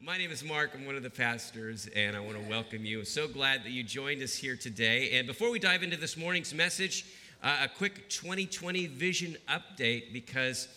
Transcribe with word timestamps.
My 0.00 0.16
name 0.16 0.30
is 0.30 0.44
Mark. 0.44 0.70
I'm 0.74 0.86
one 0.86 0.94
of 0.94 1.02
the 1.02 1.10
pastors, 1.10 1.88
and 1.96 2.16
I 2.16 2.20
want 2.20 2.40
to 2.40 2.48
welcome 2.48 2.84
you. 2.84 3.04
So 3.04 3.26
glad 3.26 3.64
that 3.64 3.70
you 3.70 3.82
joined 3.82 4.22
us 4.22 4.32
here 4.32 4.54
today. 4.54 5.18
And 5.18 5.26
before 5.26 5.50
we 5.50 5.58
dive 5.58 5.82
into 5.82 5.96
this 5.96 6.16
morning's 6.16 6.54
message, 6.54 7.04
uh, 7.42 7.64
a 7.64 7.68
quick 7.68 8.08
2020 8.08 8.86
vision 8.86 9.36
update 9.48 10.12
because, 10.12 10.68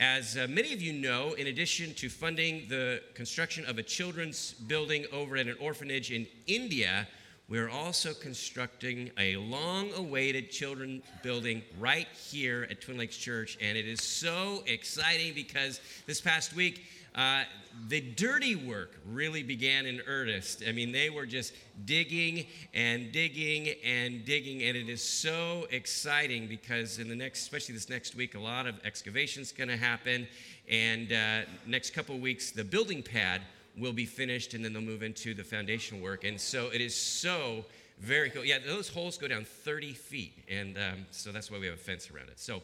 as 0.00 0.36
uh, 0.36 0.48
many 0.50 0.72
of 0.72 0.82
you 0.82 0.92
know, 0.92 1.34
in 1.34 1.46
addition 1.46 1.94
to 1.94 2.08
funding 2.08 2.66
the 2.68 3.00
construction 3.14 3.64
of 3.66 3.78
a 3.78 3.82
children's 3.84 4.54
building 4.54 5.06
over 5.12 5.36
at 5.36 5.46
an 5.46 5.56
orphanage 5.60 6.10
in 6.10 6.26
India, 6.48 7.06
we're 7.48 7.70
also 7.70 8.12
constructing 8.12 9.12
a 9.18 9.36
long 9.36 9.92
awaited 9.92 10.50
children 10.50 11.00
building 11.22 11.62
right 11.78 12.08
here 12.08 12.66
at 12.70 12.80
Twin 12.80 12.98
Lakes 12.98 13.18
Church. 13.18 13.56
And 13.60 13.78
it 13.78 13.86
is 13.86 14.02
so 14.02 14.64
exciting 14.66 15.32
because 15.32 15.80
this 16.06 16.20
past 16.20 16.56
week, 16.56 16.86
uh, 17.14 17.44
the 17.88 18.00
dirty 18.00 18.56
work 18.56 18.98
really 19.06 19.42
began 19.42 19.86
in 19.86 20.00
earnest. 20.06 20.62
I 20.66 20.72
mean, 20.72 20.92
they 20.92 21.10
were 21.10 21.26
just 21.26 21.52
digging 21.84 22.46
and 22.72 23.12
digging 23.12 23.74
and 23.84 24.24
digging, 24.24 24.62
and 24.62 24.76
it 24.76 24.88
is 24.88 25.02
so 25.02 25.66
exciting 25.70 26.46
because 26.46 26.98
in 26.98 27.08
the 27.08 27.14
next, 27.14 27.42
especially 27.42 27.74
this 27.74 27.88
next 27.88 28.14
week, 28.14 28.34
a 28.34 28.40
lot 28.40 28.66
of 28.66 28.74
excavation's 28.84 29.52
going 29.52 29.68
to 29.68 29.76
happen, 29.76 30.26
and 30.68 31.12
uh, 31.12 31.40
next 31.66 31.90
couple 31.90 32.18
weeks, 32.18 32.50
the 32.50 32.64
building 32.64 33.02
pad 33.02 33.42
will 33.76 33.92
be 33.92 34.06
finished, 34.06 34.54
and 34.54 34.64
then 34.64 34.72
they'll 34.72 34.82
move 34.82 35.02
into 35.02 35.34
the 35.34 35.44
foundation 35.44 36.00
work, 36.00 36.24
and 36.24 36.40
so 36.40 36.70
it 36.72 36.80
is 36.80 36.94
so 36.94 37.64
very 38.00 38.30
cool. 38.30 38.44
Yeah, 38.44 38.58
those 38.64 38.88
holes 38.88 39.18
go 39.18 39.28
down 39.28 39.44
30 39.44 39.92
feet, 39.92 40.44
and 40.48 40.76
um, 40.76 41.06
so 41.10 41.32
that's 41.32 41.50
why 41.50 41.58
we 41.58 41.66
have 41.66 41.74
a 41.74 41.78
fence 41.78 42.10
around 42.10 42.28
it. 42.28 42.40
So. 42.40 42.62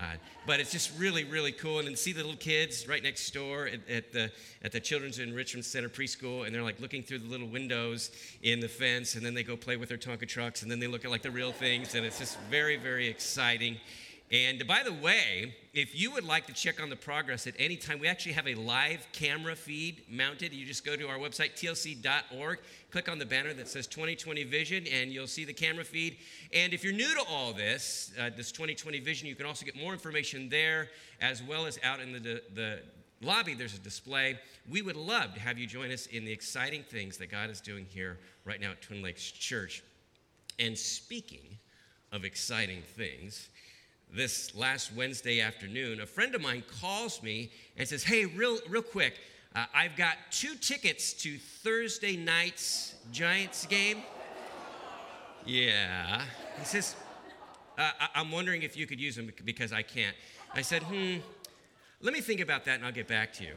Uh, 0.00 0.14
but 0.46 0.60
it's 0.60 0.72
just 0.72 0.98
really, 0.98 1.24
really 1.24 1.52
cool. 1.52 1.78
And 1.78 1.86
then 1.86 1.94
see 1.94 2.12
the 2.12 2.22
little 2.22 2.36
kids 2.36 2.88
right 2.88 3.02
next 3.02 3.30
door 3.34 3.66
at, 3.66 3.88
at, 3.88 4.12
the, 4.12 4.32
at 4.62 4.72
the 4.72 4.80
Children's 4.80 5.18
Enrichment 5.18 5.64
Center 5.64 5.90
preschool, 5.90 6.46
and 6.46 6.54
they're 6.54 6.62
like 6.62 6.80
looking 6.80 7.02
through 7.02 7.18
the 7.18 7.28
little 7.28 7.48
windows 7.48 8.10
in 8.42 8.60
the 8.60 8.68
fence, 8.68 9.14
and 9.14 9.24
then 9.24 9.34
they 9.34 9.42
go 9.42 9.56
play 9.56 9.76
with 9.76 9.90
their 9.90 9.98
Tonka 9.98 10.26
trucks, 10.26 10.62
and 10.62 10.70
then 10.70 10.80
they 10.80 10.86
look 10.86 11.04
at 11.04 11.10
like 11.10 11.22
the 11.22 11.30
real 11.30 11.52
things, 11.52 11.94
and 11.94 12.06
it's 12.06 12.18
just 12.18 12.38
very, 12.50 12.76
very 12.76 13.08
exciting. 13.08 13.76
And 14.32 14.64
by 14.64 14.84
the 14.84 14.92
way, 14.92 15.56
if 15.74 15.98
you 15.98 16.12
would 16.12 16.22
like 16.22 16.46
to 16.46 16.52
check 16.52 16.80
on 16.80 16.88
the 16.88 16.94
progress 16.94 17.48
at 17.48 17.54
any 17.58 17.76
time, 17.76 17.98
we 17.98 18.06
actually 18.06 18.32
have 18.32 18.46
a 18.46 18.54
live 18.54 19.04
camera 19.10 19.56
feed 19.56 20.02
mounted. 20.08 20.52
You 20.52 20.64
just 20.64 20.84
go 20.84 20.94
to 20.94 21.08
our 21.08 21.18
website, 21.18 21.54
tlc.org, 21.54 22.58
click 22.92 23.08
on 23.08 23.18
the 23.18 23.26
banner 23.26 23.52
that 23.54 23.66
says 23.66 23.88
2020 23.88 24.44
Vision, 24.44 24.86
and 24.86 25.10
you'll 25.10 25.26
see 25.26 25.44
the 25.44 25.52
camera 25.52 25.82
feed. 25.82 26.18
And 26.54 26.72
if 26.72 26.84
you're 26.84 26.92
new 26.92 27.12
to 27.14 27.24
all 27.28 27.52
this, 27.52 28.12
uh, 28.20 28.30
this 28.36 28.52
2020 28.52 29.00
Vision, 29.00 29.26
you 29.26 29.34
can 29.34 29.46
also 29.46 29.66
get 29.66 29.74
more 29.74 29.92
information 29.92 30.48
there, 30.48 30.90
as 31.20 31.42
well 31.42 31.66
as 31.66 31.80
out 31.82 31.98
in 31.98 32.12
the, 32.12 32.40
the 32.54 32.82
lobby, 33.20 33.54
there's 33.54 33.74
a 33.74 33.80
display. 33.80 34.38
We 34.70 34.80
would 34.80 34.96
love 34.96 35.34
to 35.34 35.40
have 35.40 35.58
you 35.58 35.66
join 35.66 35.90
us 35.90 36.06
in 36.06 36.24
the 36.24 36.32
exciting 36.32 36.84
things 36.84 37.16
that 37.18 37.32
God 37.32 37.50
is 37.50 37.60
doing 37.60 37.84
here 37.88 38.18
right 38.44 38.60
now 38.60 38.70
at 38.70 38.82
Twin 38.82 39.02
Lakes 39.02 39.28
Church. 39.28 39.82
And 40.60 40.78
speaking 40.78 41.58
of 42.12 42.24
exciting 42.24 42.82
things, 42.82 43.48
this 44.14 44.54
last 44.54 44.92
Wednesday 44.94 45.40
afternoon, 45.40 46.00
a 46.00 46.06
friend 46.06 46.34
of 46.34 46.40
mine 46.40 46.62
calls 46.80 47.22
me 47.22 47.50
and 47.76 47.86
says, 47.86 48.02
Hey, 48.02 48.26
real, 48.26 48.58
real 48.68 48.82
quick, 48.82 49.14
uh, 49.54 49.66
I've 49.74 49.96
got 49.96 50.16
two 50.30 50.54
tickets 50.56 51.12
to 51.14 51.38
Thursday 51.38 52.16
night's 52.16 52.94
Giants 53.12 53.66
game. 53.66 54.02
Yeah. 55.44 56.22
He 56.58 56.64
says, 56.64 56.94
uh, 57.78 57.90
I- 58.14 58.20
am 58.20 58.30
wondering 58.30 58.62
if 58.62 58.76
you 58.76 58.86
could 58.86 59.00
use 59.00 59.16
them 59.16 59.32
because 59.44 59.72
I 59.72 59.82
can't. 59.82 60.16
I 60.54 60.62
said, 60.62 60.82
Hmm, 60.82 61.18
let 62.00 62.12
me 62.12 62.20
think 62.20 62.40
about 62.40 62.64
that 62.66 62.76
and 62.76 62.84
I'll 62.84 62.92
get 62.92 63.08
back 63.08 63.32
to 63.34 63.44
you. 63.44 63.54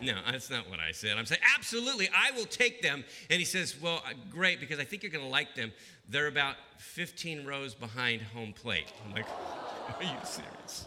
No, 0.00 0.14
that's 0.30 0.50
not 0.50 0.68
what 0.70 0.78
I 0.78 0.92
said. 0.92 1.16
I'm 1.16 1.26
saying, 1.26 1.40
absolutely, 1.56 2.08
I 2.14 2.30
will 2.36 2.44
take 2.44 2.82
them. 2.82 3.04
And 3.30 3.38
he 3.38 3.44
says, 3.44 3.74
Well, 3.80 4.02
uh, 4.06 4.12
great, 4.30 4.60
because 4.60 4.78
I 4.78 4.84
think 4.84 5.02
you're 5.02 5.12
going 5.12 5.24
to 5.24 5.30
like 5.30 5.54
them. 5.54 5.72
They're 6.08 6.28
about 6.28 6.56
15 6.78 7.44
rows 7.44 7.74
behind 7.74 8.22
home 8.22 8.52
plate. 8.52 8.92
I'm 9.04 9.12
like, 9.12 9.26
Are 9.98 10.02
you 10.02 10.10
serious? 10.24 10.86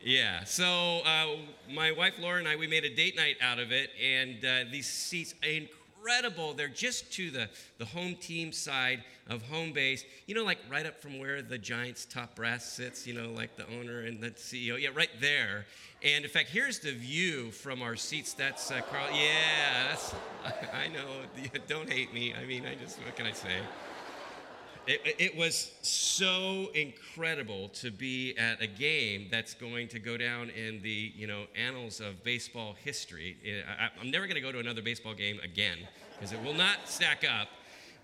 Yeah, 0.00 0.44
so 0.44 1.00
uh, 1.06 1.36
my 1.72 1.92
wife 1.92 2.14
Laura 2.18 2.38
and 2.38 2.46
I, 2.46 2.56
we 2.56 2.66
made 2.66 2.84
a 2.84 2.94
date 2.94 3.16
night 3.16 3.36
out 3.40 3.58
of 3.58 3.72
it, 3.72 3.88
and 4.02 4.44
uh, 4.44 4.70
these 4.70 4.86
seats, 4.86 5.34
incredible. 5.42 5.83
They're 6.56 6.68
just 6.68 7.12
to 7.14 7.30
the, 7.30 7.48
the 7.78 7.84
home 7.84 8.14
team 8.14 8.52
side 8.52 9.04
of 9.28 9.42
home 9.42 9.72
base, 9.72 10.04
you 10.26 10.34
know, 10.34 10.44
like 10.44 10.58
right 10.70 10.86
up 10.86 11.00
from 11.00 11.18
where 11.18 11.42
the 11.42 11.58
Giants 11.58 12.04
top 12.04 12.36
brass 12.36 12.64
sits, 12.64 13.06
you 13.06 13.14
know, 13.14 13.30
like 13.30 13.56
the 13.56 13.66
owner 13.78 14.00
and 14.00 14.20
the 14.20 14.30
CEO. 14.30 14.80
Yeah, 14.80 14.90
right 14.94 15.10
there. 15.20 15.66
And 16.02 16.24
in 16.24 16.30
fact, 16.30 16.50
here's 16.50 16.78
the 16.78 16.92
view 16.92 17.50
from 17.50 17.82
our 17.82 17.96
seats. 17.96 18.34
That's 18.34 18.70
uh, 18.70 18.80
Carl. 18.90 19.08
Yeah, 19.12 19.88
that's, 19.88 20.14
I, 20.44 20.84
I 20.84 20.88
know. 20.88 21.06
Don't 21.68 21.90
hate 21.90 22.12
me. 22.12 22.34
I 22.34 22.44
mean, 22.44 22.64
I 22.66 22.74
just, 22.74 22.98
what 22.98 23.16
can 23.16 23.26
I 23.26 23.32
say? 23.32 23.56
It, 24.86 25.16
it, 25.18 25.36
was 25.36 25.72
so 25.80 26.68
incredible 26.74 27.70
to 27.70 27.90
be 27.90 28.36
at 28.36 28.60
a 28.60 28.66
game 28.66 29.28
that's 29.30 29.54
going 29.54 29.88
to 29.88 29.98
go 29.98 30.18
down 30.18 30.50
in 30.50 30.82
the 30.82 31.10
you 31.16 31.26
know 31.26 31.44
annals 31.56 32.00
of 32.00 32.22
baseball 32.22 32.76
history. 32.84 33.36
I, 33.66 33.88
I'm 33.98 34.10
never 34.10 34.26
going 34.26 34.34
to 34.34 34.42
go 34.42 34.52
to 34.52 34.58
another 34.58 34.82
baseball 34.82 35.14
game 35.14 35.40
again 35.42 35.78
because 36.12 36.32
it 36.32 36.42
will 36.42 36.52
not 36.52 36.76
stack 36.84 37.24
up. 37.24 37.48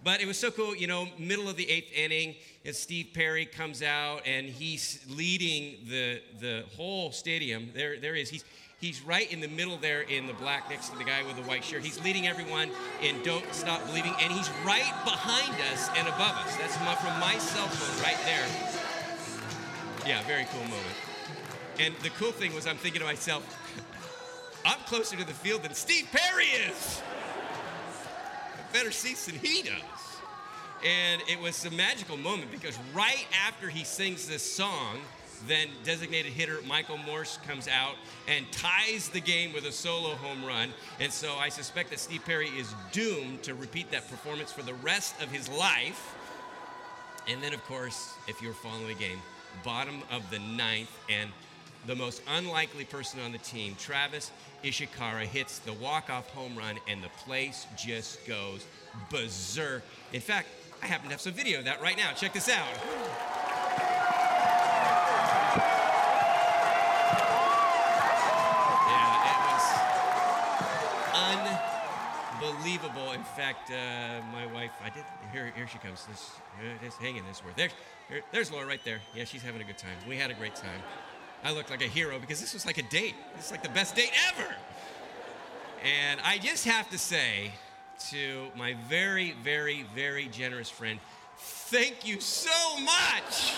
But 0.02 0.22
it 0.22 0.26
was 0.26 0.38
so 0.38 0.50
cool, 0.50 0.74
you 0.74 0.86
know, 0.86 1.06
middle 1.18 1.50
of 1.50 1.56
the 1.56 1.68
eighth 1.68 1.92
inning, 1.94 2.36
and 2.64 2.74
Steve 2.74 3.08
Perry 3.12 3.44
comes 3.44 3.82
out 3.82 4.22
and 4.26 4.46
he's 4.46 5.04
leading 5.06 5.84
the 5.86 6.22
the 6.40 6.64
whole 6.76 7.12
stadium. 7.12 7.70
There, 7.74 8.00
there 8.00 8.14
he 8.14 8.22
is. 8.22 8.30
He's 8.30 8.44
He's 8.80 9.02
right 9.04 9.30
in 9.30 9.40
the 9.40 9.48
middle 9.48 9.76
there 9.76 10.00
in 10.00 10.26
the 10.26 10.32
black 10.32 10.70
next 10.70 10.88
to 10.88 10.96
the 10.96 11.04
guy 11.04 11.22
with 11.26 11.36
the 11.36 11.42
white 11.42 11.62
shirt. 11.62 11.84
He's 11.84 12.02
leading 12.02 12.26
everyone 12.26 12.70
in 13.02 13.22
Don't 13.22 13.44
Stop 13.52 13.84
Believing, 13.86 14.14
and 14.22 14.32
he's 14.32 14.48
right 14.64 14.94
behind 15.04 15.54
us 15.70 15.90
and 15.98 16.08
above 16.08 16.34
us. 16.36 16.56
That's 16.56 16.76
from 16.76 17.20
my 17.20 17.36
cell 17.36 17.66
phone 17.68 18.02
right 18.02 18.16
there. 18.24 18.46
Yeah, 20.08 20.22
very 20.22 20.46
cool 20.50 20.62
moment. 20.62 20.96
And 21.78 21.94
the 21.96 22.08
cool 22.10 22.32
thing 22.32 22.54
was, 22.54 22.66
I'm 22.66 22.78
thinking 22.78 23.00
to 23.00 23.06
myself, 23.06 23.44
I'm 24.64 24.78
closer 24.86 25.14
to 25.16 25.26
the 25.26 25.34
field 25.34 25.62
than 25.62 25.74
Steve 25.74 26.08
Perry 26.10 26.46
is. 26.46 27.02
Better 28.72 28.92
seats 28.92 29.26
than 29.26 29.34
he 29.34 29.62
does. 29.62 29.72
And 30.86 31.20
it 31.28 31.38
was 31.38 31.66
a 31.66 31.70
magical 31.70 32.16
moment 32.16 32.50
because 32.50 32.78
right 32.94 33.26
after 33.46 33.68
he 33.68 33.84
sings 33.84 34.26
this 34.26 34.42
song, 34.42 35.00
then 35.46 35.68
designated 35.84 36.32
hitter 36.32 36.58
Michael 36.66 36.98
Morse 36.98 37.38
comes 37.46 37.68
out 37.68 37.94
and 38.28 38.50
ties 38.52 39.08
the 39.08 39.20
game 39.20 39.52
with 39.52 39.64
a 39.64 39.72
solo 39.72 40.10
home 40.16 40.44
run. 40.44 40.70
And 40.98 41.12
so 41.12 41.34
I 41.36 41.48
suspect 41.48 41.90
that 41.90 41.98
Steve 41.98 42.24
Perry 42.24 42.48
is 42.48 42.74
doomed 42.92 43.42
to 43.44 43.54
repeat 43.54 43.90
that 43.90 44.08
performance 44.08 44.52
for 44.52 44.62
the 44.62 44.74
rest 44.74 45.20
of 45.22 45.30
his 45.30 45.48
life. 45.48 46.14
And 47.28 47.42
then, 47.42 47.54
of 47.54 47.64
course, 47.64 48.14
if 48.28 48.40
you're 48.42 48.54
following 48.54 48.88
the 48.88 48.94
game, 48.94 49.18
bottom 49.64 50.02
of 50.10 50.28
the 50.30 50.38
ninth, 50.38 50.90
and 51.08 51.30
the 51.86 51.94
most 51.96 52.22
unlikely 52.28 52.84
person 52.84 53.20
on 53.20 53.32
the 53.32 53.38
team, 53.38 53.74
Travis 53.78 54.30
Ishikawa, 54.64 55.24
hits 55.24 55.58
the 55.60 55.72
walk-off 55.74 56.28
home 56.30 56.56
run, 56.56 56.76
and 56.88 57.02
the 57.02 57.08
place 57.24 57.66
just 57.76 58.26
goes 58.26 58.66
berserk. 59.10 59.82
In 60.12 60.20
fact, 60.20 60.48
I 60.82 60.86
happen 60.86 61.06
to 61.06 61.12
have 61.12 61.20
some 61.20 61.32
video 61.32 61.58
of 61.58 61.64
that 61.66 61.80
right 61.80 61.96
now. 61.96 62.12
Check 62.12 62.32
this 62.32 62.48
out. 62.48 63.39
Unbelievable. 72.60 73.12
In 73.12 73.22
fact, 73.22 73.70
uh, 73.70 74.20
my 74.32 74.46
wife, 74.52 74.72
I 74.84 74.90
did, 74.90 75.04
here, 75.32 75.50
here 75.56 75.66
she 75.66 75.78
comes. 75.78 76.04
This, 76.06 76.30
just 76.82 76.98
hanging 76.98 77.24
this 77.26 77.42
word. 77.44 77.54
There's, 77.56 77.72
here, 78.08 78.20
there's 78.32 78.52
Laura 78.52 78.66
right 78.66 78.80
there. 78.84 79.00
Yeah, 79.14 79.24
she's 79.24 79.42
having 79.42 79.62
a 79.62 79.64
good 79.64 79.78
time. 79.78 79.96
We 80.06 80.16
had 80.16 80.30
a 80.30 80.34
great 80.34 80.54
time. 80.54 80.80
I 81.42 81.52
looked 81.52 81.70
like 81.70 81.80
a 81.80 81.86
hero 81.86 82.18
because 82.18 82.38
this 82.40 82.52
was 82.52 82.66
like 82.66 82.76
a 82.76 82.82
date. 82.82 83.14
This 83.34 83.46
is 83.46 83.50
like 83.50 83.62
the 83.62 83.70
best 83.70 83.96
date 83.96 84.12
ever. 84.28 84.54
And 85.82 86.20
I 86.22 86.36
just 86.36 86.66
have 86.66 86.90
to 86.90 86.98
say 86.98 87.52
to 88.10 88.48
my 88.56 88.76
very, 88.88 89.34
very, 89.42 89.86
very 89.94 90.26
generous 90.28 90.68
friend, 90.68 91.00
thank 91.38 92.06
you 92.06 92.20
so 92.20 92.78
much. 92.80 93.54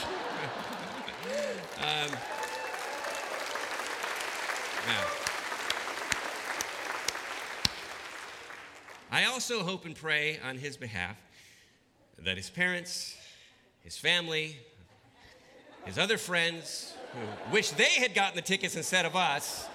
um, 1.81 2.11
yeah. 4.87 5.22
I 9.13 9.27
also 9.27 9.63
hope 9.63 9.85
and 9.85 9.95
pray 9.95 10.41
on 10.43 10.57
his 10.57 10.79
behalf 10.79 11.19
that 12.21 12.39
his 12.39 12.49
parents, 12.49 13.15
his 13.85 13.99
family, 13.99 14.57
his 15.85 15.99
other 15.99 16.17
friends 16.17 16.95
who 17.13 17.53
wish 17.53 17.73
they 17.73 17.91
had 18.01 18.15
gotten 18.15 18.37
the 18.37 18.43
tickets 18.43 18.75
instead 18.75 19.05
of 19.05 19.15
us, 19.15 19.69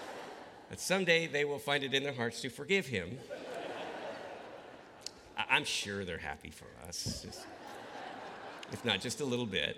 that 0.72 0.80
someday 0.80 1.28
they 1.28 1.46
will 1.46 1.60
find 1.60 1.84
it 1.84 1.94
in 1.94 2.02
their 2.02 2.14
hearts 2.14 2.42
to 2.42 2.50
forgive 2.50 2.88
him. 2.88 3.16
I'm 5.52 5.66
sure 5.66 6.04
they're 6.04 6.18
happy 6.18 6.50
for 6.50 6.66
us, 6.88 7.22
just, 7.24 7.46
if 8.72 8.84
not 8.84 9.02
just 9.02 9.22
a 9.22 9.26
little 9.26 9.46
bit. 9.46 9.78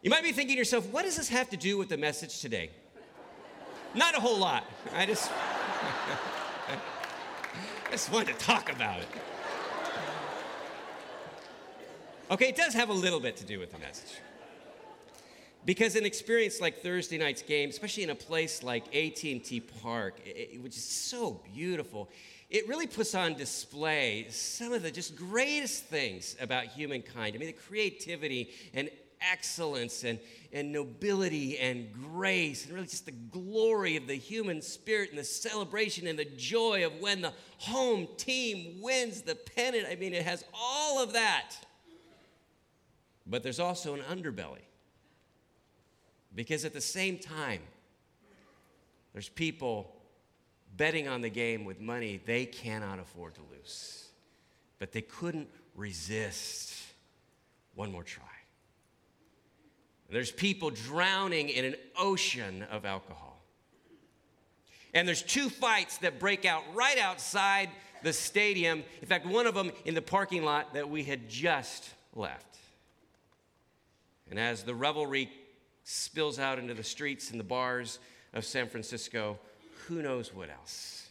You 0.00 0.08
might 0.08 0.22
be 0.22 0.32
thinking 0.32 0.54
to 0.54 0.58
yourself, 0.58 0.86
what 0.86 1.04
does 1.04 1.18
this 1.18 1.28
have 1.28 1.50
to 1.50 1.58
do 1.58 1.76
with 1.76 1.90
the 1.90 1.98
message 1.98 2.40
today? 2.40 2.70
Not 3.94 4.16
a 4.16 4.20
whole 4.20 4.38
lot. 4.38 4.64
I 4.94 5.04
just. 5.04 5.30
I 7.90 7.94
just 7.94 8.12
wanted 8.12 8.38
to 8.38 8.46
talk 8.46 8.70
about 8.70 9.00
it. 9.00 9.08
Okay, 12.30 12.50
it 12.50 12.54
does 12.54 12.72
have 12.72 12.88
a 12.88 12.92
little 12.92 13.18
bit 13.18 13.36
to 13.38 13.44
do 13.44 13.58
with 13.58 13.72
the 13.72 13.78
message. 13.80 14.20
Because 15.64 15.96
an 15.96 16.06
experience 16.06 16.60
like 16.60 16.84
Thursday 16.84 17.18
night's 17.18 17.42
game, 17.42 17.68
especially 17.68 18.04
in 18.04 18.10
a 18.10 18.14
place 18.14 18.62
like 18.62 18.86
AT&T 18.94 19.64
Park, 19.82 20.20
it, 20.24 20.62
which 20.62 20.76
is 20.76 20.84
so 20.84 21.40
beautiful, 21.52 22.08
it 22.48 22.68
really 22.68 22.86
puts 22.86 23.16
on 23.16 23.34
display 23.34 24.26
some 24.30 24.72
of 24.72 24.84
the 24.84 24.92
just 24.92 25.16
greatest 25.16 25.82
things 25.86 26.36
about 26.40 26.66
humankind. 26.66 27.34
I 27.34 27.38
mean, 27.38 27.48
the 27.48 27.54
creativity 27.54 28.50
and 28.72 28.88
excellence 29.20 30.04
and, 30.04 30.18
and 30.52 30.72
nobility 30.72 31.58
and 31.58 31.92
grace, 31.92 32.64
and 32.64 32.74
really 32.74 32.86
just 32.86 33.06
the 33.06 33.12
glory 33.12 33.96
of 33.96 34.06
the 34.06 34.14
human 34.14 34.62
spirit 34.62 35.10
and 35.10 35.18
the 35.18 35.24
celebration 35.24 36.06
and 36.06 36.18
the 36.18 36.24
joy 36.24 36.84
of 36.84 36.92
when 37.00 37.20
the 37.20 37.32
home 37.58 38.08
team 38.16 38.80
wins 38.80 39.22
the 39.22 39.34
pennant. 39.34 39.86
I 39.90 39.96
mean, 39.96 40.14
it 40.14 40.24
has 40.24 40.44
all 40.54 41.02
of 41.02 41.12
that. 41.12 41.52
But 43.26 43.42
there's 43.42 43.60
also 43.60 43.94
an 43.94 44.00
underbelly. 44.00 44.62
Because 46.34 46.64
at 46.64 46.72
the 46.72 46.80
same 46.80 47.18
time, 47.18 47.60
there's 49.12 49.28
people 49.28 49.96
betting 50.76 51.08
on 51.08 51.20
the 51.20 51.28
game 51.28 51.64
with 51.64 51.80
money 51.80 52.20
they 52.24 52.46
cannot 52.46 52.98
afford 52.98 53.34
to 53.34 53.40
lose. 53.50 54.08
But 54.78 54.92
they 54.92 55.02
couldn't 55.02 55.48
resist 55.74 56.74
one 57.74 57.90
more 57.92 58.04
try. 58.04 58.24
There's 60.10 60.32
people 60.32 60.70
drowning 60.70 61.48
in 61.48 61.64
an 61.64 61.76
ocean 61.96 62.64
of 62.70 62.84
alcohol. 62.84 63.40
And 64.92 65.06
there's 65.06 65.22
two 65.22 65.48
fights 65.48 65.98
that 65.98 66.18
break 66.18 66.44
out 66.44 66.64
right 66.74 66.98
outside 66.98 67.70
the 68.02 68.12
stadium. 68.12 68.82
In 69.00 69.06
fact, 69.06 69.24
one 69.24 69.46
of 69.46 69.54
them 69.54 69.70
in 69.84 69.94
the 69.94 70.02
parking 70.02 70.44
lot 70.44 70.74
that 70.74 70.88
we 70.88 71.04
had 71.04 71.28
just 71.28 71.90
left. 72.14 72.56
And 74.30 74.38
as 74.38 74.64
the 74.64 74.74
revelry 74.74 75.30
spills 75.84 76.38
out 76.38 76.58
into 76.58 76.74
the 76.74 76.84
streets 76.84 77.30
and 77.30 77.38
the 77.38 77.44
bars 77.44 78.00
of 78.32 78.44
San 78.44 78.68
Francisco, 78.68 79.38
who 79.86 80.02
knows 80.02 80.34
what 80.34 80.50
else? 80.50 81.08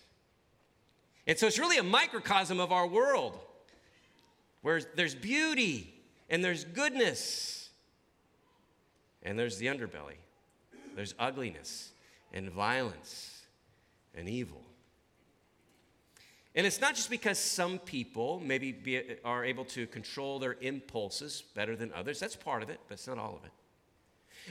And 1.26 1.38
so 1.38 1.48
it's 1.48 1.60
really 1.60 1.78
a 1.78 1.84
microcosm 1.84 2.60
of 2.60 2.72
our 2.72 2.88
world 2.88 3.38
where 4.62 4.82
there's 4.96 5.16
beauty 5.16 5.94
and 6.30 6.44
there's 6.44 6.66
goodness 6.66 7.59
and 9.24 9.38
there's 9.38 9.58
the 9.58 9.68
underbelly. 9.68 10.18
There's 10.96 11.16
ugliness 11.20 11.92
and 12.34 12.50
violence 12.50 13.44
and 14.16 14.28
evil. 14.28 14.62
And 16.56 16.66
it's 16.66 16.82
not 16.82 16.96
just 16.96 17.10
because 17.10 17.38
some 17.38 17.80
people 17.80 18.42
maybe 18.44 18.72
be, 18.72 19.02
are 19.24 19.46
able 19.46 19.66
to 19.66 19.88
control 19.88 20.40
their 20.40 20.58
impulses 20.62 21.44
better 21.54 21.76
than 21.76 21.94
others. 21.94 22.20
That's 22.20 22.36
part 22.36 22.64
of 22.64 22.70
it, 22.70 22.80
but 22.88 22.96
it's 22.96 23.08
not 23.08 23.18
all 23.18 23.36
of 23.36 23.46
it. 23.46 23.52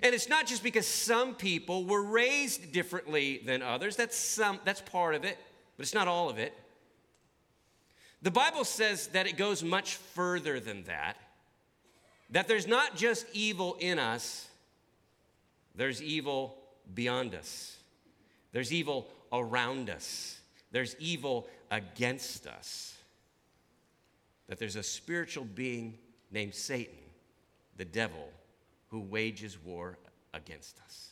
And 0.02 0.14
it's 0.14 0.28
not 0.28 0.46
just 0.46 0.62
because 0.62 0.86
some 0.86 1.34
people 1.34 1.84
were 1.84 2.02
raised 2.02 2.72
differently 2.72 3.42
than 3.44 3.62
others. 3.62 3.96
That's, 3.96 4.16
some, 4.16 4.60
that's 4.64 4.80
part 4.80 5.14
of 5.14 5.24
it, 5.24 5.38
but 5.76 5.82
it's 5.82 5.94
not 5.94 6.06
all 6.06 6.30
of 6.30 6.38
it. 6.38 6.52
The 8.22 8.30
Bible 8.30 8.64
says 8.64 9.08
that 9.08 9.26
it 9.26 9.36
goes 9.36 9.62
much 9.62 9.96
further 9.96 10.60
than 10.60 10.84
that. 10.84 11.16
That 12.30 12.46
there's 12.46 12.66
not 12.66 12.96
just 12.96 13.26
evil 13.32 13.76
in 13.80 13.98
us, 13.98 14.48
there's 15.78 16.02
evil 16.02 16.56
beyond 16.92 17.36
us. 17.36 17.76
There's 18.50 18.72
evil 18.72 19.06
around 19.32 19.88
us. 19.88 20.40
There's 20.72 20.96
evil 20.98 21.46
against 21.70 22.48
us. 22.48 22.96
That 24.48 24.58
there's 24.58 24.74
a 24.74 24.82
spiritual 24.82 25.44
being 25.44 25.96
named 26.32 26.54
Satan, 26.54 26.98
the 27.76 27.84
devil, 27.84 28.28
who 28.88 29.00
wages 29.00 29.56
war 29.62 29.98
against 30.34 30.80
us. 30.84 31.10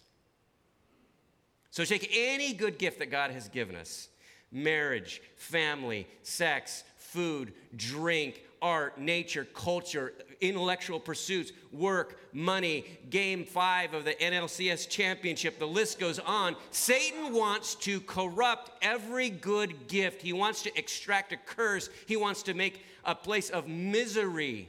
So 1.71 1.85
take 1.85 2.11
any 2.13 2.53
good 2.53 2.77
gift 2.77 2.99
that 2.99 3.11
God 3.11 3.31
has 3.31 3.49
given 3.49 3.77
us 3.77 4.09
marriage, 4.51 5.23
family, 5.37 6.09
sex, 6.23 6.83
food, 6.97 7.53
drink, 7.77 8.43
art, 8.61 8.99
nature, 8.99 9.45
culture, 9.45 10.13
intellectual 10.41 11.01
pursuits, 11.01 11.53
work, 11.73 12.19
money, 12.33 12.85
game 13.11 13.45
five 13.45 13.95
of 13.95 14.05
the 14.05 14.15
NLCS 14.15 14.89
championship. 14.89 15.59
The 15.59 15.67
list 15.67 15.99
goes 15.99 16.19
on. 16.19 16.57
Satan 16.71 17.33
wants 17.33 17.75
to 17.77 18.01
corrupt 18.01 18.71
every 18.83 19.31
good 19.31 19.89
gift. 19.89 20.23
He 20.23 20.33
wants 20.33 20.63
to 20.63 20.79
extract 20.79 21.33
a 21.33 21.37
curse. 21.37 21.89
He 22.07 22.17
wants 22.17 22.43
to 22.45 22.55
make 22.55 22.85
a 23.05 23.15
place 23.15 23.51
of 23.51 23.69
misery 23.69 24.69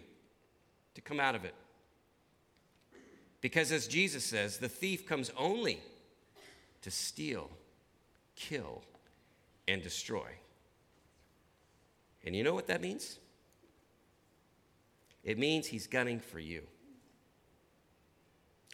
to 0.95 1.01
come 1.01 1.19
out 1.19 1.35
of 1.35 1.45
it. 1.45 1.53
Because 3.41 3.71
as 3.71 3.87
Jesus 3.87 4.23
says, 4.23 4.57
the 4.57 4.69
thief 4.69 5.05
comes 5.05 5.31
only 5.37 5.81
to 6.81 6.91
steal, 6.91 7.49
kill, 8.35 8.83
and 9.67 9.81
destroy. 9.81 10.29
And 12.25 12.35
you 12.35 12.43
know 12.43 12.53
what 12.53 12.67
that 12.67 12.81
means? 12.81 13.19
It 15.27 15.37
means 15.37 15.67
he's 15.67 15.87
gunning 15.87 16.21
for 16.21 16.39
you 16.39 16.61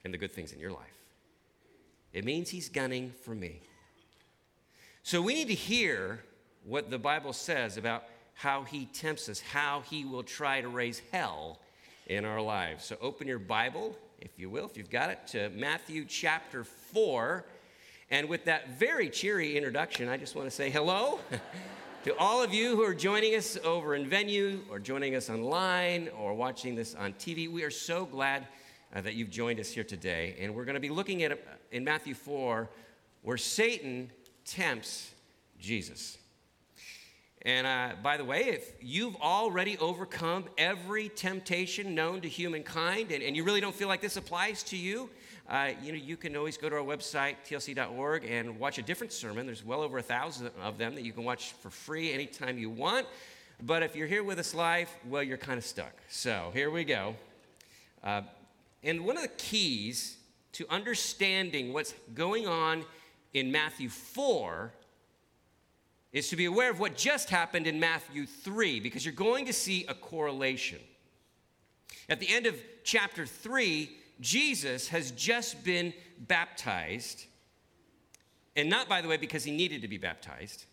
and 0.05 0.13
the 0.13 0.19
good 0.19 0.31
things 0.31 0.53
in 0.53 0.59
your 0.59 0.71
life. 0.71 0.79
It 2.13 2.23
means 2.23 2.50
he's 2.50 2.69
gunning 2.69 3.11
for 3.23 3.33
me. 3.33 3.59
So 5.01 5.19
we 5.19 5.33
need 5.33 5.47
to 5.47 5.55
hear 5.55 6.23
what 6.63 6.91
the 6.91 7.00
Bible 7.00 7.33
says 7.33 7.75
about 7.75 8.03
how 8.35 8.63
he 8.63 8.85
tempts 8.85 9.27
us, 9.29 9.39
how 9.39 9.81
he 9.89 10.05
will 10.05 10.21
try 10.21 10.61
to 10.61 10.67
raise 10.67 11.01
hell 11.11 11.57
in 12.05 12.23
our 12.23 12.39
lives. 12.39 12.85
So 12.85 12.97
open 13.01 13.27
your 13.27 13.39
Bible 13.39 13.97
if 14.21 14.38
you 14.38 14.47
will, 14.47 14.65
if 14.65 14.77
you've 14.77 14.91
got 14.91 15.09
it, 15.09 15.25
to 15.29 15.49
Matthew 15.49 16.06
chapter 16.06 16.63
4. 16.63 17.45
And 18.11 18.29
with 18.29 18.45
that 18.45 18.77
very 18.77 19.09
cheery 19.09 19.57
introduction, 19.57 20.07
I 20.07 20.17
just 20.17 20.35
want 20.35 20.47
to 20.47 20.56
say 20.56 20.69
hello 20.69 21.19
to 22.03 22.13
all 22.17 22.44
of 22.44 22.53
you 22.53 22.75
who 22.75 22.83
are 22.83 22.94
joining 22.94 23.33
us 23.33 23.57
over 23.63 23.95
in 23.95 24.09
venue 24.09 24.59
or 24.69 24.77
joining 24.77 25.15
us 25.15 25.29
online 25.29 26.09
or 26.19 26.33
watching 26.33 26.75
this 26.75 26.95
on 26.95 27.13
TV. 27.13 27.50
We 27.50 27.63
are 27.63 27.71
so 27.71 28.05
glad 28.05 28.45
uh, 28.94 29.00
that 29.00 29.13
you've 29.13 29.29
joined 29.29 29.57
us 29.61 29.69
here 29.69 29.85
today. 29.85 30.35
And 30.38 30.53
we're 30.53 30.65
going 30.65 30.73
to 30.73 30.81
be 30.81 30.89
looking 30.89 31.23
at 31.23 31.31
uh, 31.31 31.35
in 31.71 31.85
Matthew 31.85 32.13
4 32.13 32.69
where 33.21 33.38
Satan 33.38 34.11
tempts 34.44 35.11
Jesus. 35.57 36.17
And 37.44 37.65
uh, 37.65 37.91
by 38.03 38.17
the 38.17 38.25
way, 38.25 38.49
if 38.49 38.73
you've 38.81 39.16
already 39.16 39.78
overcome 39.78 40.44
every 40.57 41.07
temptation 41.07 41.95
known 41.95 42.19
to 42.19 42.28
humankind 42.28 43.11
and, 43.11 43.23
and 43.23 43.33
you 43.33 43.45
really 43.45 43.61
don't 43.61 43.75
feel 43.75 43.87
like 43.87 44.01
this 44.01 44.18
applies 44.18 44.61
to 44.63 44.75
you, 44.75 45.09
uh, 45.50 45.71
you 45.81 45.92
know, 45.92 45.97
you 45.97 46.16
can 46.16 46.35
always 46.38 46.57
go 46.57 46.69
to 46.69 46.76
our 46.78 46.83
website, 46.83 47.35
tlc.org, 47.45 48.23
and 48.26 48.57
watch 48.59 48.78
a 48.78 48.81
different 48.81 49.12
sermon. 49.12 49.45
There's 49.45 49.64
well 49.64 49.81
over 49.81 49.97
a 49.97 50.02
thousand 50.04 50.52
of 50.62 50.78
them 50.78 50.95
that 50.95 51.04
you 51.04 51.12
can 51.12 51.23
watch 51.23 51.52
for 51.62 51.69
free 51.69 52.14
anytime 52.14 52.57
you 52.57 52.69
want. 52.69 53.07
But 53.62 53.83
if 53.83 53.95
you're 53.95 54.07
here 54.07 54.23
with 54.23 54.40
us 54.40 54.54
live, 54.54 54.90
well, 55.09 55.21
you're 55.21 55.38
kind 55.38 55.57
of 55.57 55.66
stuck. 55.66 55.94
So 56.09 56.52
here 56.54 56.71
we 56.71 56.85
go. 56.85 57.16
Uh, 58.04 58.21
and 58.83 59.06
one 59.06 59.18
of 59.18 59.23
the 59.23 59.30
keys 59.30 60.18
to 60.54 60.66
understanding 60.69 61.73
what's 61.73 61.94
going 62.14 62.47
on 62.47 62.85
in 63.33 63.52
Matthew 63.52 63.90
4 63.90 64.71
is 66.14 66.30
to 66.30 66.35
be 66.35 66.45
aware 66.45 66.69
of 66.69 66.80
what 66.80 66.95
just 66.95 67.30
happened 67.30 67.68
in 67.68 67.80
Matthew 67.80 68.26
3, 68.26 68.80
because 68.80 69.04
you're 69.06 69.14
going 69.14 69.45
to 69.47 69.54
see 69.54 69.85
a 69.88 69.94
correlation. 69.94 70.80
At 72.07 72.19
the 72.19 72.30
end 72.30 72.45
of 72.45 72.56
chapter 72.83 73.26
3, 73.26 73.90
Jesus 74.19 74.87
has 74.89 75.11
just 75.11 75.63
been 75.63 75.93
baptized, 76.19 77.25
and 78.55 78.69
not, 78.69 78.87
by 78.87 79.01
the 79.01 79.07
way, 79.07 79.17
because 79.17 79.43
he 79.43 79.51
needed 79.51 79.81
to 79.81 79.87
be 79.87 79.97
baptized, 79.97 80.65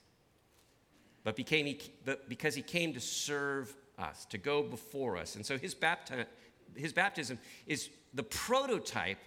but, 1.25 1.37
became, 1.37 1.77
but 2.05 2.29
because 2.29 2.55
he 2.55 2.63
came 2.63 2.93
to 2.95 3.01
serve 3.01 3.75
us, 3.99 4.25
to 4.27 4.39
go 4.39 4.63
before 4.63 5.17
us. 5.17 5.37
And 5.37 5.45
so 5.45 5.59
his, 5.59 5.75
bapti- 5.75 6.27
his 6.75 6.93
baptism 6.93 7.39
is 7.67 7.89
the 8.15 8.23
prototype 8.23 9.19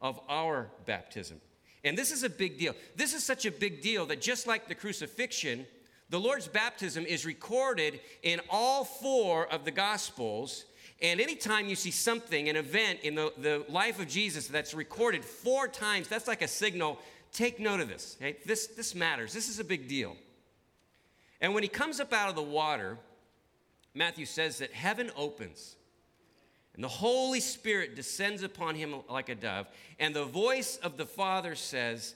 of 0.00 0.20
our 0.28 0.70
baptism. 0.86 1.40
And 1.84 1.96
this 1.96 2.10
is 2.10 2.22
a 2.22 2.30
big 2.30 2.58
deal. 2.58 2.74
This 2.96 3.14
is 3.14 3.24
such 3.24 3.46
a 3.46 3.50
big 3.50 3.80
deal 3.80 4.06
that 4.06 4.20
just 4.20 4.46
like 4.46 4.68
the 4.68 4.74
crucifixion, 4.74 5.66
the 6.10 6.20
Lord's 6.20 6.48
baptism 6.48 7.06
is 7.06 7.24
recorded 7.24 8.00
in 8.22 8.40
all 8.50 8.84
four 8.84 9.46
of 9.46 9.64
the 9.64 9.70
Gospels. 9.70 10.64
And 11.02 11.20
anytime 11.20 11.68
you 11.68 11.76
see 11.76 11.90
something, 11.90 12.48
an 12.48 12.56
event 12.56 13.00
in 13.02 13.14
the, 13.14 13.32
the 13.38 13.64
life 13.68 14.00
of 14.00 14.08
Jesus 14.08 14.48
that's 14.48 14.74
recorded 14.74 15.24
four 15.24 15.66
times, 15.66 16.08
that's 16.08 16.28
like 16.28 16.42
a 16.42 16.48
signal. 16.48 16.98
Take 17.32 17.58
note 17.58 17.80
of 17.80 17.88
this. 17.88 18.16
Okay? 18.20 18.36
This, 18.44 18.66
this 18.66 18.94
matters. 18.94 19.32
This 19.32 19.48
is 19.48 19.58
a 19.58 19.64
big 19.64 19.88
deal. 19.88 20.16
And 21.40 21.54
when 21.54 21.62
he 21.62 21.68
comes 21.68 22.00
up 22.00 22.12
out 22.12 22.28
of 22.28 22.34
the 22.34 22.42
water, 22.42 22.98
Matthew 23.94 24.26
says 24.26 24.58
that 24.58 24.72
heaven 24.72 25.10
opens 25.16 25.76
and 26.74 26.84
the 26.84 26.88
Holy 26.88 27.40
Spirit 27.40 27.96
descends 27.96 28.42
upon 28.42 28.74
him 28.74 28.94
like 29.08 29.28
a 29.28 29.34
dove. 29.34 29.66
And 29.98 30.14
the 30.14 30.24
voice 30.24 30.78
of 30.78 30.96
the 30.96 31.06
Father 31.06 31.54
says, 31.54 32.14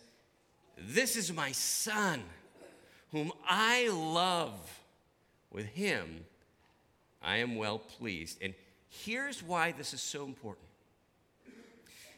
This 0.79 1.17
is 1.17 1.33
my 1.33 1.53
Son, 1.53 2.23
whom 3.11 3.33
I 3.47 3.89
love. 3.89 4.81
With 5.51 5.67
him 5.67 6.25
I 7.23 7.37
am 7.39 7.57
well 7.57 7.79
pleased. 7.79 8.39
And 8.43 8.55
here's 9.03 9.43
why 9.43 9.73
this 9.73 9.93
is 9.93 10.01
so 10.01 10.25
important. 10.25 10.67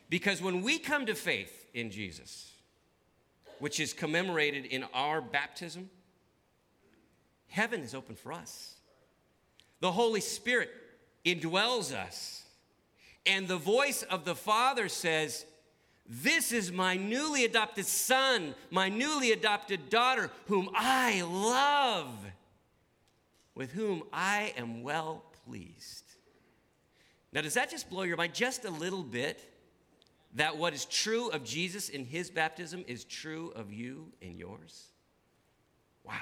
Because 0.09 0.41
when 0.41 0.63
we 0.63 0.79
come 0.79 1.07
to 1.07 1.15
faith 1.15 1.67
in 1.75 1.91
Jesus, 1.91 2.53
which 3.59 3.81
is 3.81 3.93
commemorated 3.93 4.67
in 4.67 4.85
our 4.95 5.21
baptism, 5.21 5.91
heaven 7.49 7.81
is 7.81 7.95
open 7.95 8.15
for 8.15 8.33
us. 8.33 8.75
The 9.81 9.93
Holy 9.93 10.21
Spirit 10.21 10.71
indwells 11.25 11.93
us. 11.93 12.45
And 13.25 13.49
the 13.49 13.57
voice 13.57 14.05
of 14.05 14.25
the 14.25 14.37
Father 14.37 14.89
says, 14.89 15.45
This 16.09 16.53
is 16.53 16.71
my 16.71 16.97
newly 16.97 17.45
adopted 17.45 17.87
son, 17.87 18.55
my 18.71 18.89
newly 18.89 19.33
adopted 19.33 19.91
daughter, 19.91 20.31
whom 20.47 20.71
I 20.75 21.23
love, 21.23 22.15
with 23.57 23.73
whom 23.73 24.05
I 24.13 24.55
am 24.57 24.83
well 24.83 25.25
pleased. 25.45 26.06
Now, 27.33 27.43
does 27.43 27.55
that 27.55 27.71
just 27.71 27.91
blow 27.91 28.03
your 28.03 28.17
mind 28.17 28.35
just 28.35 28.65
a 28.65 28.71
little 28.71 29.03
bit? 29.03 29.53
That 30.35 30.57
what 30.59 30.75
is 30.75 30.85
true 30.85 31.29
of 31.31 31.45
Jesus 31.45 31.89
in 31.89 32.05
his 32.05 32.31
baptism 32.31 32.85
is 32.87 33.05
true 33.05 33.53
of 33.57 33.73
you 33.73 34.13
in 34.21 34.39
yours? 34.39 34.89
Wow. 36.05 36.15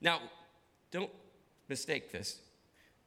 Now, 0.00 0.20
don't 0.90 1.10
mistake 1.68 2.12
this. 2.12 2.40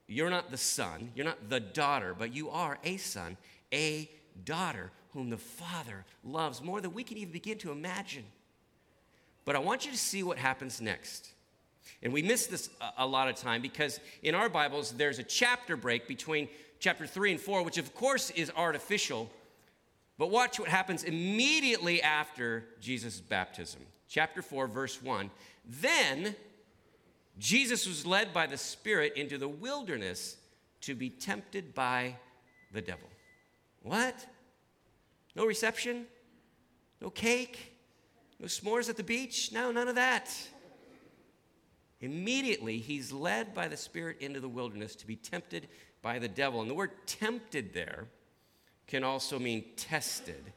You're 0.06 0.30
not 0.30 0.50
the 0.50 0.56
son, 0.56 1.10
you're 1.14 1.24
not 1.24 1.48
the 1.48 1.60
daughter, 1.60 2.14
but 2.18 2.34
you 2.34 2.50
are 2.50 2.78
a 2.84 2.96
son, 2.96 3.36
a 3.72 4.10
daughter 4.44 4.90
whom 5.12 5.30
the 5.30 5.38
Father 5.38 6.04
loves 6.24 6.62
more 6.62 6.80
than 6.80 6.92
we 6.92 7.04
can 7.04 7.16
even 7.16 7.32
begin 7.32 7.58
to 7.58 7.70
imagine. 7.70 8.24
But 9.44 9.56
I 9.56 9.58
want 9.58 9.84
you 9.84 9.92
to 9.92 9.98
see 9.98 10.22
what 10.22 10.38
happens 10.38 10.80
next. 10.80 11.32
And 12.02 12.12
we 12.12 12.22
miss 12.22 12.46
this 12.46 12.70
a, 12.96 13.06
lot 13.06 13.28
of 13.28 13.36
time 13.36 13.60
because 13.62 14.00
in 14.22 14.34
our 14.34 14.48
Bibles, 14.48 14.92
there's 14.92 15.18
a 15.18 15.22
chapter 15.22 15.76
break 15.76 16.06
between 16.06 16.48
chapter 16.82 17.06
3 17.06 17.32
and 17.32 17.40
4, 17.40 17.62
which 17.62 17.78
of 17.78 17.94
course 17.94 18.30
is 18.30 18.50
artificial. 18.56 19.30
But 20.18 20.30
watch 20.30 20.58
what 20.58 20.68
happens 20.68 21.04
immediately 21.04 22.02
after 22.02 22.64
Jesus' 22.80 23.20
baptism. 23.20 23.80
Chapter 24.08 24.42
4, 24.42 24.66
verse 24.66 25.00
1. 25.00 25.30
Then 25.64 26.34
Jesus 27.38 27.86
was 27.86 28.04
led 28.04 28.34
by 28.34 28.48
the 28.48 28.58
Spirit 28.58 29.16
into 29.16 29.38
the 29.38 29.48
wilderness 29.48 30.36
to 30.80 30.96
be 30.96 31.08
tempted 31.08 31.72
by 31.72 32.16
the 32.72 32.80
devil. 32.80 33.08
What? 33.82 34.26
No 35.36 35.46
reception? 35.46 36.06
No 37.00 37.10
cake? 37.10 37.76
No 38.40 38.46
s'mores 38.46 38.90
at 38.90 38.96
the 38.96 39.04
beach? 39.04 39.52
No, 39.52 39.70
none 39.70 39.86
of 39.86 39.94
that. 39.94 40.28
Immediately, 42.00 42.78
he's 42.78 43.12
led 43.12 43.54
by 43.54 43.68
the 43.68 43.76
Spirit 43.76 44.16
into 44.20 44.40
the 44.40 44.48
wilderness 44.48 44.96
to 44.96 45.06
be 45.06 45.14
tempted 45.14 45.68
by 46.02 46.18
the 46.18 46.28
devil. 46.28 46.60
And 46.60 46.68
the 46.68 46.74
word 46.74 46.90
tempted 47.06 47.72
there 47.72 48.06
can 48.86 49.04
also 49.04 49.38
mean 49.38 49.64
tested. 49.76 50.52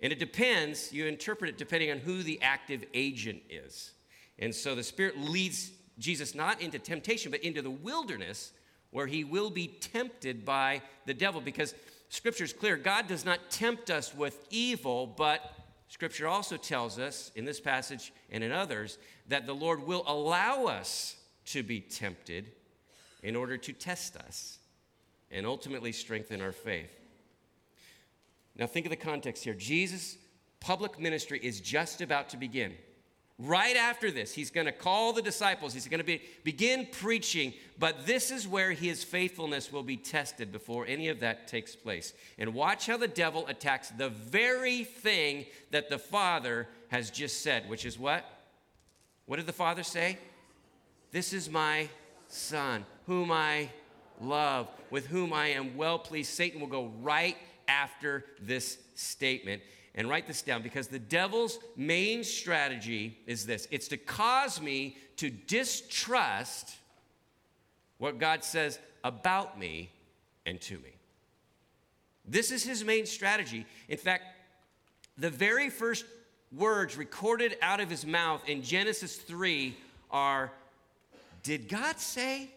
And 0.00 0.12
it 0.12 0.18
depends, 0.18 0.92
you 0.92 1.06
interpret 1.06 1.50
it 1.50 1.58
depending 1.58 1.90
on 1.90 1.98
who 1.98 2.22
the 2.22 2.40
active 2.42 2.84
agent 2.94 3.42
is. 3.48 3.92
And 4.38 4.54
so 4.54 4.74
the 4.74 4.82
Spirit 4.82 5.18
leads 5.18 5.70
Jesus 5.98 6.34
not 6.34 6.60
into 6.60 6.78
temptation, 6.78 7.30
but 7.30 7.40
into 7.40 7.62
the 7.62 7.70
wilderness 7.70 8.52
where 8.90 9.06
he 9.06 9.24
will 9.24 9.50
be 9.50 9.68
tempted 9.68 10.44
by 10.44 10.82
the 11.06 11.14
devil 11.14 11.40
because 11.40 11.74
scripture 12.08 12.44
is 12.44 12.52
clear 12.52 12.76
God 12.76 13.06
does 13.06 13.24
not 13.24 13.50
tempt 13.50 13.90
us 13.90 14.14
with 14.14 14.46
evil, 14.50 15.06
but 15.06 15.54
scripture 15.88 16.28
also 16.28 16.56
tells 16.56 16.98
us 16.98 17.30
in 17.34 17.44
this 17.44 17.60
passage 17.60 18.12
and 18.30 18.44
in 18.44 18.52
others 18.52 18.98
that 19.28 19.46
the 19.46 19.54
Lord 19.54 19.86
will 19.86 20.04
allow 20.06 20.64
us 20.64 21.16
to 21.46 21.62
be 21.62 21.80
tempted 21.80 22.52
in 23.22 23.36
order 23.36 23.56
to 23.56 23.72
test 23.72 24.16
us 24.16 24.55
and 25.30 25.46
ultimately 25.46 25.92
strengthen 25.92 26.40
our 26.40 26.52
faith. 26.52 26.90
Now, 28.58 28.66
think 28.66 28.86
of 28.86 28.90
the 28.90 28.96
context 28.96 29.44
here. 29.44 29.54
Jesus' 29.54 30.16
public 30.60 30.98
ministry 30.98 31.38
is 31.42 31.60
just 31.60 32.00
about 32.00 32.30
to 32.30 32.36
begin. 32.36 32.74
Right 33.38 33.76
after 33.76 34.10
this, 34.10 34.32
he's 34.32 34.50
going 34.50 34.64
to 34.64 34.72
call 34.72 35.12
the 35.12 35.20
disciples. 35.20 35.74
He's 35.74 35.88
going 35.88 36.00
to 36.00 36.04
be, 36.04 36.22
begin 36.42 36.88
preaching, 36.90 37.52
but 37.78 38.06
this 38.06 38.30
is 38.30 38.48
where 38.48 38.72
his 38.72 39.04
faithfulness 39.04 39.70
will 39.70 39.82
be 39.82 39.98
tested 39.98 40.50
before 40.50 40.86
any 40.86 41.08
of 41.08 41.20
that 41.20 41.46
takes 41.46 41.76
place. 41.76 42.14
And 42.38 42.54
watch 42.54 42.86
how 42.86 42.96
the 42.96 43.08
devil 43.08 43.46
attacks 43.46 43.90
the 43.90 44.08
very 44.08 44.84
thing 44.84 45.44
that 45.70 45.90
the 45.90 45.98
Father 45.98 46.66
has 46.88 47.10
just 47.10 47.42
said, 47.42 47.68
which 47.68 47.84
is 47.84 47.98
what? 47.98 48.24
What 49.26 49.36
did 49.36 49.46
the 49.46 49.52
Father 49.52 49.82
say? 49.82 50.16
This 51.10 51.34
is 51.34 51.50
my 51.50 51.90
Son, 52.28 52.86
whom 53.06 53.30
I 53.30 53.68
love, 54.22 54.68
with 54.90 55.06
whom 55.06 55.32
I 55.32 55.48
am 55.48 55.76
well 55.76 55.98
pleased. 55.98 56.32
Satan 56.32 56.60
will 56.60 56.68
go 56.68 56.92
right 57.00 57.36
after 57.68 58.24
this 58.40 58.78
statement 58.94 59.62
and 59.94 60.08
write 60.08 60.26
this 60.26 60.42
down 60.42 60.62
because 60.62 60.88
the 60.88 60.98
devil's 60.98 61.58
main 61.76 62.22
strategy 62.22 63.18
is 63.26 63.46
this 63.46 63.66
it's 63.70 63.88
to 63.88 63.96
cause 63.96 64.60
me 64.60 64.96
to 65.16 65.30
distrust 65.30 66.76
what 67.98 68.18
God 68.18 68.44
says 68.44 68.78
about 69.02 69.58
me 69.58 69.90
and 70.44 70.60
to 70.62 70.74
me. 70.74 70.92
This 72.28 72.50
is 72.50 72.62
his 72.62 72.84
main 72.84 73.06
strategy. 73.06 73.66
In 73.88 73.96
fact, 73.96 74.24
the 75.16 75.30
very 75.30 75.70
first 75.70 76.04
words 76.52 76.96
recorded 76.96 77.56
out 77.62 77.80
of 77.80 77.88
his 77.88 78.04
mouth 78.04 78.42
in 78.46 78.62
Genesis 78.62 79.16
3 79.16 79.76
are 80.10 80.52
Did 81.42 81.68
God 81.68 81.98
say? 81.98 82.50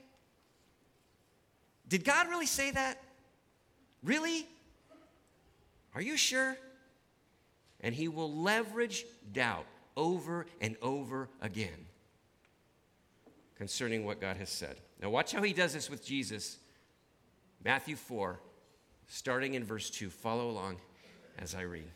Did 1.89 2.05
God 2.05 2.29
really 2.29 2.45
say 2.45 2.71
that? 2.71 3.01
Really? 4.03 4.47
Are 5.93 6.01
you 6.01 6.15
sure? 6.15 6.55
and 7.81 7.95
he 7.95 8.07
will 8.07 8.33
leverage 8.33 9.05
doubt 9.31 9.65
over 9.95 10.45
and 10.61 10.75
over 10.81 11.29
again 11.41 11.85
concerning 13.55 14.05
what 14.05 14.21
God 14.21 14.37
has 14.37 14.49
said. 14.49 14.77
Now, 15.01 15.09
watch 15.09 15.31
how 15.31 15.41
he 15.41 15.53
does 15.53 15.73
this 15.73 15.89
with 15.89 16.05
Jesus. 16.05 16.57
Matthew 17.63 17.95
4, 17.95 18.39
starting 19.07 19.53
in 19.53 19.63
verse 19.63 19.89
2. 19.89 20.09
Follow 20.09 20.49
along 20.49 20.77
as 21.37 21.55
I 21.55 21.61
read. 21.61 21.89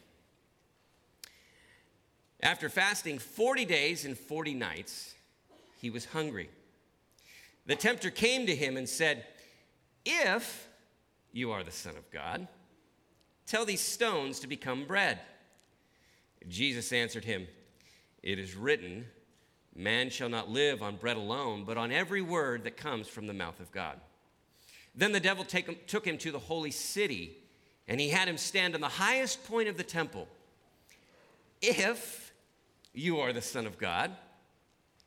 After 2.42 2.68
fasting 2.68 3.20
40 3.20 3.64
days 3.64 4.04
and 4.04 4.18
40 4.18 4.54
nights, 4.54 5.16
he 5.80 5.90
was 5.90 6.06
hungry. 6.06 6.50
The 7.66 7.76
tempter 7.76 8.10
came 8.10 8.46
to 8.48 8.56
him 8.56 8.76
and 8.76 8.88
said, 8.88 9.26
If 10.06 10.68
you 11.32 11.52
are 11.52 11.64
the 11.64 11.72
Son 11.72 11.96
of 11.98 12.10
God, 12.12 12.48
tell 13.46 13.66
these 13.66 13.82
stones 13.82 14.40
to 14.40 14.48
become 14.48 14.86
bread. 14.86 15.20
Jesus 16.48 16.92
answered 16.92 17.26
him, 17.26 17.48
It 18.22 18.40
is 18.40 18.56
written, 18.56 19.06
Man 19.76 20.10
shall 20.10 20.30
not 20.30 20.50
live 20.50 20.84
on 20.84 20.98
bread 20.98 21.18
alone, 21.18 21.64
but 21.66 21.78
on 21.78 21.92
every 21.92 22.22
word 22.22 22.64
that 22.66 22.78
comes 22.78 23.08
from 23.08 23.28
the 23.28 23.34
mouth 23.34 23.60
of 23.60 23.72
God. 23.72 24.00
Then 24.96 25.12
the 25.12 25.20
devil 25.20 25.44
him, 25.44 25.76
took 25.88 26.06
him 26.06 26.18
to 26.20 26.32
the 26.32 26.40
holy 26.40 26.72
city, 26.72 27.38
and 27.88 28.00
he 28.00 28.10
had 28.10 28.28
him 28.28 28.38
stand 28.38 28.76
on 28.76 28.82
the 28.82 28.88
highest 28.88 29.44
point 29.48 29.68
of 29.68 29.78
the 29.78 29.84
temple. 29.84 30.28
If 31.62 32.34
you 32.94 33.20
are 33.20 33.34
the 33.34 33.42
Son 33.42 33.66
of 33.66 33.78
God, 33.78 34.12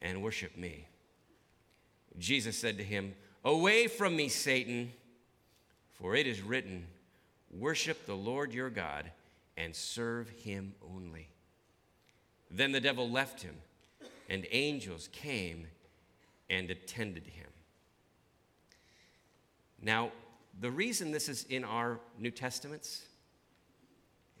and 0.00 0.22
worship 0.22 0.56
me. 0.56 0.86
Jesus 2.18 2.56
said 2.56 2.78
to 2.78 2.84
him, 2.84 3.14
Away 3.44 3.86
from 3.86 4.16
me, 4.16 4.28
Satan, 4.28 4.92
for 5.94 6.14
it 6.14 6.26
is 6.26 6.42
written, 6.42 6.86
Worship 7.50 8.06
the 8.06 8.16
Lord 8.16 8.52
your 8.52 8.70
God 8.70 9.10
and 9.56 9.74
serve 9.74 10.28
him 10.28 10.74
only. 10.94 11.28
Then 12.50 12.72
the 12.72 12.80
devil 12.80 13.10
left 13.10 13.42
him, 13.42 13.56
and 14.28 14.46
angels 14.50 15.08
came 15.12 15.66
and 16.48 16.70
attended 16.70 17.26
him. 17.26 17.46
Now, 19.80 20.10
the 20.60 20.70
reason 20.70 21.12
this 21.12 21.28
is 21.28 21.44
in 21.44 21.64
our 21.64 22.00
New 22.18 22.30
Testaments 22.30 23.04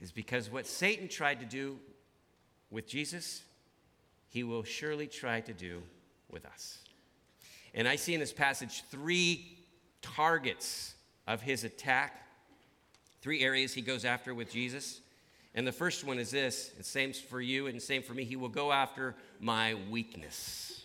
is 0.00 0.10
because 0.10 0.50
what 0.50 0.66
Satan 0.66 1.08
tried 1.08 1.40
to 1.40 1.46
do 1.46 1.78
with 2.70 2.86
Jesus, 2.86 3.42
he 4.28 4.44
will 4.44 4.62
surely 4.62 5.06
try 5.06 5.40
to 5.40 5.52
do 5.52 5.82
with 6.30 6.44
us. 6.46 6.78
And 7.74 7.86
I 7.88 7.96
see 7.96 8.14
in 8.14 8.20
this 8.20 8.32
passage 8.32 8.82
three 8.90 9.58
targets 10.02 10.94
of 11.26 11.42
his 11.42 11.64
attack, 11.64 12.26
three 13.20 13.42
areas 13.42 13.74
he 13.74 13.82
goes 13.82 14.04
after 14.04 14.34
with 14.34 14.50
Jesus. 14.50 15.00
And 15.54 15.66
the 15.66 15.72
first 15.72 16.04
one 16.04 16.18
is 16.18 16.30
this, 16.30 16.68
the 16.76 16.84
same 16.84 17.12
for 17.12 17.40
you 17.40 17.66
and 17.66 17.80
same 17.80 18.02
for 18.02 18.14
me. 18.14 18.24
He 18.24 18.36
will 18.36 18.48
go 18.48 18.72
after 18.72 19.14
my 19.40 19.74
weakness. 19.90 20.82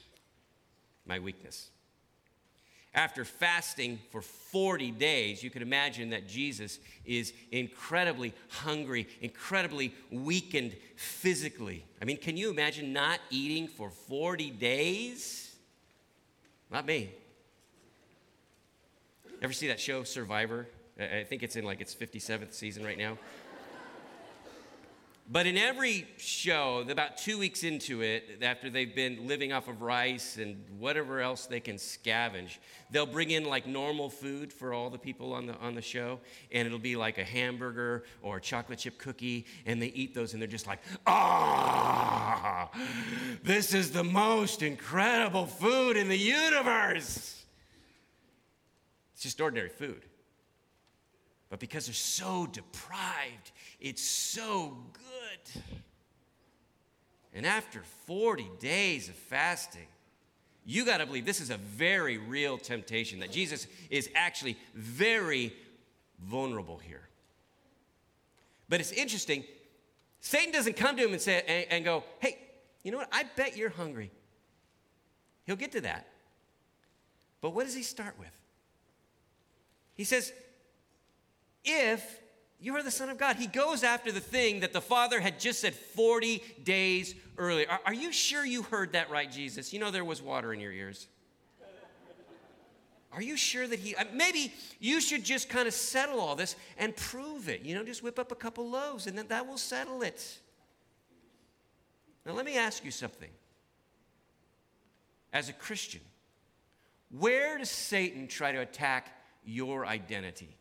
My 1.05 1.19
weakness. 1.19 1.69
After 2.95 3.25
fasting 3.25 4.00
for 4.12 4.21
40 4.21 4.91
days, 4.91 5.41
you 5.41 5.50
can 5.50 5.63
imagine 5.63 6.12
that 6.12 6.27
Jesus 6.27 6.77
is 7.05 7.33
incredibly 7.51 8.33
hungry, 8.50 9.07
incredibly 9.19 9.95
weakened 10.12 10.75
physically. 10.95 11.85
I 12.00 12.05
mean, 12.05 12.17
can 12.17 12.38
you 12.38 12.51
imagine 12.51 12.93
not 12.93 13.19
eating 13.31 13.67
for 13.67 13.89
40 13.89 14.51
days? 14.51 15.55
Not 16.69 16.85
me. 16.85 17.09
Ever 19.41 19.53
see 19.53 19.67
that 19.69 19.79
show, 19.79 20.03
Survivor? 20.03 20.67
I 21.00 21.23
think 21.23 21.41
it's 21.41 21.55
in 21.55 21.65
like 21.65 21.81
its 21.81 21.95
57th 21.95 22.53
season 22.53 22.85
right 22.85 22.97
now. 22.97 23.17
But 25.30 25.48
in 25.48 25.58
every 25.58 26.06
show, 26.18 26.86
about 26.89 27.18
two 27.18 27.38
weeks 27.38 27.63
into 27.63 28.01
it, 28.01 28.39
after 28.42 28.70
they've 28.70 28.94
been 28.94 29.25
living 29.25 29.53
off 29.53 29.70
of 29.70 29.82
rice 29.82 30.38
and 30.38 30.62
whatever 30.77 31.22
else 31.22 31.46
they 31.46 31.62
can 31.62 31.77
scavenge, 31.77 32.58
they'll 32.92 33.06
bring 33.06 33.32
in 33.32 33.46
like 33.46 33.65
normal 33.65 34.10
food 34.10 34.51
for 34.51 34.74
all 34.74 34.89
the 34.89 34.98
people 34.98 35.32
on 35.32 35.46
the, 35.46 35.56
on 35.60 35.75
the 35.75 35.82
show. 35.82 36.20
And 36.51 36.65
it'll 36.65 36.77
be 36.77 36.98
like 36.98 37.18
a 37.20 37.24
hamburger 37.24 38.03
or 38.22 38.38
a 38.38 38.42
chocolate 38.42 38.80
chip 38.80 38.98
cookie. 38.98 39.46
And 39.65 39.82
they 39.82 39.88
eat 39.88 40.13
those 40.13 40.34
and 40.34 40.42
they're 40.42 40.50
just 40.50 40.68
like, 40.68 40.80
ah, 41.08 42.70
this 43.44 43.74
is 43.74 43.92
the 43.92 44.03
most 44.03 44.62
incredible 44.62 45.46
food 45.46 45.96
in 45.96 46.10
the 46.10 46.18
universe. 46.18 47.46
It's 49.13 49.24
just 49.24 49.39
ordinary 49.39 49.70
food. 49.70 50.03
But 51.50 51.60
because 51.60 51.86
they're 51.86 51.94
so 51.94 52.48
deprived, 52.51 53.51
it's 53.83 54.01
so 54.01 54.75
good. 54.93 55.63
And 57.35 57.45
after 57.45 57.83
40 58.07 58.49
days 58.59 59.09
of 59.09 59.15
fasting, 59.15 59.87
you 60.65 60.85
got 60.85 60.97
to 60.97 61.05
believe 61.05 61.25
this 61.25 61.41
is 61.41 61.49
a 61.49 61.57
very 61.57 62.17
real 62.17 62.57
temptation, 62.57 63.19
that 63.19 63.31
Jesus 63.31 63.67
is 63.89 64.09
actually 64.15 64.57
very 64.73 65.53
vulnerable 66.19 66.77
here. 66.77 67.07
But 68.69 68.79
it's 68.79 68.91
interesting, 68.91 69.43
Satan 70.21 70.51
doesn't 70.51 70.77
come 70.77 70.95
to 70.95 71.03
him 71.03 71.11
and 71.11 71.21
say 71.21 71.43
and, 71.47 71.65
and 71.69 71.85
go, 71.85 72.03
"Hey, 72.19 72.39
you 72.81 72.91
know 72.91 72.97
what? 72.97 73.09
I 73.11 73.25
bet 73.35 73.57
you're 73.57 73.69
hungry." 73.69 74.09
He'll 75.45 75.57
get 75.57 75.73
to 75.73 75.81
that. 75.81 76.07
But 77.41 77.49
what 77.49 77.65
does 77.65 77.75
he 77.75 77.83
start 77.83 78.17
with? 78.17 78.31
He 79.95 80.05
says, 80.05 80.31
if 81.65 82.19
you 82.63 82.74
are 82.77 82.82
the 82.82 82.89
Son 82.89 83.10
of 83.10 83.17
God. 83.17 83.36
He 83.36 83.48
goes 83.48 83.84
after 83.84 84.10
the 84.10 84.22
thing 84.22 84.62
that 84.62 84.72
the 84.72 84.79
Father 84.79 85.20
had 85.20 85.38
just 85.38 85.60
said 85.60 85.75
40 85.75 86.41
days 86.63 87.13
earlier. 87.38 87.67
Are, 87.70 87.82
are, 87.88 87.93
you 87.93 88.13
sure 88.13 88.46
you 88.46 88.62
heard 88.62 88.93
that 88.93 89.12
right, 89.12 89.29
Jesus? 89.29 89.74
You 89.74 89.79
know 89.79 89.91
there 89.91 90.05
was 90.05 90.22
water 90.22 90.53
in 90.53 90.62
your 90.62 90.72
ears. 90.72 91.08
Are 93.12 93.22
you 93.22 93.36
sure 93.36 93.67
that 93.67 93.79
he, 93.79 93.96
uh, 93.96 94.05
maybe 94.13 94.53
you 94.79 95.01
should 95.01 95.25
just 95.25 95.50
kind 95.50 95.67
of 95.67 95.74
settle 95.74 96.22
all 96.22 96.38
this 96.38 96.55
and 96.77 96.96
prove 96.96 97.50
it? 97.50 97.63
You 97.63 97.75
know, 97.75 97.84
just 97.84 98.01
whip 98.01 98.17
up 98.17 98.32
a 98.32 98.36
couple 98.36 98.70
loaves 98.70 99.08
and 99.08 99.17
then 99.17 99.27
that 99.27 99.46
will 99.46 99.58
settle 99.58 100.01
it. 100.01 100.39
Now, 102.25 102.32
let 102.32 102.46
me 102.46 102.58
ask 102.58 102.86
you 102.86 102.91
something. 102.91 103.29
As 105.34 105.50
a 105.50 105.53
Christian, 105.53 106.01
where 107.12 107.58
does 107.58 107.70
Satan 107.70 108.29
try 108.29 108.53
to 108.53 108.60
attack 108.60 109.11
your 109.44 109.85
identity? 109.85 110.55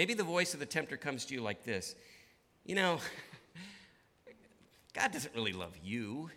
Maybe 0.00 0.14
the 0.14 0.24
voice 0.24 0.54
of 0.54 0.60
the 0.60 0.64
tempter 0.64 0.96
comes 0.96 1.26
to 1.26 1.34
you 1.34 1.42
like 1.42 1.62
this 1.62 1.94
You 2.64 2.74
know, 2.74 3.00
God 4.94 5.12
doesn't 5.12 5.34
really 5.34 5.52
love 5.52 5.74
you, 5.84 6.30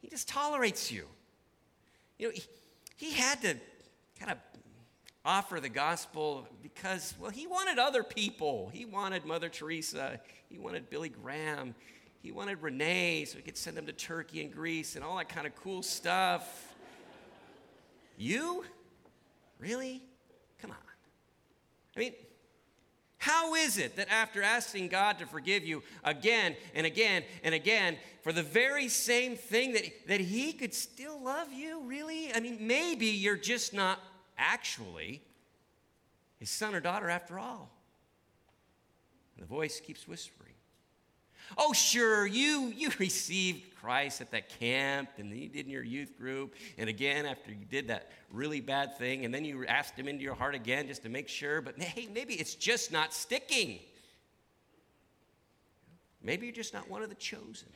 He 0.00 0.08
just 0.08 0.26
tolerates 0.26 0.90
you. 0.90 1.04
You 2.18 2.28
know, 2.28 2.34
He, 2.96 3.12
had 3.12 3.42
to 3.42 3.56
kind 4.18 4.32
of 4.32 4.38
offer 5.22 5.60
the 5.60 5.68
gospel 5.68 6.48
because, 6.62 7.12
well, 7.20 7.30
He 7.30 7.46
wanted 7.46 7.78
other 7.78 8.02
people. 8.02 8.70
He 8.72 8.86
wanted 8.86 9.26
Mother 9.26 9.50
Teresa, 9.50 10.18
He 10.48 10.56
wanted 10.56 10.88
Billy 10.88 11.10
Graham, 11.10 11.74
He 12.22 12.32
wanted 12.32 12.62
Rene 12.62 13.26
so 13.26 13.36
He 13.36 13.42
could 13.42 13.58
send 13.58 13.76
them 13.76 13.84
to 13.84 13.92
Turkey 13.92 14.42
and 14.42 14.50
Greece 14.50 14.96
and 14.96 15.04
all 15.04 15.18
that 15.18 15.28
kind 15.28 15.46
of 15.46 15.54
cool 15.56 15.82
stuff. 15.82 16.74
You? 18.16 18.64
Really? 19.58 20.02
Come 20.62 20.70
on. 20.70 20.76
I 21.94 22.00
mean, 22.00 22.14
how 23.20 23.54
is 23.54 23.76
it 23.76 23.96
that 23.96 24.10
after 24.10 24.42
asking 24.42 24.88
God 24.88 25.18
to 25.18 25.26
forgive 25.26 25.62
you 25.62 25.82
again 26.02 26.56
and 26.74 26.86
again 26.86 27.22
and 27.44 27.54
again 27.54 27.98
for 28.22 28.32
the 28.32 28.42
very 28.42 28.88
same 28.88 29.36
thing 29.36 29.74
that, 29.74 29.84
that 30.08 30.20
He 30.20 30.54
could 30.54 30.72
still 30.72 31.22
love 31.22 31.52
you? 31.52 31.82
Really? 31.84 32.32
I 32.32 32.40
mean, 32.40 32.56
maybe 32.62 33.08
you're 33.08 33.36
just 33.36 33.74
not 33.74 34.00
actually 34.38 35.20
His 36.38 36.48
son 36.48 36.74
or 36.74 36.80
daughter 36.80 37.10
after 37.10 37.38
all. 37.38 37.70
And 39.36 39.44
the 39.44 39.48
voice 39.48 39.80
keeps 39.80 40.08
whispering. 40.08 40.49
Oh, 41.58 41.72
sure, 41.72 42.26
you, 42.26 42.72
you 42.76 42.90
received 42.98 43.74
Christ 43.76 44.20
at 44.20 44.30
that 44.32 44.48
camp, 44.60 45.10
and 45.18 45.30
then 45.30 45.38
you 45.38 45.48
did 45.48 45.66
in 45.66 45.72
your 45.72 45.82
youth 45.82 46.16
group, 46.18 46.54
and 46.78 46.88
again 46.88 47.26
after 47.26 47.50
you 47.50 47.64
did 47.64 47.88
that 47.88 48.10
really 48.32 48.60
bad 48.60 48.98
thing, 48.98 49.24
and 49.24 49.34
then 49.34 49.44
you 49.44 49.66
asked 49.66 49.96
him 49.96 50.06
into 50.06 50.22
your 50.22 50.34
heart 50.34 50.54
again 50.54 50.86
just 50.86 51.02
to 51.02 51.08
make 51.08 51.28
sure, 51.28 51.60
but 51.60 51.80
hey, 51.80 52.08
maybe 52.12 52.34
it's 52.34 52.54
just 52.54 52.92
not 52.92 53.12
sticking. 53.12 53.78
Maybe 56.22 56.46
you're 56.46 56.54
just 56.54 56.74
not 56.74 56.88
one 56.90 57.02
of 57.02 57.08
the 57.08 57.14
chosen. 57.14 57.68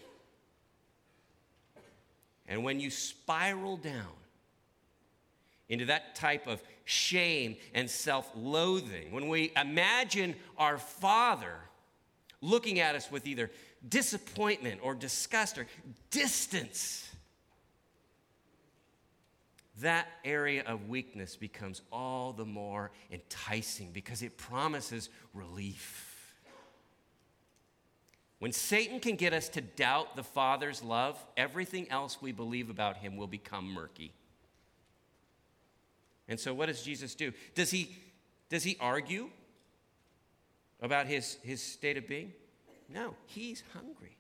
And 2.47 2.63
when 2.63 2.79
you 2.79 2.91
spiral 2.91 3.79
down 3.79 4.13
into 5.69 5.87
that 5.87 6.15
type 6.15 6.47
of 6.47 6.63
shame 6.85 7.57
and 7.73 7.89
self 7.89 8.31
loathing, 8.35 9.13
when 9.13 9.29
we 9.29 9.53
imagine 9.57 10.35
our 10.59 10.77
Father 10.77 11.57
looking 12.45 12.79
at 12.79 12.95
us 12.95 13.11
with 13.11 13.27
either 13.27 13.51
disappointment 13.89 14.81
or 14.83 14.95
disgust 14.95 15.59
or 15.59 15.67
distance, 16.11 17.11
that 19.81 20.07
area 20.25 20.63
of 20.67 20.89
weakness 20.89 21.37
becomes 21.37 21.81
all 21.91 22.33
the 22.33 22.45
more 22.45 22.91
enticing 23.11 23.91
because 23.93 24.23
it 24.23 24.37
promises 24.37 25.09
relief. 25.33 26.11
When 28.39 28.53
Satan 28.53 29.01
can 29.01 29.17
get 29.17 29.33
us 29.33 29.49
to 29.51 29.61
doubt 29.61 30.17
the 30.17 30.23
Father's 30.23 30.83
love, 30.83 31.19
everything 31.37 31.91
else 31.91 32.21
we 32.21 32.31
believe 32.31 32.69
about 32.69 32.99
him 32.99 33.17
will 33.17 33.27
become 33.27 33.73
murky. 33.73 34.13
And 36.29 36.39
so, 36.39 36.53
what 36.55 36.67
does 36.67 36.83
Jesus 36.83 37.15
do? 37.15 37.33
Does 37.55 37.71
he, 37.71 37.97
does 38.49 38.63
he 38.63 38.77
argue 38.81 39.31
about 40.85 41.07
his, 41.07 41.39
his 41.43 41.63
state 41.63 41.97
of 41.97 42.07
being? 42.07 42.33
No, 42.93 43.15
he's 43.27 43.63
hungry. 43.73 44.19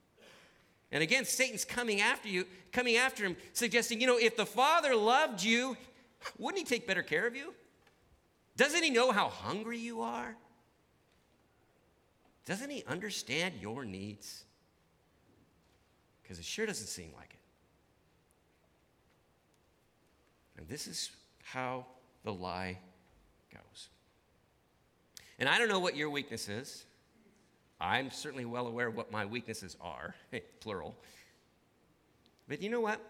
And 0.90 1.02
again, 1.02 1.24
Satan's 1.24 1.64
coming 1.64 2.00
after 2.00 2.28
you, 2.28 2.46
coming 2.72 2.96
after 2.96 3.24
him, 3.24 3.36
suggesting, 3.52 4.00
you 4.00 4.06
know, 4.06 4.16
if 4.16 4.36
the 4.36 4.46
Father 4.46 4.94
loved 4.94 5.42
you, 5.42 5.76
wouldn't 6.38 6.58
he 6.58 6.64
take 6.64 6.86
better 6.86 7.02
care 7.02 7.26
of 7.26 7.36
you? 7.36 7.52
Doesn't 8.56 8.82
he 8.82 8.90
know 8.90 9.12
how 9.12 9.28
hungry 9.28 9.78
you 9.78 10.00
are? 10.00 10.34
Doesn't 12.46 12.70
he 12.70 12.82
understand 12.86 13.54
your 13.60 13.84
needs? 13.84 14.44
Because 16.22 16.38
it 16.38 16.44
sure 16.44 16.64
doesn't 16.64 16.86
seem 16.86 17.12
like 17.14 17.30
it. 17.34 17.40
And 20.60 20.68
this 20.68 20.86
is 20.86 21.10
how 21.42 21.86
the 22.22 22.32
lie 22.32 22.78
goes. 23.52 23.88
And 25.38 25.48
I 25.48 25.58
don't 25.58 25.68
know 25.68 25.80
what 25.80 25.96
your 25.96 26.10
weakness 26.10 26.48
is. 26.48 26.84
I'm 27.80 28.10
certainly 28.10 28.44
well 28.44 28.66
aware 28.66 28.86
of 28.86 28.96
what 28.96 29.10
my 29.10 29.26
weaknesses 29.26 29.76
are, 29.80 30.14
plural. 30.60 30.94
But 32.48 32.62
you 32.62 32.70
know 32.70 32.80
what? 32.80 33.00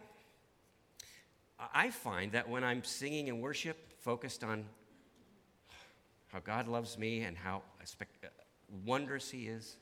I 1.73 1.91
find 1.91 2.33
that 2.33 2.49
when 2.49 2.65
I'm 2.65 2.83
singing 2.83 3.29
in 3.29 3.41
worship, 3.41 3.79
focused 4.01 4.43
on 4.43 4.65
how 6.29 6.41
God 6.41 6.67
loves 6.67 6.99
me 6.99 7.21
and 7.21 7.37
how 7.37 7.63
uh, 7.81 8.05
wondrous 8.85 9.31
He 9.31 9.47
is, 9.47 9.77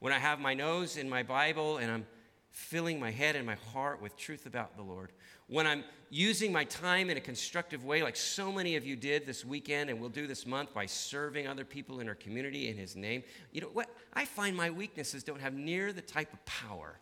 when 0.00 0.12
I 0.12 0.18
have 0.18 0.40
my 0.40 0.54
nose 0.54 0.96
in 0.96 1.08
my 1.08 1.22
Bible 1.22 1.76
and 1.78 1.90
I'm 1.90 2.06
filling 2.52 3.00
my 3.00 3.10
head 3.10 3.34
and 3.34 3.44
my 3.44 3.56
heart 3.72 4.00
with 4.00 4.16
truth 4.16 4.46
about 4.46 4.76
the 4.76 4.82
Lord, 4.82 5.10
when 5.48 5.66
I'm 5.66 5.84
using 6.10 6.52
my 6.52 6.64
time 6.64 7.10
in 7.10 7.16
a 7.16 7.20
constructive 7.20 7.84
way, 7.84 8.02
like 8.02 8.14
so 8.14 8.52
many 8.52 8.76
of 8.76 8.84
you 8.86 8.94
did 8.94 9.26
this 9.26 9.44
weekend 9.44 9.90
and 9.90 9.98
will 9.98 10.10
do 10.10 10.26
this 10.26 10.46
month 10.46 10.72
by 10.72 10.86
serving 10.86 11.46
other 11.46 11.64
people 11.64 12.00
in 12.00 12.08
our 12.08 12.14
community 12.14 12.68
in 12.68 12.76
His 12.76 12.94
name, 12.94 13.22
you 13.52 13.62
know 13.62 13.70
what? 13.72 13.88
I 14.12 14.26
find 14.26 14.56
my 14.56 14.70
weaknesses 14.70 15.24
don't 15.24 15.40
have 15.40 15.54
near 15.54 15.92
the 15.92 16.02
type 16.02 16.32
of 16.32 16.44
power 16.44 16.98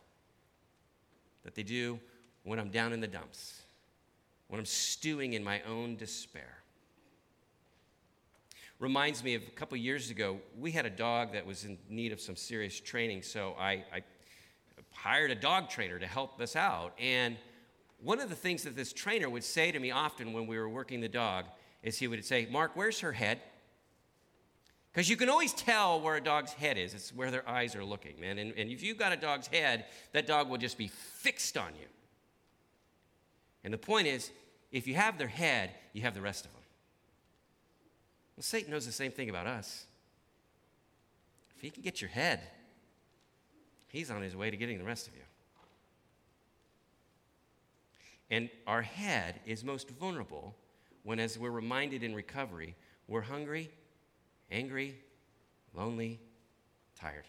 that 1.42 1.54
they 1.54 1.64
do 1.64 1.98
when 2.44 2.58
I'm 2.58 2.70
down 2.70 2.92
in 2.92 3.00
the 3.00 3.08
dumps. 3.08 3.62
when 4.50 4.58
I'm 4.58 4.66
stewing 4.66 5.34
in 5.34 5.44
my 5.44 5.62
own 5.62 5.96
despair. 5.96 6.58
Reminds 8.80 9.22
me 9.22 9.34
of 9.34 9.42
a 9.42 9.50
couple 9.50 9.76
years 9.76 10.10
ago, 10.10 10.40
we 10.58 10.72
had 10.72 10.86
a 10.86 10.90
dog 10.90 11.32
that 11.34 11.46
was 11.46 11.64
in 11.64 11.78
need 11.88 12.12
of 12.12 12.20
some 12.20 12.34
serious 12.34 12.80
training, 12.80 13.22
so 13.22 13.54
I, 13.58 13.84
I 13.94 14.02
hired 15.02 15.30
a 15.30 15.34
dog 15.34 15.68
trainer 15.70 15.98
to 15.98 16.06
help 16.06 16.40
us 16.40 16.56
out. 16.56 16.92
And 16.98 17.36
one 18.02 18.20
of 18.20 18.28
the 18.28 18.34
things 18.34 18.64
that 18.64 18.76
this 18.76 18.92
trainer 18.92 19.30
would 19.30 19.44
say 19.44 19.72
to 19.72 19.78
me 19.78 19.90
often 19.90 20.32
when 20.32 20.46
we 20.46 20.58
were 20.58 20.68
working 20.68 21.00
the 21.00 21.08
dog 21.08 21.46
is 21.82 21.98
he 21.98 22.06
would 22.06 22.24
say, 22.24 22.46
Mark, 22.50 22.72
where's 22.74 23.00
her 23.00 23.12
head? 23.12 23.40
Because 24.92 25.08
you 25.08 25.16
can 25.16 25.28
always 25.28 25.52
tell 25.52 26.00
where 26.00 26.16
a 26.16 26.20
dog's 26.20 26.52
head 26.52 26.76
is. 26.76 26.92
It's 26.94 27.14
where 27.14 27.30
their 27.30 27.48
eyes 27.48 27.74
are 27.76 27.84
looking, 27.84 28.20
man. 28.20 28.38
And, 28.38 28.52
and 28.58 28.70
if 28.70 28.82
you've 28.82 28.98
got 28.98 29.12
a 29.12 29.16
dog's 29.16 29.46
head, 29.46 29.86
that 30.12 30.26
dog 30.26 30.50
will 30.50 30.58
just 30.58 30.76
be 30.76 30.88
fixed 30.88 31.56
on 31.56 31.70
you. 31.80 31.86
And 33.64 33.72
the 33.72 33.78
point 33.78 34.06
is, 34.06 34.30
if 34.72 34.86
you 34.86 34.94
have 34.94 35.16
their 35.16 35.28
head, 35.28 35.70
you 35.92 36.02
have 36.02 36.14
the 36.14 36.20
rest 36.20 36.44
of 36.44 36.52
them. 36.52 36.62
Well, 38.36 38.42
Satan 38.42 38.70
knows 38.70 38.84
the 38.84 38.92
same 38.92 39.12
thing 39.12 39.30
about 39.30 39.46
us. 39.46 39.86
If 41.56 41.62
he 41.62 41.70
can 41.70 41.82
get 41.82 42.00
your 42.00 42.10
head, 42.10 42.40
he's 43.90 44.10
on 44.10 44.22
his 44.22 44.34
way 44.34 44.50
to 44.50 44.56
getting 44.56 44.78
the 44.78 44.84
rest 44.84 45.08
of 45.08 45.14
you. 45.14 45.22
And 48.30 48.48
our 48.66 48.82
head 48.82 49.40
is 49.44 49.64
most 49.64 49.90
vulnerable 49.90 50.54
when, 51.02 51.18
as 51.18 51.38
we're 51.38 51.50
reminded 51.50 52.02
in 52.02 52.14
recovery, 52.14 52.76
we're 53.08 53.22
hungry, 53.22 53.70
angry, 54.50 54.96
lonely, 55.74 56.20
tired. 56.98 57.24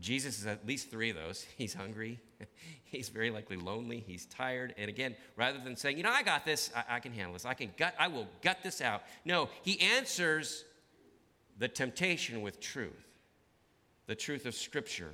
Jesus 0.00 0.40
is 0.40 0.46
at 0.46 0.66
least 0.66 0.90
three 0.90 1.10
of 1.10 1.16
those. 1.16 1.46
He's 1.56 1.74
hungry, 1.74 2.18
he's 2.84 3.08
very 3.08 3.30
likely 3.30 3.56
lonely, 3.56 4.02
he's 4.06 4.26
tired. 4.26 4.74
And 4.76 4.88
again, 4.88 5.14
rather 5.36 5.58
than 5.58 5.76
saying, 5.76 5.96
you 5.96 6.02
know, 6.02 6.10
I 6.10 6.22
got 6.22 6.44
this, 6.44 6.70
I, 6.74 6.96
I, 6.96 7.00
can 7.00 7.12
handle 7.12 7.32
this, 7.32 7.44
I 7.44 7.54
can 7.54 7.70
gut, 7.76 7.94
I 7.98 8.08
will 8.08 8.26
gut 8.42 8.58
this 8.62 8.80
out. 8.80 9.02
No, 9.24 9.48
he 9.62 9.80
answers 9.80 10.64
the 11.58 11.68
temptation 11.68 12.42
with 12.42 12.60
truth, 12.60 13.13
the 14.06 14.14
truth 14.14 14.46
of 14.46 14.54
Scripture. 14.54 15.10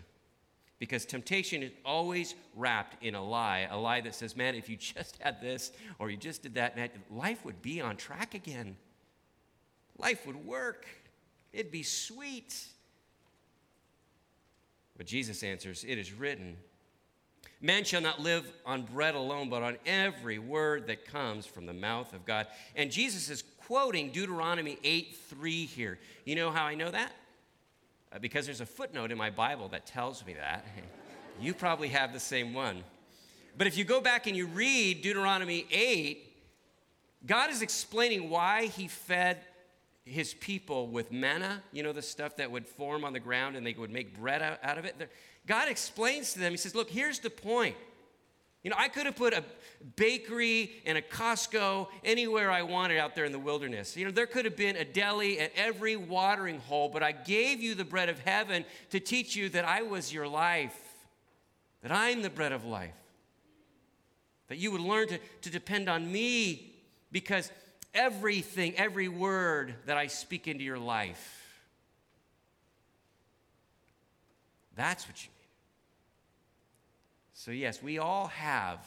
Because 0.79 1.05
temptation 1.05 1.63
is 1.63 1.73
always 1.85 2.35
wrapped 2.57 3.03
in 3.05 3.15
a 3.15 3.23
lie, 3.23 3.69
a 3.71 3.77
lie 3.77 4.01
that 4.01 4.15
says, 4.15 4.35
man, 4.35 4.55
if 4.55 4.69
you 4.69 4.77
just 4.79 5.19
had 5.21 5.41
this 5.41 5.73
or 5.99 6.11
you 6.11 6.17
just 6.17 6.43
did 6.43 6.55
that, 6.55 6.77
man, 6.77 6.89
life 7.11 7.45
would 7.45 7.61
be 7.63 7.81
on 7.81 7.97
track 7.97 8.35
again. 8.35 8.77
Life 9.99 10.27
would 10.27 10.47
work. 10.47 10.87
It'd 11.53 11.71
be 11.71 11.83
sweet. 11.83 12.57
But 14.97 15.07
Jesus 15.07 15.43
answers, 15.43 15.85
It 15.85 15.99
is 15.99 16.13
written, 16.13 16.57
Man 17.61 17.85
shall 17.85 18.01
not 18.01 18.21
live 18.21 18.51
on 18.65 18.83
bread 18.83 19.15
alone, 19.15 19.51
but 19.51 19.63
on 19.63 19.77
every 19.85 20.39
word 20.39 20.87
that 20.87 21.05
comes 21.05 21.45
from 21.45 21.67
the 21.67 21.75
mouth 21.75 22.15
of 22.15 22.25
God. 22.25 22.47
And 22.75 22.91
Jesus 22.91 23.29
is 23.29 23.45
quoting 23.67 24.11
Deuteronomy 24.13 24.79
8 24.83 25.15
3 25.29 25.67
here. 25.67 25.99
You 26.25 26.37
know 26.37 26.51
how 26.51 26.65
I 26.65 26.75
know 26.75 26.91
that? 26.91 27.13
Uh, 28.13 28.19
because 28.19 28.47
there's 28.47 28.61
a 28.61 28.67
footnote 28.67 29.13
in 29.13 29.19
my 29.19 29.31
Bible 29.31 29.69
that 29.69 29.87
tells 29.87 30.25
me 30.27 30.35
that. 30.35 30.67
you 31.41 31.55
probably 31.55 31.89
have 31.89 32.13
the 32.13 32.21
same 32.21 32.53
one. 32.53 32.83
But 33.57 33.67
if 33.67 33.77
you 33.77 33.85
go 33.85 34.01
back 34.01 34.27
and 34.27 34.37
you 34.37 34.47
read 34.47 35.03
Deuteronomy 35.03 35.67
8, 35.71 36.27
God 37.27 37.51
is 37.51 37.63
explaining 37.63 38.31
why 38.31 38.67
he 38.67 38.89
fed 38.89 39.39
his 40.05 40.35
people 40.35 40.89
with 40.89 41.13
manna, 41.13 41.63
you 41.73 41.83
know, 41.83 41.93
the 41.93 42.03
stuff 42.03 42.37
that 42.37 42.51
would 42.51 42.67
form 42.67 43.05
on 43.05 43.13
the 43.13 43.21
ground 43.21 43.57
and 43.57 43.67
they 43.67 43.75
would 43.75 43.91
make 43.91 44.19
bread 44.19 44.43
out, 44.43 44.59
out 44.63 44.79
of 44.79 44.85
it. 44.85 45.11
God 45.47 45.69
explains 45.69 46.33
to 46.33 46.39
them, 46.39 46.53
He 46.53 46.57
says, 46.57 46.75
Look, 46.75 46.91
here's 46.91 47.19
the 47.21 47.31
point. 47.31 47.77
You 48.63 48.71
know, 48.71 48.77
I 48.79 48.89
could 48.89 49.07
have 49.07 49.17
put 49.17 49.33
a 49.33 49.43
bakery 49.97 50.83
and 50.85 50.99
a 50.99 51.03
Costco 51.03 51.89
anywhere 52.05 52.51
I 52.51 52.63
wanted 52.63 52.99
out 52.99 53.15
there 53.15 53.25
in 53.25 53.33
the 53.33 53.39
wilderness. 53.39 53.97
You 53.97 54.05
know, 54.05 54.11
there 54.11 54.27
could 54.27 54.45
have 54.45 54.57
been 54.57 54.77
a 54.77 54.85
deli 54.85 55.39
at 55.41 55.53
every 55.57 55.97
watering 55.97 56.59
hole, 56.61 56.91
but 56.91 57.03
I 57.03 57.13
gave 57.13 57.63
you 57.63 57.75
the 57.75 57.85
bread 57.85 58.11
of 58.11 58.19
heaven 58.19 58.67
to 58.91 59.01
teach 59.01 59.35
you 59.35 59.49
that 59.51 59.65
I 59.65 59.83
was 59.83 60.13
your 60.13 60.29
life, 60.29 60.79
that 61.83 61.91
I'm 61.91 62.21
the 62.21 62.29
bread 62.29 62.53
of 62.53 62.67
life, 62.67 62.93
that 64.49 64.59
you 64.59 64.71
would 64.73 64.83
learn 64.83 65.09
to, 65.09 65.19
to 65.43 65.51
depend 65.51 65.89
on 65.89 66.11
me 66.11 66.75
because 67.11 67.51
everything, 67.95 68.75
every 68.77 69.09
word 69.09 69.75
that 69.87 69.97
I 69.97 70.07
speak 70.09 70.47
into 70.49 70.65
your 70.65 70.79
life. 70.79 71.37
That's 74.77 75.09
what 75.09 75.25
you. 75.25 75.31
So, 77.43 77.53
yes, 77.53 77.83
we 77.83 77.97
all 77.97 78.27
have 78.27 78.87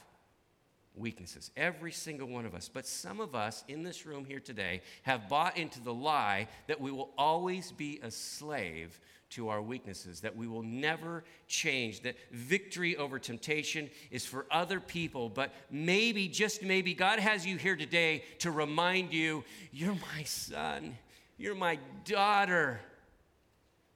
weaknesses, 0.93 1.49
every 1.57 1.91
single 1.91 2.27
one 2.27 2.45
of 2.45 2.53
us. 2.53 2.69
But 2.71 2.85
some 2.85 3.19
of 3.19 3.33
us 3.33 3.63
in 3.67 3.81
this 3.81 4.05
room 4.05 4.25
here 4.25 4.39
today 4.39 4.83
have 5.01 5.27
bought 5.27 5.57
into 5.57 5.81
the 5.81 5.91
lie 5.91 6.47
that 6.67 6.79
we 6.79 6.91
will 6.91 7.09
always 7.17 7.71
be 7.71 7.99
a 8.03 8.11
slave 8.11 8.99
to 9.31 9.49
our 9.49 9.59
weaknesses, 9.59 10.21
that 10.21 10.35
we 10.35 10.45
will 10.45 10.61
never 10.61 11.23
change, 11.47 12.01
that 12.01 12.15
victory 12.31 12.95
over 12.95 13.17
temptation 13.17 13.89
is 14.11 14.23
for 14.23 14.45
other 14.51 14.79
people. 14.79 15.29
But 15.29 15.51
maybe, 15.71 16.27
just 16.27 16.61
maybe, 16.61 16.93
God 16.93 17.17
has 17.17 17.47
you 17.47 17.57
here 17.57 17.75
today 17.75 18.23
to 18.37 18.51
remind 18.51 19.13
you 19.13 19.43
you're 19.71 19.97
my 20.15 20.25
son, 20.25 20.95
you're 21.39 21.55
my 21.55 21.79
daughter, 22.05 22.79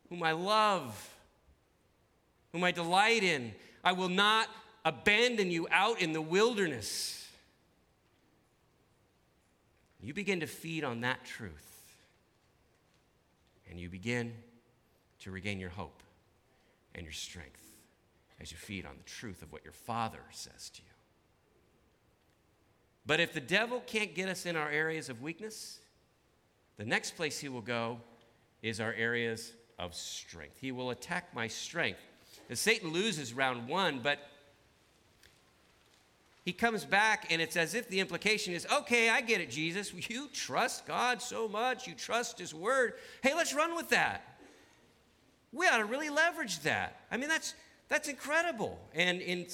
whom 0.09 0.23
I 0.23 0.31
love, 0.31 1.15
whom 2.53 2.63
I 2.63 2.71
delight 2.71 3.23
in. 3.23 3.53
I 3.87 3.93
will 3.93 4.09
not 4.09 4.49
abandon 4.83 5.49
you 5.49 5.65
out 5.71 6.01
in 6.01 6.11
the 6.11 6.19
wilderness. 6.19 7.25
You 10.01 10.13
begin 10.13 10.41
to 10.41 10.45
feed 10.45 10.83
on 10.83 10.99
that 11.01 11.23
truth. 11.23 11.85
And 13.69 13.79
you 13.79 13.87
begin 13.87 14.33
to 15.21 15.31
regain 15.31 15.57
your 15.57 15.69
hope 15.69 16.03
and 16.95 17.05
your 17.05 17.13
strength 17.13 17.63
as 18.41 18.51
you 18.51 18.57
feed 18.57 18.85
on 18.85 18.97
the 18.97 19.09
truth 19.09 19.41
of 19.41 19.53
what 19.53 19.63
your 19.63 19.71
Father 19.71 20.19
says 20.31 20.69
to 20.71 20.81
you. 20.81 20.93
But 23.05 23.21
if 23.21 23.31
the 23.31 23.39
devil 23.39 23.81
can't 23.87 24.13
get 24.13 24.27
us 24.27 24.45
in 24.45 24.57
our 24.57 24.69
areas 24.69 25.07
of 25.07 25.21
weakness, 25.21 25.79
the 26.75 26.83
next 26.83 27.15
place 27.15 27.39
he 27.39 27.47
will 27.47 27.61
go 27.61 28.01
is 28.61 28.81
our 28.81 28.91
areas 28.91 29.53
of 29.79 29.95
strength. 29.95 30.57
He 30.59 30.73
will 30.73 30.89
attack 30.89 31.33
my 31.33 31.47
strength. 31.47 32.01
And 32.49 32.57
Satan 32.57 32.91
loses 32.91 33.33
round 33.33 33.67
one, 33.67 33.99
but 33.99 34.19
he 36.45 36.53
comes 36.53 36.85
back, 36.85 37.27
and 37.29 37.41
it's 37.41 37.57
as 37.57 37.75
if 37.75 37.89
the 37.89 37.99
implication 37.99 38.53
is 38.53 38.65
okay, 38.71 39.09
I 39.09 39.21
get 39.21 39.41
it, 39.41 39.49
Jesus. 39.49 39.93
You 40.09 40.29
trust 40.31 40.85
God 40.85 41.21
so 41.21 41.47
much, 41.47 41.87
you 41.87 41.93
trust 41.93 42.39
His 42.39 42.53
word. 42.53 42.93
Hey, 43.21 43.33
let's 43.33 43.53
run 43.53 43.75
with 43.75 43.89
that 43.89 44.37
we 45.51 45.67
ought 45.67 45.77
to 45.77 45.85
really 45.85 46.09
leverage 46.09 46.59
that. 46.61 47.01
I 47.11 47.17
mean, 47.17 47.29
that's, 47.29 47.53
that's 47.89 48.07
incredible. 48.07 48.79
And 48.93 49.21
in, 49.21 49.47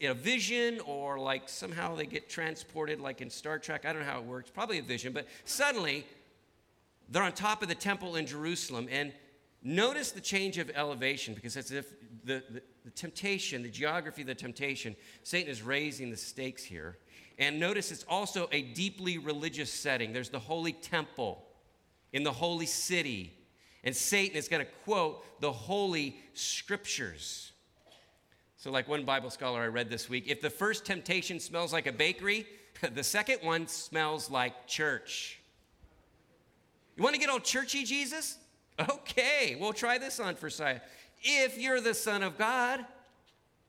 in 0.00 0.10
a 0.10 0.14
vision, 0.14 0.80
or 0.80 1.18
like 1.18 1.48
somehow 1.48 1.94
they 1.94 2.06
get 2.06 2.28
transported, 2.28 3.00
like 3.00 3.20
in 3.20 3.30
Star 3.30 3.58
Trek, 3.58 3.84
I 3.84 3.92
don't 3.92 4.02
know 4.02 4.10
how 4.10 4.18
it 4.18 4.24
works, 4.24 4.50
probably 4.50 4.78
a 4.78 4.82
vision, 4.82 5.12
but 5.12 5.26
suddenly 5.44 6.06
they're 7.10 7.22
on 7.22 7.32
top 7.32 7.62
of 7.62 7.68
the 7.68 7.74
temple 7.74 8.16
in 8.16 8.26
Jerusalem. 8.26 8.88
And 8.90 9.12
notice 9.62 10.12
the 10.12 10.20
change 10.20 10.58
of 10.58 10.70
elevation 10.74 11.34
because 11.34 11.56
it's 11.56 11.70
as 11.70 11.78
if 11.78 11.94
the, 12.28 12.62
the, 12.84 12.90
temptation, 12.90 13.62
the 13.62 13.68
geography 13.68 14.22
of 14.22 14.28
the 14.28 14.34
temptation, 14.34 14.94
Satan 15.22 15.50
is 15.50 15.62
raising 15.62 16.10
the 16.10 16.16
stakes 16.16 16.64
here. 16.64 16.96
And 17.38 17.60
notice 17.60 17.92
it's 17.92 18.04
also 18.08 18.48
a 18.52 18.62
deeply 18.62 19.18
religious 19.18 19.72
setting. 19.72 20.12
There's 20.12 20.30
the 20.30 20.38
holy 20.38 20.72
temple 20.72 21.44
in 22.12 22.22
the 22.22 22.32
holy 22.32 22.66
city 22.66 23.38
and 23.84 23.94
Satan 23.94 24.36
is 24.36 24.48
going 24.48 24.64
to 24.64 24.70
quote 24.84 25.40
the 25.40 25.52
holy 25.52 26.16
scriptures. 26.34 27.52
So, 28.56 28.70
like 28.70 28.88
one 28.88 29.04
Bible 29.04 29.30
scholar 29.30 29.60
I 29.60 29.68
read 29.68 29.88
this 29.88 30.08
week, 30.08 30.24
if 30.26 30.40
the 30.40 30.50
first 30.50 30.84
temptation 30.84 31.38
smells 31.38 31.72
like 31.72 31.86
a 31.86 31.92
bakery, 31.92 32.46
the 32.94 33.04
second 33.04 33.38
one 33.42 33.68
smells 33.68 34.30
like 34.30 34.66
church. 34.66 35.38
You 36.96 37.04
want 37.04 37.14
to 37.14 37.20
get 37.20 37.30
all 37.30 37.40
churchy, 37.40 37.84
Jesus? 37.84 38.38
Okay, 38.80 39.56
we'll 39.58 39.72
try 39.72 39.98
this 39.98 40.20
on 40.20 40.36
for 40.36 40.48
sight. 40.48 40.82
If 41.22 41.58
you're 41.58 41.80
the 41.80 41.94
Son 41.94 42.22
of 42.22 42.38
God, 42.38 42.84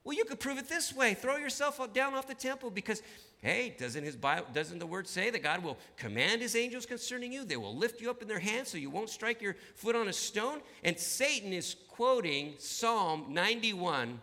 well, 0.04 0.16
you 0.16 0.26
could 0.26 0.40
prove 0.40 0.58
it 0.58 0.70
this 0.70 0.96
way 0.96 1.14
throw 1.14 1.38
yourself 1.38 1.80
down 1.94 2.14
off 2.14 2.28
the 2.28 2.36
temple 2.36 2.70
because 2.70 3.02
Hey, 3.42 3.74
doesn't 3.80 4.04
his 4.04 4.18
Bible, 4.18 4.48
doesn't 4.54 4.80
the 4.80 4.86
word 4.86 5.08
say 5.08 5.30
that 5.30 5.42
God 5.42 5.64
will 5.64 5.78
command 5.96 6.42
his 6.42 6.58
angels 6.58 6.86
concerning 6.86 7.32
you? 7.32 7.46
They 7.46 7.56
will 7.56 7.76
lift 7.76 8.02
you 8.02 8.10
up 8.10 8.22
in 8.22 8.28
their 8.28 8.40
hands 8.40 8.68
so 8.68 8.78
you 8.78 8.90
won't 8.90 9.10
strike 9.10 9.42
your 9.42 9.56
foot 9.76 9.96
on 9.96 10.10
a 10.10 10.14
stone. 10.14 10.60
And 10.84 11.00
Satan 11.00 11.54
is 11.54 11.78
quoting 11.88 12.56
Psalm 12.58 13.28
91, 13.30 14.20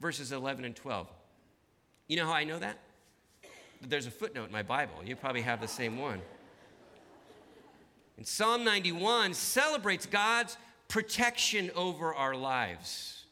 verses 0.00 0.32
11 0.32 0.64
and 0.64 0.74
12. 0.74 1.06
You 2.08 2.16
know 2.16 2.26
how 2.26 2.32
I 2.32 2.42
know 2.42 2.58
that? 2.58 2.76
There's 3.80 4.06
a 4.06 4.10
footnote 4.10 4.46
in 4.46 4.52
my 4.52 4.62
Bible. 4.62 4.94
You 5.04 5.14
probably 5.14 5.42
have 5.42 5.60
the 5.60 5.68
same 5.68 5.96
one. 5.96 6.20
And 8.16 8.26
Psalm 8.26 8.64
91 8.64 9.34
celebrates 9.34 10.06
God's 10.06 10.56
protection 10.88 11.70
over 11.74 12.14
our 12.14 12.34
lives. 12.34 13.24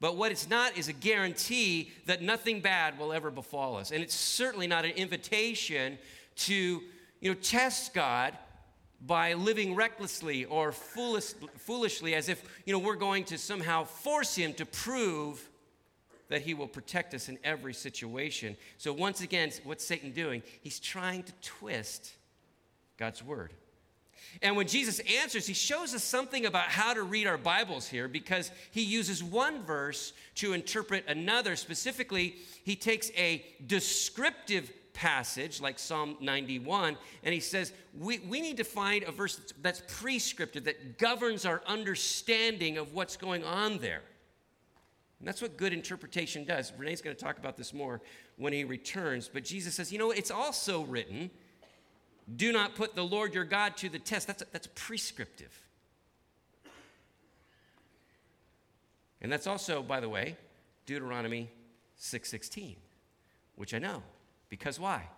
But 0.00 0.16
what 0.16 0.32
it's 0.32 0.48
not 0.48 0.78
is 0.78 0.88
a 0.88 0.94
guarantee 0.94 1.90
that 2.06 2.22
nothing 2.22 2.60
bad 2.60 2.98
will 2.98 3.12
ever 3.12 3.30
befall 3.30 3.76
us. 3.76 3.90
And 3.90 4.02
it's 4.02 4.14
certainly 4.14 4.66
not 4.66 4.84
an 4.84 4.92
invitation 4.92 5.98
to, 6.36 6.54
you 6.54 7.30
know, 7.30 7.34
test 7.34 7.92
God 7.92 8.36
by 9.06 9.34
living 9.34 9.74
recklessly 9.74 10.46
or 10.46 10.72
foolish, 10.72 11.34
foolishly 11.56 12.14
as 12.14 12.28
if, 12.28 12.42
you 12.64 12.72
know, 12.72 12.78
we're 12.78 12.96
going 12.96 13.24
to 13.24 13.38
somehow 13.38 13.84
force 13.84 14.34
him 14.34 14.54
to 14.54 14.64
prove 14.64 15.46
that 16.28 16.42
he 16.42 16.54
will 16.54 16.68
protect 16.68 17.12
us 17.12 17.28
in 17.28 17.38
every 17.44 17.74
situation. 17.74 18.56
So 18.78 18.92
once 18.92 19.20
again, 19.20 19.50
what's 19.64 19.84
Satan 19.84 20.12
doing? 20.12 20.42
He's 20.62 20.78
trying 20.78 21.24
to 21.24 21.32
twist 21.42 22.12
God's 22.96 23.22
word. 23.22 23.52
And 24.42 24.56
when 24.56 24.66
Jesus 24.66 25.00
answers, 25.00 25.46
he 25.46 25.54
shows 25.54 25.94
us 25.94 26.04
something 26.04 26.46
about 26.46 26.66
how 26.66 26.94
to 26.94 27.02
read 27.02 27.26
our 27.26 27.38
Bibles 27.38 27.88
here 27.88 28.08
because 28.08 28.50
he 28.70 28.82
uses 28.82 29.22
one 29.22 29.62
verse 29.64 30.12
to 30.36 30.52
interpret 30.52 31.04
another. 31.08 31.56
Specifically, 31.56 32.36
he 32.64 32.76
takes 32.76 33.10
a 33.16 33.44
descriptive 33.66 34.72
passage 34.92 35.60
like 35.60 35.78
Psalm 35.78 36.16
91 36.20 36.96
and 37.22 37.34
he 37.34 37.40
says, 37.40 37.72
we, 37.98 38.18
we 38.20 38.40
need 38.40 38.56
to 38.58 38.64
find 38.64 39.04
a 39.04 39.12
verse 39.12 39.36
that's, 39.36 39.54
that's 39.62 39.82
prescriptive, 39.86 40.64
that 40.64 40.98
governs 40.98 41.44
our 41.44 41.62
understanding 41.66 42.78
of 42.78 42.92
what's 42.94 43.16
going 43.16 43.44
on 43.44 43.78
there. 43.78 44.02
And 45.18 45.28
that's 45.28 45.42
what 45.42 45.56
good 45.56 45.72
interpretation 45.72 46.44
does. 46.44 46.72
Rene's 46.78 47.02
going 47.02 47.14
to 47.14 47.22
talk 47.22 47.38
about 47.38 47.56
this 47.56 47.74
more 47.74 48.00
when 48.36 48.52
he 48.52 48.64
returns. 48.64 49.30
But 49.32 49.44
Jesus 49.44 49.74
says, 49.74 49.92
you 49.92 49.98
know, 49.98 50.10
it's 50.10 50.30
also 50.30 50.82
written 50.84 51.30
do 52.36 52.52
not 52.52 52.74
put 52.74 52.94
the 52.94 53.04
Lord 53.04 53.34
your 53.34 53.44
God 53.44 53.76
to 53.78 53.88
the 53.88 53.98
test. 53.98 54.26
That's, 54.26 54.42
that's 54.52 54.68
prescriptive. 54.74 55.60
And 59.20 59.30
that's 59.30 59.46
also, 59.46 59.82
by 59.82 60.00
the 60.00 60.08
way, 60.08 60.36
Deuteronomy 60.86 61.50
6:16, 61.98 62.76
which 63.56 63.74
I 63.74 63.78
know. 63.78 64.02
Because 64.48 64.80
why? 64.80 65.08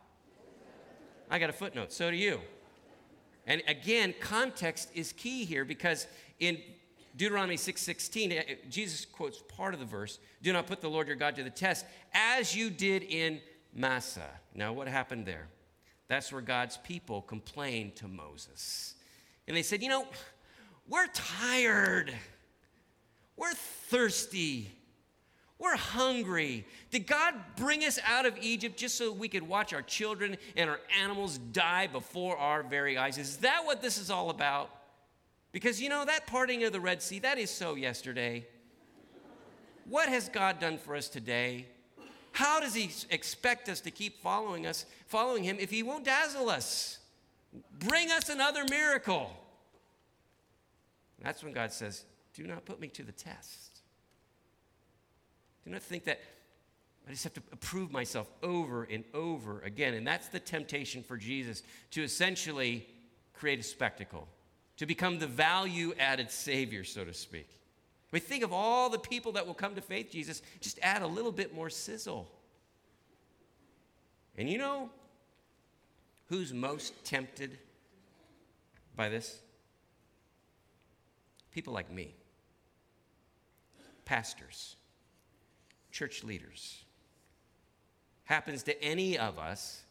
I 1.31 1.39
got 1.39 1.49
a 1.49 1.53
footnote, 1.53 1.93
so 1.93 2.11
do 2.11 2.17
you. 2.17 2.41
And 3.47 3.63
again, 3.67 4.15
context 4.21 4.91
is 4.95 5.13
key 5.13 5.45
here 5.45 5.65
because 5.65 6.07
in 6.41 6.61
Deuteronomy 7.17 7.57
6:16, 7.57 8.33
eh, 8.33 8.57
Jesus 8.69 9.05
quotes 9.05 9.43
part 9.49 9.75
of 9.75 9.81
the 9.81 9.87
verse, 9.87 10.19
"Do 10.43 10.53
not 10.53 10.67
put 10.67 10.81
the 10.81 10.91
Lord 10.91 11.07
your 11.07 11.17
God 11.17 11.37
to 11.37 11.45
the 11.45 11.51
test, 11.51 11.87
as 12.13 12.55
you 12.55 12.71
did 12.71 13.03
in 13.03 13.41
Massah." 13.73 14.41
Now, 14.55 14.73
what 14.73 14.89
happened 14.89 15.27
there? 15.27 15.49
That's 16.09 16.33
where 16.33 16.43
God's 16.43 16.77
people 16.79 17.23
complained 17.23 17.97
to 17.97 18.09
Moses. 18.09 18.95
And 19.49 19.57
they 19.57 19.63
said, 19.63 19.83
You 19.83 19.89
know, 19.89 20.07
we're 20.89 21.09
tired. 21.09 22.13
We're 23.37 23.55
thirsty. 23.55 24.71
We're 25.59 25.77
hungry. 25.77 26.67
Did 26.91 27.07
God 27.07 27.35
bring 27.57 27.85
us 27.85 27.99
out 28.05 28.27
of 28.27 28.37
Egypt 28.41 28.77
just 28.77 28.97
so 28.97 29.13
we 29.13 29.29
could 29.29 29.45
watch 29.45 29.73
our 29.73 29.83
children 29.83 30.37
and 30.57 30.69
our 30.69 30.81
animals 31.01 31.39
die 31.39 31.87
before 31.87 32.37
our 32.37 32.65
very 32.65 32.99
eyes? 32.99 33.17
Is 33.17 33.37
that 33.39 33.65
what 33.65 33.81
this 33.81 33.97
is 33.97 34.11
all 34.11 34.31
about? 34.31 34.71
Because 35.53 35.81
you 35.81 35.89
know, 35.89 36.05
that 36.05 36.27
parting 36.27 36.65
of 36.65 36.73
the 36.73 36.81
Red 36.81 37.01
Sea, 37.01 37.21
that 37.21 37.39
is 37.39 37.51
so 37.51 37.77
yesterday. 37.77 38.45
What 39.89 40.09
has 40.09 40.29
God 40.29 40.59
done 40.59 40.79
for 40.79 40.97
us 40.97 41.09
today? 41.09 41.67
How 42.33 42.61
does 42.61 42.75
he 42.75 42.91
expect 43.11 43.69
us 43.69 43.81
to 43.83 43.91
keep 43.91 44.21
following 44.23 44.67
us, 44.67 44.87
following 45.07 45.45
him 45.45 45.59
if 45.61 45.71
he 45.71 45.83
won't 45.83 46.05
dazzle 46.05 46.49
us? 46.49 46.99
Bring 47.79 48.11
us 48.11 48.29
another 48.29 48.65
miracle. 48.69 49.31
That's 51.23 51.45
when 51.45 51.53
God 51.53 51.73
says, 51.73 52.05
Do 52.35 52.45
not 52.45 52.65
put 52.65 52.81
me 52.81 52.89
to 52.89 53.03
the 53.03 53.13
test. 53.13 53.81
Do 55.65 55.71
not 55.71 55.83
think 55.83 56.05
that 56.05 56.21
I 57.07 57.11
just 57.11 57.25
have 57.25 57.35
to 57.35 57.41
prove 57.61 57.91
myself 57.91 58.31
over 58.43 58.85
and 58.85 59.05
over 59.13 59.61
again. 59.61 59.95
And 59.95 60.07
that's 60.07 60.29
the 60.29 60.41
temptation 60.41 61.03
for 61.03 61.17
Jesus 61.17 61.63
to 61.93 62.03
essentially 62.03 62.87
create 63.35 63.61
a 63.61 63.65
spectacle, 63.65 64.29
to 64.77 64.87
become 64.87 65.19
the 65.19 65.27
value 65.27 65.95
added 65.99 66.31
Savior, 66.31 66.85
so 66.85 67.05
to 67.05 67.13
speak. 67.13 67.49
We 68.13 68.21
think 68.21 68.45
of 68.45 68.53
all 68.53 68.91
the 68.91 68.99
people 68.99 69.33
that 69.33 69.47
will 69.47 69.55
come 69.55 69.75
to 69.75 69.81
faith 69.81 70.11
Jesus, 70.13 70.43
just 70.61 70.79
add 70.83 71.03
a 71.03 71.07
little 71.07 71.33
bit 71.33 71.55
more 71.55 71.71
sizzle. 71.71 72.31
And 74.37 74.49
you 74.49 74.59
know 74.59 74.91
who's 76.27 76.53
most 76.53 77.05
tempted 77.05 77.59
by 78.95 79.09
this? 79.09 79.41
People 81.51 81.73
like 81.73 81.91
me, 81.91 82.15
pastors, 84.05 84.77
church 85.91 86.23
leaders. 86.23 86.85
Happens 88.25 88.63
to 88.63 88.83
any 88.83 89.19
of 89.19 89.39
us 89.39 89.83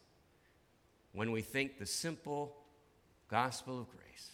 when 1.12 1.30
we 1.30 1.42
think 1.42 1.78
the 1.78 1.86
simple 1.86 2.56
gospel 3.28 3.80
of 3.80 3.88
grace 3.90 4.30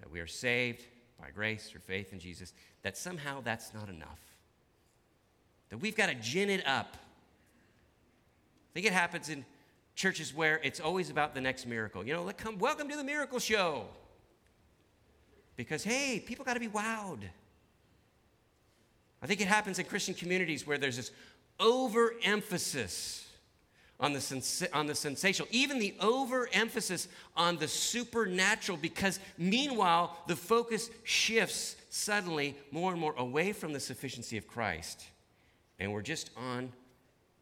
that 0.00 0.10
we 0.10 0.18
are 0.18 0.26
saved 0.26 0.84
by 1.20 1.30
grace 1.30 1.68
through 1.68 1.80
faith 1.80 2.12
in 2.12 2.18
Jesus, 2.18 2.52
that 2.82 2.96
somehow 2.96 3.40
that's 3.42 3.74
not 3.74 3.88
enough. 3.88 4.20
That 5.70 5.78
we've 5.78 5.96
got 5.96 6.08
to 6.08 6.14
gin 6.14 6.50
it 6.50 6.66
up. 6.66 6.96
I 6.96 8.70
think 8.74 8.86
it 8.86 8.92
happens 8.92 9.28
in 9.28 9.44
churches 9.94 10.34
where 10.34 10.60
it's 10.62 10.80
always 10.80 11.10
about 11.10 11.34
the 11.34 11.40
next 11.40 11.66
miracle. 11.66 12.06
You 12.06 12.14
know, 12.14 12.30
come, 12.36 12.58
welcome 12.58 12.88
to 12.88 12.96
the 12.96 13.04
miracle 13.04 13.38
show. 13.38 13.86
Because, 15.56 15.82
hey, 15.82 16.22
people 16.24 16.44
got 16.44 16.54
to 16.54 16.60
be 16.60 16.68
wowed. 16.68 17.24
I 19.20 19.26
think 19.26 19.40
it 19.40 19.48
happens 19.48 19.78
in 19.78 19.86
Christian 19.86 20.14
communities 20.14 20.66
where 20.66 20.78
there's 20.78 20.96
this 20.96 21.10
overemphasis 21.58 23.27
on 24.00 24.12
the, 24.12 24.20
sens- 24.20 24.64
on 24.72 24.86
the 24.86 24.94
sensational, 24.94 25.48
even 25.50 25.78
the 25.78 25.94
overemphasis 26.00 27.08
on 27.36 27.56
the 27.56 27.66
supernatural, 27.66 28.78
because 28.78 29.18
meanwhile, 29.36 30.16
the 30.26 30.36
focus 30.36 30.90
shifts 31.02 31.76
suddenly 31.90 32.56
more 32.70 32.92
and 32.92 33.00
more 33.00 33.14
away 33.16 33.52
from 33.52 33.72
the 33.72 33.80
sufficiency 33.80 34.36
of 34.36 34.46
Christ. 34.46 35.08
And 35.80 35.92
we're 35.92 36.02
just 36.02 36.30
on 36.36 36.72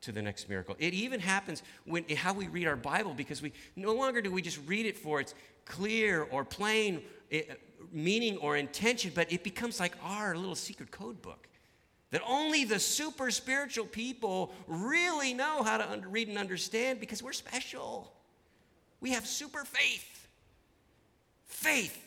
to 0.02 0.12
the 0.12 0.22
next 0.22 0.48
miracle. 0.48 0.76
It 0.78 0.94
even 0.94 1.20
happens 1.20 1.62
when 1.84 2.04
how 2.16 2.32
we 2.32 2.48
read 2.48 2.66
our 2.66 2.76
Bible, 2.76 3.12
because 3.14 3.42
we 3.42 3.52
no 3.74 3.92
longer 3.92 4.22
do 4.22 4.30
we 4.30 4.40
just 4.40 4.60
read 4.66 4.86
it 4.86 4.96
for 4.96 5.20
its 5.20 5.34
clear 5.64 6.22
or 6.30 6.44
plain 6.44 7.02
eh, 7.32 7.42
meaning 7.92 8.38
or 8.38 8.56
intention, 8.56 9.12
but 9.14 9.30
it 9.30 9.42
becomes 9.42 9.78
like 9.80 9.92
our 10.02 10.36
little 10.36 10.54
secret 10.54 10.90
code 10.90 11.20
book 11.20 11.48
that 12.10 12.22
only 12.26 12.64
the 12.64 12.78
super 12.78 13.30
spiritual 13.30 13.86
people 13.86 14.52
really 14.66 15.34
know 15.34 15.62
how 15.62 15.78
to 15.78 16.08
read 16.08 16.28
and 16.28 16.38
understand 16.38 17.00
because 17.00 17.22
we're 17.22 17.32
special. 17.32 18.12
We 19.00 19.10
have 19.10 19.26
super 19.26 19.64
faith. 19.64 20.28
Faith 21.46 22.02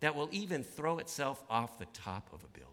that 0.00 0.14
will 0.14 0.28
even 0.32 0.64
throw 0.64 0.98
itself 0.98 1.42
off 1.48 1.78
the 1.78 1.86
top 1.94 2.28
of 2.32 2.42
a 2.42 2.58
building. 2.58 2.72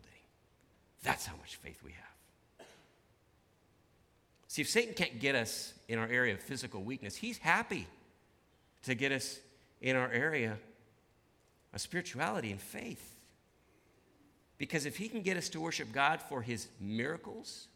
That's 1.04 1.26
how 1.26 1.36
much 1.38 1.56
faith 1.58 1.82
we 1.84 1.92
have. 1.92 2.68
See, 4.48 4.64
if 4.64 4.70
Satan 4.70 4.96
can't 4.96 5.20
get 5.20 5.36
us 5.36 5.74
in 5.88 6.00
our 6.00 6.08
area 6.08 6.34
of 6.34 6.40
physical 6.40 6.82
weakness, 6.82 7.16
he's 7.16 7.38
happy 7.38 7.88
to 8.84 8.96
get 8.96 9.12
us 9.12 9.40
in 9.80 9.96
our 9.96 10.12
area 10.12 10.58
of 11.72 11.80
spirituality 11.80 12.52
and 12.52 12.60
faith. 12.60 13.19
Because 14.60 14.86
if 14.86 14.98
he 14.98 15.08
can 15.08 15.24
get 15.24 15.38
us 15.38 15.50
to 15.50 15.60
worship 15.60 15.92
God 15.92 16.22
for 16.22 16.44
his 16.44 16.68
miracles, 16.80 17.68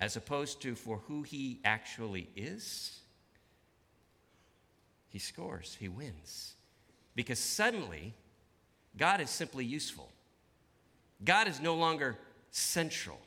as 0.00 0.16
opposed 0.16 0.60
to 0.62 0.74
for 0.74 0.98
who 1.06 1.22
he 1.22 1.60
actually 1.64 2.28
is, 2.36 2.98
he 5.08 5.20
scores, 5.20 5.76
he 5.78 5.88
wins. 5.88 6.54
Because 7.14 7.38
suddenly, 7.38 8.12
God 8.98 9.20
is 9.20 9.30
simply 9.30 9.64
useful. 9.64 10.10
God 11.24 11.46
is 11.46 11.60
no 11.60 11.76
longer 11.76 12.18
central. 12.50 13.20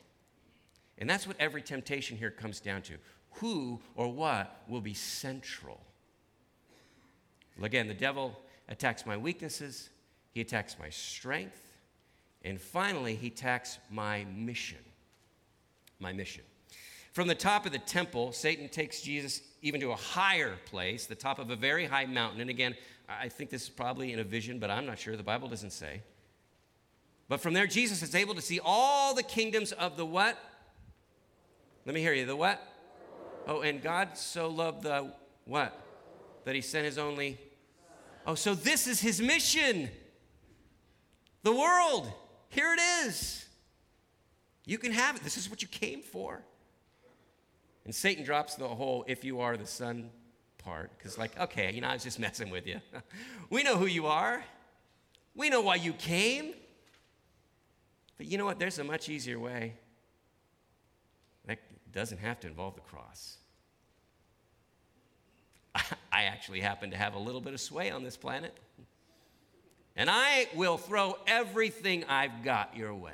And 0.98 1.08
that's 1.08 1.26
what 1.26 1.36
every 1.40 1.62
temptation 1.62 2.18
here 2.18 2.30
comes 2.30 2.60
down 2.60 2.82
to. 2.82 2.94
Who 3.32 3.80
or 3.94 4.12
what 4.12 4.62
will 4.68 4.80
be 4.82 4.94
central? 4.94 5.80
Again, 7.62 7.88
the 7.88 7.94
devil 7.94 8.38
attacks 8.68 9.06
my 9.06 9.16
weaknesses, 9.16 9.88
he 10.32 10.42
attacks 10.42 10.76
my 10.78 10.90
strength, 10.90 11.65
and 12.46 12.60
finally, 12.60 13.16
he 13.16 13.26
attacks 13.26 13.78
my 13.90 14.24
mission. 14.36 14.78
My 15.98 16.12
mission. 16.12 16.44
From 17.12 17.26
the 17.26 17.34
top 17.34 17.66
of 17.66 17.72
the 17.72 17.78
temple, 17.78 18.30
Satan 18.30 18.68
takes 18.68 19.00
Jesus 19.00 19.40
even 19.62 19.80
to 19.80 19.90
a 19.90 19.96
higher 19.96 20.54
place, 20.66 21.06
the 21.06 21.16
top 21.16 21.40
of 21.40 21.50
a 21.50 21.56
very 21.56 21.86
high 21.86 22.06
mountain. 22.06 22.40
And 22.40 22.48
again, 22.48 22.76
I 23.08 23.28
think 23.28 23.50
this 23.50 23.64
is 23.64 23.68
probably 23.68 24.12
in 24.12 24.20
a 24.20 24.24
vision, 24.24 24.60
but 24.60 24.70
I'm 24.70 24.86
not 24.86 24.98
sure. 24.98 25.16
The 25.16 25.24
Bible 25.24 25.48
doesn't 25.48 25.72
say. 25.72 26.02
But 27.28 27.40
from 27.40 27.52
there, 27.52 27.66
Jesus 27.66 28.00
is 28.02 28.14
able 28.14 28.36
to 28.36 28.42
see 28.42 28.60
all 28.62 29.12
the 29.12 29.24
kingdoms 29.24 29.72
of 29.72 29.96
the 29.96 30.06
what? 30.06 30.38
Let 31.84 31.96
me 31.96 32.00
hear 32.00 32.12
you. 32.12 32.26
The 32.26 32.36
what? 32.36 32.62
Oh, 33.48 33.62
and 33.62 33.82
God 33.82 34.16
so 34.16 34.48
loved 34.48 34.84
the 34.84 35.12
what? 35.46 35.76
That 36.44 36.54
he 36.54 36.60
sent 36.60 36.84
his 36.84 36.96
only. 36.96 37.40
Oh, 38.24 38.36
so 38.36 38.54
this 38.54 38.86
is 38.86 39.00
his 39.00 39.20
mission. 39.20 39.88
The 41.42 41.52
world. 41.52 42.12
Here 42.48 42.72
it 42.72 42.80
is. 43.06 43.46
You 44.64 44.78
can 44.78 44.92
have 44.92 45.16
it. 45.16 45.22
This 45.22 45.36
is 45.36 45.48
what 45.48 45.62
you 45.62 45.68
came 45.68 46.02
for. 46.02 46.42
And 47.84 47.94
Satan 47.94 48.24
drops 48.24 48.56
the 48.56 48.66
whole 48.66 49.04
if 49.06 49.24
you 49.24 49.40
are 49.40 49.56
the 49.56 49.66
son 49.66 50.10
part, 50.58 50.90
because, 50.98 51.16
like, 51.16 51.38
okay, 51.38 51.72
you 51.72 51.80
know, 51.80 51.88
I 51.88 51.94
was 51.94 52.02
just 52.02 52.18
messing 52.18 52.50
with 52.50 52.66
you. 52.66 52.80
we 53.50 53.62
know 53.62 53.76
who 53.76 53.86
you 53.86 54.06
are, 54.06 54.42
we 55.34 55.50
know 55.50 55.60
why 55.60 55.76
you 55.76 55.92
came. 55.92 56.54
But 58.16 58.26
you 58.26 58.38
know 58.38 58.44
what? 58.44 58.58
There's 58.58 58.78
a 58.78 58.84
much 58.84 59.08
easier 59.08 59.38
way 59.38 59.74
that 61.46 61.58
doesn't 61.92 62.18
have 62.18 62.40
to 62.40 62.46
involve 62.46 62.74
the 62.74 62.80
cross. 62.80 63.36
I 66.10 66.24
actually 66.24 66.60
happen 66.60 66.90
to 66.90 66.96
have 66.96 67.14
a 67.14 67.18
little 67.18 67.40
bit 67.40 67.52
of 67.52 67.60
sway 67.60 67.90
on 67.90 68.02
this 68.02 68.16
planet. 68.16 68.56
And 69.96 70.10
I 70.10 70.48
will 70.54 70.76
throw 70.76 71.16
everything 71.26 72.04
I've 72.04 72.44
got 72.44 72.76
your 72.76 72.94
way. 72.94 73.12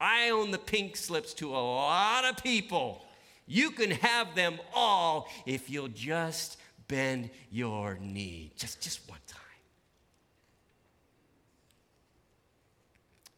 I 0.00 0.30
own 0.30 0.52
the 0.52 0.58
pink 0.58 0.96
slips 0.96 1.34
to 1.34 1.50
a 1.50 1.58
lot 1.58 2.24
of 2.24 2.42
people. 2.42 3.04
You 3.46 3.70
can 3.70 3.90
have 3.90 4.34
them 4.34 4.58
all 4.74 5.28
if 5.44 5.68
you'll 5.68 5.88
just 5.88 6.58
bend 6.86 7.30
your 7.50 7.98
knee. 8.00 8.52
Just, 8.56 8.80
just 8.80 9.08
one 9.08 9.18
time. 9.26 9.40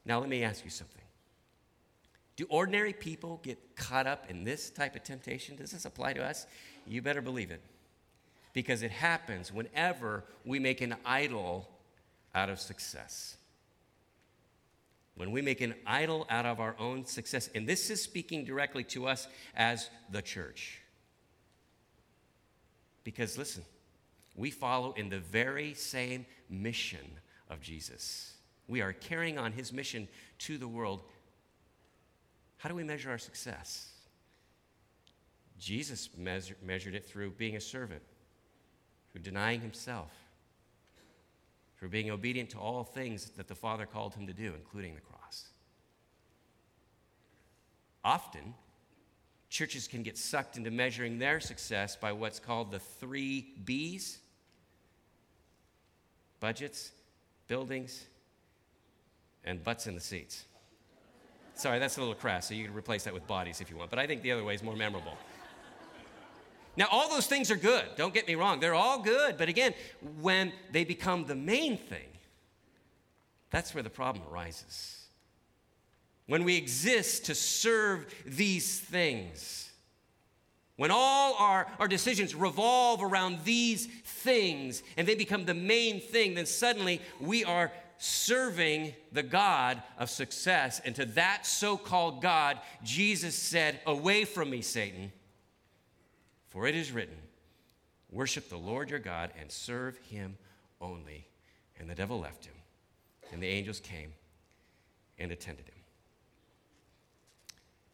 Now, 0.04 0.20
let 0.20 0.28
me 0.28 0.42
ask 0.42 0.64
you 0.64 0.70
something. 0.70 1.02
Do 2.36 2.46
ordinary 2.48 2.92
people 2.92 3.40
get 3.42 3.76
caught 3.76 4.06
up 4.06 4.30
in 4.30 4.44
this 4.44 4.70
type 4.70 4.94
of 4.96 5.02
temptation? 5.02 5.56
Does 5.56 5.72
this 5.72 5.84
apply 5.84 6.14
to 6.14 6.24
us? 6.24 6.46
You 6.86 7.02
better 7.02 7.20
believe 7.20 7.50
it. 7.50 7.60
Because 8.52 8.82
it 8.82 8.90
happens 8.90 9.52
whenever 9.52 10.24
we 10.44 10.58
make 10.58 10.80
an 10.80 10.96
idol 11.04 11.68
out 12.34 12.48
of 12.48 12.60
success. 12.60 13.36
When 15.16 15.32
we 15.32 15.42
make 15.42 15.60
an 15.60 15.74
idol 15.86 16.26
out 16.30 16.46
of 16.46 16.60
our 16.60 16.76
own 16.78 17.04
success, 17.04 17.50
and 17.54 17.66
this 17.66 17.90
is 17.90 18.00
speaking 18.02 18.44
directly 18.44 18.84
to 18.84 19.08
us 19.08 19.26
as 19.56 19.90
the 20.10 20.22
church. 20.22 20.80
Because 23.02 23.36
listen, 23.36 23.64
we 24.36 24.50
follow 24.50 24.92
in 24.92 25.08
the 25.08 25.18
very 25.18 25.74
same 25.74 26.24
mission 26.48 27.04
of 27.50 27.60
Jesus. 27.60 28.34
We 28.68 28.80
are 28.80 28.92
carrying 28.92 29.38
on 29.38 29.52
his 29.52 29.72
mission 29.72 30.06
to 30.40 30.58
the 30.58 30.68
world. 30.68 31.02
How 32.58 32.68
do 32.68 32.74
we 32.74 32.84
measure 32.84 33.10
our 33.10 33.18
success? 33.18 33.90
Jesus 35.58 36.10
measure, 36.16 36.56
measured 36.62 36.94
it 36.94 37.04
through 37.04 37.30
being 37.30 37.56
a 37.56 37.60
servant, 37.60 38.02
through 39.10 39.22
denying 39.22 39.60
himself, 39.60 40.12
for 41.78 41.86
being 41.88 42.10
obedient 42.10 42.50
to 42.50 42.58
all 42.58 42.82
things 42.82 43.30
that 43.36 43.46
the 43.48 43.54
Father 43.54 43.86
called 43.86 44.14
him 44.14 44.26
to 44.26 44.32
do, 44.32 44.52
including 44.54 44.94
the 44.94 45.00
cross. 45.00 45.46
Often, 48.04 48.54
churches 49.48 49.86
can 49.86 50.02
get 50.02 50.18
sucked 50.18 50.56
into 50.56 50.70
measuring 50.70 51.18
their 51.18 51.40
success 51.40 51.94
by 51.94 52.12
what's 52.12 52.40
called 52.40 52.72
the 52.72 52.80
three 52.80 53.54
B's 53.64 54.18
budgets, 56.40 56.92
buildings, 57.46 58.06
and 59.44 59.62
butts 59.62 59.86
in 59.86 59.94
the 59.94 60.00
seats. 60.00 60.44
Sorry, 61.54 61.78
that's 61.78 61.96
a 61.96 62.00
little 62.00 62.14
crass, 62.14 62.48
so 62.48 62.54
you 62.54 62.66
can 62.66 62.74
replace 62.74 63.04
that 63.04 63.14
with 63.14 63.26
bodies 63.26 63.60
if 63.60 63.70
you 63.70 63.76
want, 63.76 63.90
but 63.90 63.98
I 63.98 64.06
think 64.06 64.22
the 64.22 64.32
other 64.32 64.44
way 64.44 64.54
is 64.54 64.62
more 64.62 64.76
memorable. 64.76 65.16
Now, 66.78 66.86
all 66.92 67.10
those 67.10 67.26
things 67.26 67.50
are 67.50 67.56
good. 67.56 67.84
Don't 67.96 68.14
get 68.14 68.28
me 68.28 68.36
wrong. 68.36 68.60
They're 68.60 68.72
all 68.72 69.02
good. 69.02 69.36
But 69.36 69.48
again, 69.48 69.74
when 70.20 70.52
they 70.70 70.84
become 70.84 71.24
the 71.24 71.34
main 71.34 71.76
thing, 71.76 72.06
that's 73.50 73.74
where 73.74 73.82
the 73.82 73.90
problem 73.90 74.24
arises. 74.30 75.06
When 76.26 76.44
we 76.44 76.56
exist 76.56 77.24
to 77.24 77.34
serve 77.34 78.06
these 78.24 78.78
things, 78.78 79.72
when 80.76 80.92
all 80.92 81.34
our, 81.40 81.66
our 81.80 81.88
decisions 81.88 82.32
revolve 82.36 83.02
around 83.02 83.40
these 83.44 83.86
things 83.86 84.84
and 84.96 85.08
they 85.08 85.16
become 85.16 85.46
the 85.46 85.54
main 85.54 86.00
thing, 86.00 86.34
then 86.34 86.46
suddenly 86.46 87.00
we 87.20 87.42
are 87.44 87.72
serving 87.96 88.94
the 89.10 89.24
God 89.24 89.82
of 89.98 90.10
success. 90.10 90.80
And 90.84 90.94
to 90.94 91.06
that 91.06 91.44
so 91.44 91.76
called 91.76 92.22
God, 92.22 92.60
Jesus 92.84 93.34
said, 93.34 93.80
Away 93.84 94.24
from 94.24 94.50
me, 94.50 94.62
Satan. 94.62 95.10
For 96.48 96.66
it 96.66 96.74
is 96.74 96.92
written, 96.92 97.16
Worship 98.10 98.48
the 98.48 98.56
Lord 98.56 98.90
your 98.90 98.98
God 98.98 99.30
and 99.38 99.50
serve 99.50 99.98
him 99.98 100.36
only. 100.80 101.26
And 101.78 101.88
the 101.88 101.94
devil 101.94 102.18
left 102.18 102.46
him, 102.46 102.54
and 103.32 103.42
the 103.42 103.46
angels 103.46 103.80
came 103.80 104.12
and 105.18 105.30
attended 105.30 105.66
him. 105.66 105.74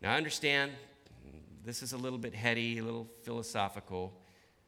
Now, 0.00 0.12
I 0.12 0.16
understand 0.16 0.72
this 1.64 1.82
is 1.82 1.92
a 1.92 1.96
little 1.96 2.18
bit 2.18 2.34
heady, 2.34 2.78
a 2.78 2.82
little 2.82 3.08
philosophical. 3.22 4.12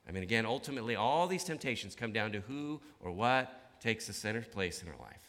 I 0.09 0.13
mean, 0.13 0.23
again, 0.23 0.47
ultimately, 0.47 0.97
all 0.97 1.27
these 1.27 1.45
temptations 1.45 1.95
come 1.95 2.13
down 2.13 2.33
to 2.33 2.41
who 2.41 2.81
or 3.01 3.11
what 3.11 3.81
takes 3.81 4.07
the 4.07 4.13
center 4.13 4.41
place 4.41 4.83
in 4.83 4.89
our 4.89 4.99
life. 4.99 5.26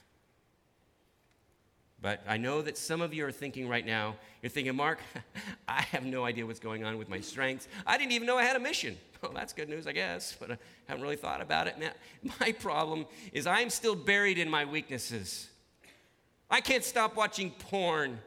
But 2.02 2.24
I 2.28 2.38
know 2.38 2.62
that 2.62 2.78
some 2.78 3.02
of 3.02 3.14
you 3.14 3.26
are 3.26 3.32
thinking 3.32 3.68
right 3.68 3.86
now, 3.86 4.16
you're 4.42 4.52
thinking, 4.52 4.76
Mark, 4.76 5.00
I 5.68 5.82
have 5.82 6.06
no 6.06 6.26
idea 6.26 6.46
what's 6.46 6.60
going 6.60 6.84
on 6.84 6.98
with 6.98 7.10
my 7.10 7.20
strengths. 7.20 7.68
I 7.88 7.98
didn't 7.98 8.12
even 8.12 8.28
know 8.28 8.38
I 8.38 8.44
had 8.44 8.56
a 8.56 8.60
mission. 8.60 8.98
Well, 9.20 9.32
that's 9.34 9.52
good 9.52 9.68
news, 9.68 9.88
I 9.88 9.94
guess, 9.94 10.38
but 10.40 10.52
I 10.52 10.58
haven't 10.86 11.02
really 11.02 11.16
thought 11.16 11.42
about 11.42 11.66
it. 11.66 11.76
My 12.40 12.52
problem 12.52 13.08
is 13.34 13.48
I'm 13.48 13.72
still 13.72 13.96
buried 13.96 14.38
in 14.38 14.48
my 14.48 14.64
weaknesses. 14.64 15.50
I 16.52 16.62
can't 16.62 16.84
stop 16.84 17.16
watching 17.16 17.50
porn. 17.50 18.20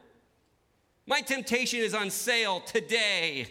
My 1.07 1.21
temptation 1.21 1.79
is 1.79 1.93
on 1.93 2.09
sale 2.09 2.59
today. 2.59 3.47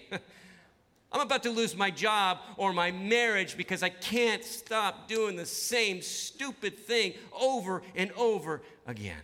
I'm 1.10 1.22
about 1.22 1.42
to 1.44 1.50
lose 1.50 1.74
my 1.74 1.90
job 1.90 2.40
or 2.58 2.74
my 2.74 2.90
marriage 2.90 3.56
because 3.56 3.82
I 3.82 3.88
can't 3.88 4.44
stop 4.44 5.08
doing 5.08 5.34
the 5.34 5.46
same 5.46 6.02
stupid 6.02 6.78
thing 6.78 7.14
over 7.32 7.80
and 7.96 8.12
over 8.18 8.60
again. 8.86 9.22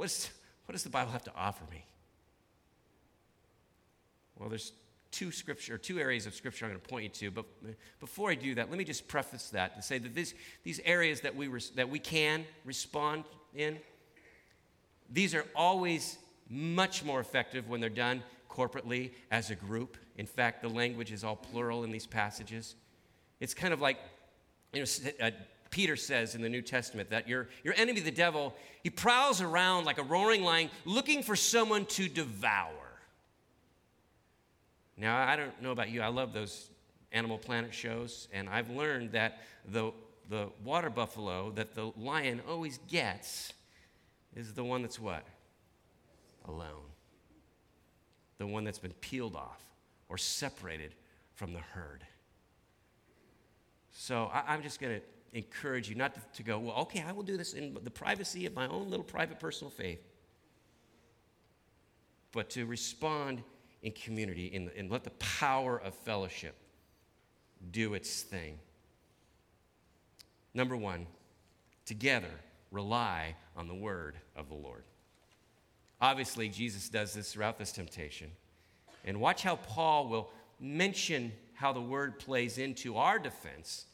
What's, 0.00 0.30
what 0.64 0.72
does 0.72 0.82
the 0.82 0.88
Bible 0.88 1.12
have 1.12 1.24
to 1.24 1.32
offer 1.36 1.62
me? 1.70 1.84
Well, 4.38 4.48
there's 4.48 4.72
two 5.10 5.30
scripture, 5.30 5.76
two 5.76 5.98
areas 5.98 6.24
of 6.24 6.34
scripture 6.34 6.64
I'm 6.64 6.70
going 6.70 6.80
to 6.80 6.88
point 6.88 7.04
you 7.04 7.10
to. 7.10 7.30
But 7.30 7.44
before 8.00 8.30
I 8.30 8.34
do 8.34 8.54
that, 8.54 8.70
let 8.70 8.78
me 8.78 8.84
just 8.84 9.08
preface 9.08 9.50
that 9.50 9.76
to 9.76 9.82
say 9.82 9.98
that 9.98 10.14
this, 10.14 10.32
these 10.64 10.80
areas 10.86 11.20
that 11.20 11.36
we, 11.36 11.48
res, 11.48 11.68
that 11.72 11.90
we 11.90 11.98
can 11.98 12.46
respond 12.64 13.24
in, 13.54 13.76
these 15.10 15.34
are 15.34 15.44
always 15.54 16.16
much 16.48 17.04
more 17.04 17.20
effective 17.20 17.68
when 17.68 17.82
they're 17.82 17.90
done 17.90 18.22
corporately 18.50 19.10
as 19.30 19.50
a 19.50 19.54
group. 19.54 19.98
In 20.16 20.24
fact, 20.24 20.62
the 20.62 20.68
language 20.70 21.12
is 21.12 21.24
all 21.24 21.36
plural 21.36 21.84
in 21.84 21.92
these 21.92 22.06
passages. 22.06 22.74
It's 23.38 23.52
kind 23.52 23.74
of 23.74 23.82
like, 23.82 23.98
you 24.72 24.80
know, 24.80 24.86
uh, 25.20 25.30
Peter 25.70 25.96
says 25.96 26.34
in 26.34 26.42
the 26.42 26.48
New 26.48 26.62
Testament 26.62 27.10
that 27.10 27.28
your, 27.28 27.48
your 27.62 27.74
enemy, 27.76 28.00
the 28.00 28.10
devil, 28.10 28.54
he 28.82 28.90
prowls 28.90 29.40
around 29.40 29.84
like 29.84 29.98
a 29.98 30.02
roaring 30.02 30.42
lion 30.42 30.68
looking 30.84 31.22
for 31.22 31.36
someone 31.36 31.86
to 31.86 32.08
devour. 32.08 32.72
Now, 34.96 35.16
I 35.26 35.36
don't 35.36 35.62
know 35.62 35.70
about 35.70 35.90
you, 35.90 36.02
I 36.02 36.08
love 36.08 36.32
those 36.32 36.70
Animal 37.12 37.38
Planet 37.38 37.72
shows, 37.72 38.28
and 38.32 38.48
I've 38.48 38.70
learned 38.70 39.12
that 39.12 39.42
the, 39.66 39.92
the 40.28 40.48
water 40.64 40.90
buffalo 40.90 41.50
that 41.52 41.74
the 41.74 41.92
lion 41.96 42.40
always 42.48 42.78
gets 42.88 43.52
is 44.36 44.52
the 44.52 44.64
one 44.64 44.82
that's 44.82 45.00
what? 45.00 45.24
Alone. 46.46 46.84
The 48.38 48.46
one 48.46 48.64
that's 48.64 48.78
been 48.78 48.92
peeled 49.00 49.36
off 49.36 49.62
or 50.08 50.18
separated 50.18 50.94
from 51.34 51.52
the 51.52 51.60
herd. 51.60 52.04
So 53.92 54.30
I, 54.32 54.42
I'm 54.48 54.62
just 54.62 54.80
going 54.80 55.00
to 55.00 55.02
encourage 55.32 55.88
you 55.88 55.94
not 55.94 56.14
to, 56.14 56.20
to, 56.34 56.42
go, 56.42 56.58
well, 56.58 56.76
okay, 56.76 57.04
I 57.06 57.12
will 57.12 57.22
do 57.22 57.36
this 57.36 57.52
in 57.52 57.76
the 57.82 57.90
privacy 57.90 58.46
of 58.46 58.54
my 58.54 58.66
own 58.66 58.90
little 58.90 59.04
private 59.04 59.38
personal 59.38 59.70
faith, 59.70 60.00
but 62.32 62.50
to 62.50 62.66
respond 62.66 63.42
in 63.82 63.92
community 63.92 64.50
and, 64.54 64.70
and 64.76 64.90
let 64.90 65.04
the 65.04 65.10
power 65.10 65.78
of 65.78 65.94
fellowship 65.94 66.54
do 67.70 67.94
its 67.94 68.22
thing. 68.22 68.58
Number 70.54 70.76
one, 70.76 71.06
together 71.86 72.30
rely 72.70 73.36
on 73.56 73.68
the 73.68 73.74
word 73.74 74.16
of 74.36 74.48
the 74.48 74.54
Lord. 74.54 74.84
Obviously, 76.00 76.48
Jesus 76.48 76.88
does 76.88 77.12
this 77.12 77.32
throughout 77.32 77.58
this 77.58 77.72
temptation. 77.72 78.30
And 79.04 79.20
watch 79.20 79.42
how 79.42 79.56
Paul 79.56 80.08
will 80.08 80.30
mention 80.58 81.32
how 81.54 81.72
the 81.72 81.80
word 81.80 82.18
plays 82.18 82.58
into 82.58 82.96
our 82.96 83.18
defense 83.18 83.86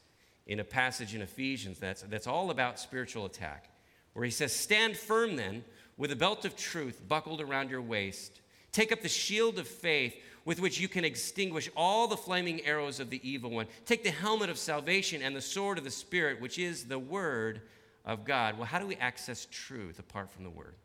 in 0.47 0.61
a 0.61 0.65
passage 0.65 1.15
in 1.15 1.23
Ephesians 1.23 1.79
that's, 1.79 2.03
that's 2.03 2.27
all 2.27 2.51
about 2.51 2.79
spiritual 2.79 3.27
attack, 3.27 3.71
where 4.13 4.25
he 4.25 4.31
says, 4.31 4.55
Stand 4.55 4.97
firm 4.97 5.37
then 5.37 5.65
with 5.97 6.13
a 6.13 6.17
belt 6.17 6.45
of 6.45 6.57
truth 6.57 7.03
buckled 7.09 7.41
around 7.41 7.71
your 7.71 7.83
waist. 7.83 8.41
Take 8.73 8.93
up 8.93 9.01
the 9.01 9.09
shield 9.09 9.59
of 9.59 9.67
faith 9.67 10.15
with 10.45 10.61
which 10.61 10.79
you 10.79 10.89
can 10.89 11.05
extinguish 11.05 11.69
all 11.77 12.07
the 12.07 12.17
flaming 12.17 12.65
arrows 12.65 13.01
of 13.01 13.11
the 13.11 13.29
evil 13.29 13.51
one. 13.51 13.67
Take 13.85 14.05
the 14.05 14.11
helmet 14.11 14.49
of 14.49 14.59
salvation 14.59 15.21
and 15.23 15.35
the 15.35 15.41
sword 15.41 15.79
of 15.79 15.85
the 15.85 15.91
Spirit, 15.91 16.41
which 16.41 16.59
is 16.59 16.85
the 16.85 16.99
Word 16.99 17.63
of 18.05 18.25
God. 18.25 18.57
Well, 18.57 18.67
how 18.67 18.79
do 18.79 18.87
we 18.87 18.97
access 18.97 19.49
truth 19.51 19.99
apart 19.99 20.31
from 20.31 20.45
the 20.45 20.51
Word? 20.51 20.77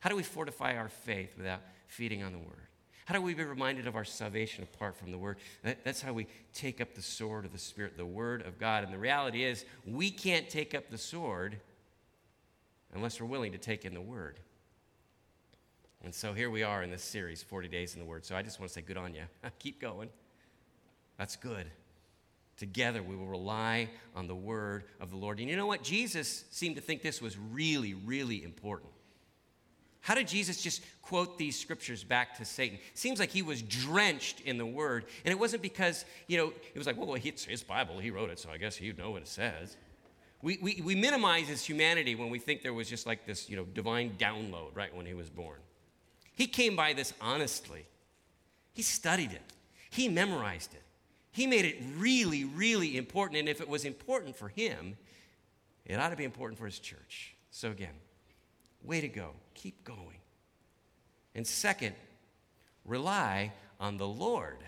How 0.00 0.08
do 0.08 0.16
we 0.16 0.22
fortify 0.22 0.76
our 0.76 0.88
faith 0.88 1.34
without 1.36 1.60
feeding 1.86 2.22
on 2.22 2.32
the 2.32 2.38
Word? 2.38 2.68
How 3.04 3.14
do 3.14 3.20
we 3.20 3.34
be 3.34 3.44
reminded 3.44 3.86
of 3.86 3.96
our 3.96 4.04
salvation 4.04 4.64
apart 4.64 4.96
from 4.96 5.10
the 5.10 5.18
Word? 5.18 5.36
That's 5.62 6.00
how 6.00 6.14
we 6.14 6.26
take 6.54 6.80
up 6.80 6.94
the 6.94 7.02
sword 7.02 7.44
of 7.44 7.52
the 7.52 7.58
Spirit, 7.58 7.98
the 7.98 8.06
Word 8.06 8.42
of 8.46 8.58
God. 8.58 8.82
And 8.82 8.92
the 8.92 8.98
reality 8.98 9.44
is, 9.44 9.66
we 9.86 10.10
can't 10.10 10.48
take 10.48 10.74
up 10.74 10.88
the 10.90 10.96
sword 10.96 11.60
unless 12.94 13.20
we're 13.20 13.26
willing 13.26 13.52
to 13.52 13.58
take 13.58 13.84
in 13.84 13.92
the 13.92 14.00
Word. 14.00 14.40
And 16.02 16.14
so 16.14 16.32
here 16.32 16.50
we 16.50 16.62
are 16.62 16.82
in 16.82 16.90
this 16.90 17.02
series, 17.02 17.42
40 17.42 17.68
Days 17.68 17.92
in 17.92 18.00
the 18.00 18.06
Word. 18.06 18.24
So 18.24 18.36
I 18.36 18.42
just 18.42 18.58
want 18.58 18.70
to 18.70 18.74
say, 18.74 18.80
good 18.80 18.96
on 18.96 19.14
you. 19.14 19.24
Keep 19.58 19.82
going. 19.82 20.08
That's 21.18 21.36
good. 21.36 21.66
Together, 22.56 23.02
we 23.02 23.16
will 23.16 23.26
rely 23.26 23.90
on 24.16 24.28
the 24.28 24.34
Word 24.34 24.84
of 24.98 25.10
the 25.10 25.16
Lord. 25.16 25.40
And 25.40 25.50
you 25.50 25.56
know 25.56 25.66
what? 25.66 25.82
Jesus 25.82 26.44
seemed 26.50 26.76
to 26.76 26.82
think 26.82 27.02
this 27.02 27.20
was 27.20 27.36
really, 27.36 27.92
really 27.92 28.42
important. 28.42 28.90
How 30.04 30.14
did 30.14 30.28
Jesus 30.28 30.60
just 30.60 30.82
quote 31.00 31.38
these 31.38 31.58
scriptures 31.58 32.04
back 32.04 32.36
to 32.36 32.44
Satan? 32.44 32.78
Seems 32.92 33.18
like 33.18 33.30
he 33.30 33.40
was 33.40 33.62
drenched 33.62 34.40
in 34.40 34.58
the 34.58 34.66
word. 34.66 35.06
And 35.24 35.32
it 35.32 35.38
wasn't 35.38 35.62
because, 35.62 36.04
you 36.26 36.36
know, 36.36 36.52
it 36.74 36.76
was 36.76 36.86
like, 36.86 36.98
well, 36.98 37.14
it's 37.14 37.44
his 37.44 37.62
Bible. 37.62 37.98
He 38.00 38.10
wrote 38.10 38.28
it, 38.28 38.38
so 38.38 38.50
I 38.50 38.58
guess 38.58 38.76
he'd 38.76 38.98
know 38.98 39.12
what 39.12 39.22
it 39.22 39.28
says. 39.28 39.78
We, 40.42 40.58
we, 40.60 40.82
we 40.84 40.94
minimize 40.94 41.48
his 41.48 41.64
humanity 41.64 42.16
when 42.16 42.28
we 42.28 42.38
think 42.38 42.60
there 42.60 42.74
was 42.74 42.86
just 42.86 43.06
like 43.06 43.24
this, 43.24 43.48
you 43.48 43.56
know, 43.56 43.64
divine 43.64 44.16
download 44.18 44.76
right 44.76 44.94
when 44.94 45.06
he 45.06 45.14
was 45.14 45.30
born. 45.30 45.56
He 46.34 46.48
came 46.48 46.76
by 46.76 46.92
this 46.92 47.14
honestly. 47.18 47.86
He 48.74 48.82
studied 48.82 49.32
it, 49.32 49.54
he 49.88 50.10
memorized 50.10 50.74
it. 50.74 50.82
He 51.32 51.46
made 51.46 51.64
it 51.64 51.78
really, 51.96 52.44
really 52.44 52.98
important. 52.98 53.38
And 53.38 53.48
if 53.48 53.62
it 53.62 53.68
was 53.70 53.86
important 53.86 54.36
for 54.36 54.48
him, 54.48 54.98
it 55.86 55.98
ought 55.98 56.10
to 56.10 56.16
be 56.16 56.24
important 56.24 56.58
for 56.58 56.66
his 56.66 56.78
church. 56.78 57.34
So, 57.50 57.70
again, 57.70 57.94
way 58.82 59.00
to 59.00 59.08
go. 59.08 59.30
Keep 59.54 59.84
going. 59.84 60.18
And 61.34 61.46
second, 61.46 61.94
rely 62.84 63.52
on 63.80 63.96
the 63.96 64.06
Lord 64.06 64.58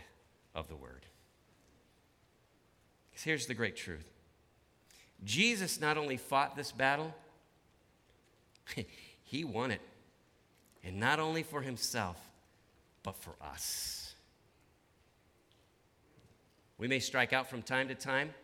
of 0.55 0.69
the 0.69 0.77
Word. 0.77 1.07
Because 3.11 3.25
here's 3.25 3.47
the 3.47 3.55
great 3.55 3.77
truth 3.77 4.11
Jesus 5.25 5.81
not 5.81 5.97
only 5.97 6.17
fought 6.17 6.57
this 6.57 6.73
battle, 6.73 7.15
he 9.25 9.45
won 9.45 9.71
it. 9.71 9.81
And 10.85 11.01
not 11.01 11.19
only 11.19 11.43
for 11.43 11.63
himself, 11.63 12.21
but 13.03 13.17
for 13.17 13.35
us. 13.43 14.15
We 16.79 16.89
may 16.89 17.01
strike 17.01 17.33
out 17.33 17.49
from 17.49 17.63
time 17.63 17.89
to 17.89 17.95
time, 17.95 18.35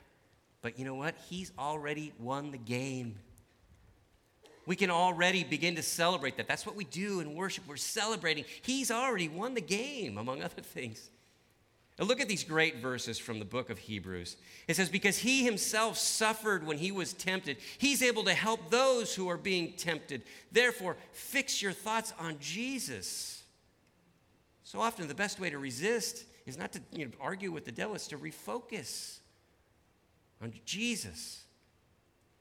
but 0.62 0.78
you 0.78 0.84
know 0.84 0.94
what? 0.94 1.14
He's 1.28 1.52
already 1.58 2.12
won 2.18 2.50
the 2.50 2.58
game. 2.58 3.16
We 4.66 4.76
can 4.76 4.90
already 4.90 5.42
begin 5.44 5.74
to 5.76 5.82
celebrate 5.82 6.36
that. 6.36 6.46
That's 6.46 6.64
what 6.64 6.76
we 6.76 6.84
do 6.84 7.20
in 7.20 7.34
worship. 7.34 7.64
We're 7.66 7.76
celebrating. 7.76 8.44
He's 8.62 8.90
already 8.90 9.28
won 9.28 9.54
the 9.54 9.60
game, 9.60 10.18
among 10.18 10.42
other 10.42 10.62
things. 10.62 11.10
Now, 11.98 12.06
look 12.06 12.20
at 12.20 12.28
these 12.28 12.44
great 12.44 12.78
verses 12.78 13.18
from 13.18 13.38
the 13.38 13.44
book 13.44 13.68
of 13.68 13.78
Hebrews. 13.78 14.36
It 14.66 14.76
says, 14.76 14.88
Because 14.88 15.18
he 15.18 15.44
himself 15.44 15.98
suffered 15.98 16.66
when 16.66 16.78
he 16.78 16.90
was 16.90 17.12
tempted, 17.12 17.58
he's 17.78 18.02
able 18.02 18.24
to 18.24 18.34
help 18.34 18.70
those 18.70 19.14
who 19.14 19.28
are 19.28 19.36
being 19.36 19.74
tempted. 19.74 20.22
Therefore, 20.50 20.96
fix 21.12 21.60
your 21.60 21.72
thoughts 21.72 22.14
on 22.18 22.38
Jesus. 22.40 23.42
So 24.64 24.80
often, 24.80 25.06
the 25.06 25.14
best 25.14 25.38
way 25.38 25.50
to 25.50 25.58
resist 25.58 26.24
is 26.46 26.56
not 26.56 26.72
to 26.72 26.80
you 26.92 27.04
know, 27.04 27.10
argue 27.20 27.52
with 27.52 27.64
the 27.64 27.72
devil, 27.72 27.94
it's 27.94 28.08
to 28.08 28.18
refocus 28.18 29.18
on 30.40 30.52
Jesus. 30.64 31.44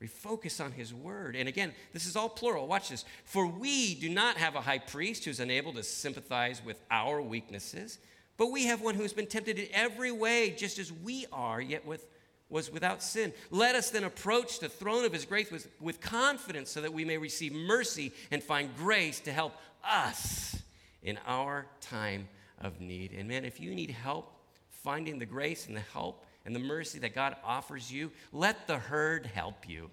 Refocus 0.02 0.64
on 0.64 0.72
his 0.72 0.94
word. 0.94 1.36
And 1.36 1.48
again, 1.48 1.74
this 1.94 2.08
is 2.08 2.16
all 2.16 2.30
plural. 2.30 2.68
Watch 2.68 2.90
this. 2.90 3.06
For 3.24 3.46
we 3.46 3.96
do 3.96 4.10
not 4.10 4.38
have 4.38 4.56
a 4.56 4.62
high 4.62 4.80
priest 4.80 5.26
who's 5.26 5.40
unable 5.40 5.74
to 5.74 5.84
sympathize 5.84 6.62
with 6.66 6.82
our 6.90 7.22
weaknesses 7.22 8.00
but 8.42 8.52
we 8.52 8.66
have 8.66 8.82
one 8.82 8.96
who 8.96 9.04
has 9.04 9.14
been 9.14 9.28
tempted 9.28 9.60
in 9.60 9.68
every 9.72 10.12
way, 10.12 10.50
just 10.50 10.80
as 10.80 10.92
we 10.92 11.28
are, 11.32 11.62
yet 11.62 11.86
with, 11.86 12.08
was 12.50 12.72
without 12.72 13.04
sin. 13.04 13.34
Let 13.52 13.76
us 13.76 13.92
then 13.92 14.04
approach 14.04 14.60
the 14.60 14.68
throne 14.68 15.06
of 15.06 15.14
his 15.14 15.26
grace 15.26 15.52
with, 15.52 15.68
with 15.80 16.02
confidence 16.02 16.72
so 16.72 16.82
that 16.82 16.92
we 16.92 17.06
may 17.06 17.20
receive 17.20 17.54
mercy 17.54 18.12
and 18.32 18.42
find 18.42 18.76
grace 18.76 19.20
to 19.20 19.32
help 19.32 19.54
us 19.88 20.58
in 21.04 21.20
our 21.28 21.68
time 21.82 22.28
of 22.60 22.82
need. 22.82 23.12
And 23.12 23.30
man, 23.30 23.46
if 23.46 23.60
you 23.60 23.76
need 23.76 23.92
help 23.92 24.34
finding 24.72 25.20
the 25.20 25.28
grace 25.28 25.68
and 25.68 25.76
the 25.76 25.82
help 25.94 26.26
and 26.46 26.56
the 26.56 26.60
mercy 26.60 27.00
that 27.00 27.14
God 27.14 27.36
offers 27.44 27.92
you, 27.92 28.12
let 28.32 28.68
the 28.68 28.78
herd 28.78 29.26
help 29.26 29.68
you. 29.70 29.90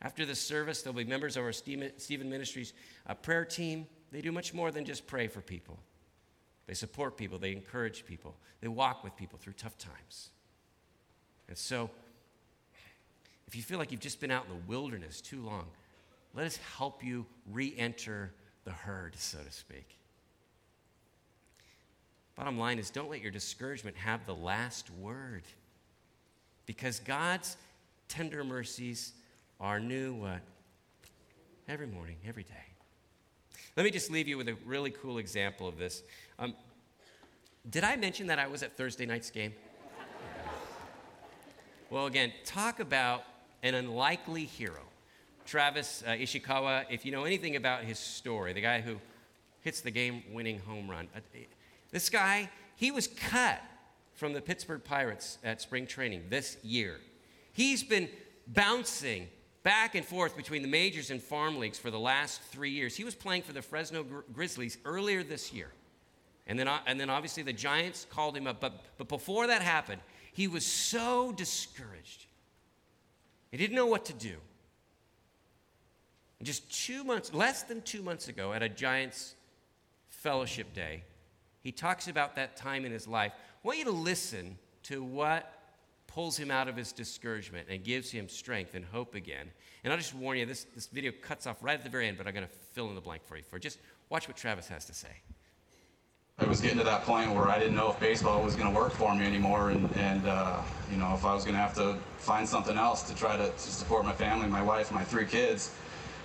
After 0.00 0.26
the 0.26 0.34
service, 0.34 0.82
there'll 0.82 0.96
be 0.96 1.04
members 1.04 1.36
of 1.36 1.44
our 1.44 1.52
Stephen 1.52 2.30
Ministries 2.30 2.72
uh, 3.06 3.14
prayer 3.14 3.44
team. 3.44 3.86
They 4.12 4.20
do 4.20 4.32
much 4.32 4.52
more 4.52 4.70
than 4.70 4.84
just 4.84 5.06
pray 5.06 5.28
for 5.28 5.40
people. 5.40 5.78
They 6.66 6.74
support 6.74 7.16
people, 7.16 7.38
they 7.38 7.52
encourage 7.52 8.06
people, 8.06 8.34
they 8.60 8.68
walk 8.68 9.04
with 9.04 9.16
people 9.16 9.38
through 9.38 9.52
tough 9.54 9.76
times. 9.76 10.30
And 11.48 11.58
so, 11.58 11.90
if 13.46 13.54
you 13.54 13.62
feel 13.62 13.78
like 13.78 13.92
you've 13.92 14.00
just 14.00 14.20
been 14.20 14.30
out 14.30 14.46
in 14.46 14.50
the 14.50 14.62
wilderness 14.66 15.20
too 15.20 15.42
long, 15.42 15.66
let 16.34 16.46
us 16.46 16.58
help 16.78 17.04
you 17.04 17.26
re 17.52 17.74
enter 17.76 18.32
the 18.64 18.70
herd, 18.72 19.14
so 19.16 19.38
to 19.38 19.52
speak. 19.52 19.98
Bottom 22.36 22.58
line 22.58 22.78
is 22.78 22.90
don't 22.90 23.10
let 23.10 23.20
your 23.20 23.30
discouragement 23.30 23.96
have 23.96 24.26
the 24.26 24.34
last 24.34 24.90
word. 24.90 25.44
Because 26.66 26.98
God's 27.00 27.56
tender 28.08 28.42
mercies 28.42 29.12
are 29.60 29.78
new 29.78 30.14
what? 30.14 30.40
Every 31.68 31.86
morning, 31.86 32.16
every 32.26 32.42
day. 32.42 32.54
Let 33.76 33.84
me 33.84 33.90
just 33.90 34.10
leave 34.10 34.28
you 34.28 34.36
with 34.36 34.48
a 34.48 34.56
really 34.64 34.90
cool 34.90 35.18
example 35.18 35.66
of 35.66 35.78
this. 35.78 36.02
Um, 36.38 36.54
did 37.70 37.84
I 37.84 37.96
mention 37.96 38.26
that 38.26 38.38
I 38.38 38.46
was 38.46 38.62
at 38.62 38.76
Thursday 38.76 39.06
night's 39.06 39.30
game? 39.30 39.52
well, 41.90 42.06
again, 42.06 42.32
talk 42.44 42.80
about 42.80 43.24
an 43.62 43.74
unlikely 43.74 44.44
hero. 44.44 44.82
Travis 45.46 46.02
uh, 46.06 46.10
Ishikawa, 46.10 46.84
if 46.90 47.04
you 47.04 47.12
know 47.12 47.24
anything 47.24 47.56
about 47.56 47.84
his 47.84 47.98
story, 47.98 48.52
the 48.52 48.60
guy 48.60 48.80
who 48.80 48.96
hits 49.62 49.80
the 49.80 49.90
game 49.90 50.22
winning 50.32 50.58
home 50.60 50.90
run, 50.90 51.08
uh, 51.16 51.20
this 51.94 52.10
guy, 52.10 52.50
he 52.74 52.90
was 52.90 53.06
cut 53.06 53.62
from 54.14 54.32
the 54.32 54.40
Pittsburgh 54.40 54.82
Pirates 54.82 55.38
at 55.44 55.60
spring 55.60 55.86
training 55.86 56.24
this 56.28 56.56
year. 56.64 56.98
He's 57.52 57.84
been 57.84 58.08
bouncing 58.48 59.28
back 59.62 59.94
and 59.94 60.04
forth 60.04 60.36
between 60.36 60.62
the 60.62 60.68
majors 60.68 61.12
and 61.12 61.22
farm 61.22 61.56
leagues 61.56 61.78
for 61.78 61.92
the 61.92 61.98
last 61.98 62.42
three 62.50 62.70
years. 62.70 62.96
He 62.96 63.04
was 63.04 63.14
playing 63.14 63.42
for 63.42 63.52
the 63.52 63.62
Fresno 63.62 64.04
Grizzlies 64.32 64.76
earlier 64.84 65.22
this 65.22 65.52
year. 65.52 65.70
And 66.48 66.58
then, 66.58 66.66
uh, 66.66 66.80
and 66.84 66.98
then 66.98 67.10
obviously 67.10 67.44
the 67.44 67.52
Giants 67.52 68.08
called 68.10 68.36
him 68.36 68.48
up. 68.48 68.60
But, 68.60 68.82
but 68.98 69.08
before 69.08 69.46
that 69.46 69.62
happened, 69.62 70.00
he 70.32 70.48
was 70.48 70.66
so 70.66 71.30
discouraged. 71.30 72.26
He 73.52 73.56
didn't 73.56 73.76
know 73.76 73.86
what 73.86 74.06
to 74.06 74.12
do. 74.12 74.34
And 76.40 76.46
just 76.46 76.68
two 76.86 77.04
months, 77.04 77.32
less 77.32 77.62
than 77.62 77.82
two 77.82 78.02
months 78.02 78.26
ago, 78.26 78.52
at 78.52 78.64
a 78.64 78.68
Giants 78.68 79.36
fellowship 80.08 80.74
day, 80.74 81.04
he 81.64 81.72
talks 81.72 82.06
about 82.06 82.36
that 82.36 82.56
time 82.56 82.84
in 82.84 82.92
his 82.92 83.08
life. 83.08 83.32
I 83.34 83.66
want 83.66 83.78
you 83.78 83.86
to 83.86 83.90
listen 83.90 84.58
to 84.84 85.02
what 85.02 85.50
pulls 86.06 86.36
him 86.36 86.50
out 86.50 86.68
of 86.68 86.76
his 86.76 86.92
discouragement 86.92 87.68
and 87.70 87.82
gives 87.82 88.10
him 88.10 88.28
strength 88.28 88.74
and 88.74 88.84
hope 88.84 89.14
again. 89.14 89.50
And 89.82 89.92
I'll 89.92 89.98
just 89.98 90.14
warn 90.14 90.38
you, 90.38 90.46
this, 90.46 90.64
this 90.74 90.86
video 90.86 91.10
cuts 91.22 91.46
off 91.46 91.56
right 91.62 91.76
at 91.76 91.82
the 91.82 91.90
very 91.90 92.06
end, 92.06 92.18
but 92.18 92.26
I'm 92.26 92.34
going 92.34 92.46
to 92.46 92.52
fill 92.72 92.90
in 92.90 92.94
the 92.94 93.00
blank 93.00 93.24
for 93.24 93.36
you. 93.38 93.42
For 93.42 93.58
just 93.58 93.78
watch 94.10 94.28
what 94.28 94.36
Travis 94.36 94.68
has 94.68 94.84
to 94.84 94.94
say. 94.94 95.08
I 96.38 96.44
was 96.44 96.60
getting 96.60 96.78
to 96.78 96.84
that 96.84 97.02
point 97.02 97.32
where 97.32 97.48
I 97.48 97.58
didn't 97.58 97.76
know 97.76 97.90
if 97.90 97.98
baseball 97.98 98.42
was 98.42 98.56
going 98.56 98.72
to 98.72 98.78
work 98.78 98.92
for 98.92 99.14
me 99.14 99.24
anymore, 99.24 99.70
and, 99.70 99.88
and 99.96 100.26
uh, 100.26 100.60
you 100.90 100.96
know 100.96 101.14
if 101.14 101.24
I 101.24 101.32
was 101.32 101.44
going 101.44 101.54
to 101.54 101.60
have 101.60 101.74
to 101.74 101.96
find 102.18 102.46
something 102.46 102.76
else 102.76 103.04
to 103.04 103.14
try 103.14 103.36
to, 103.36 103.48
to, 103.48 103.58
support 103.58 104.04
my 104.04 104.12
family, 104.12 104.48
my 104.48 104.62
wife, 104.62 104.90
my 104.90 105.04
three 105.04 105.26
kids, 105.26 105.70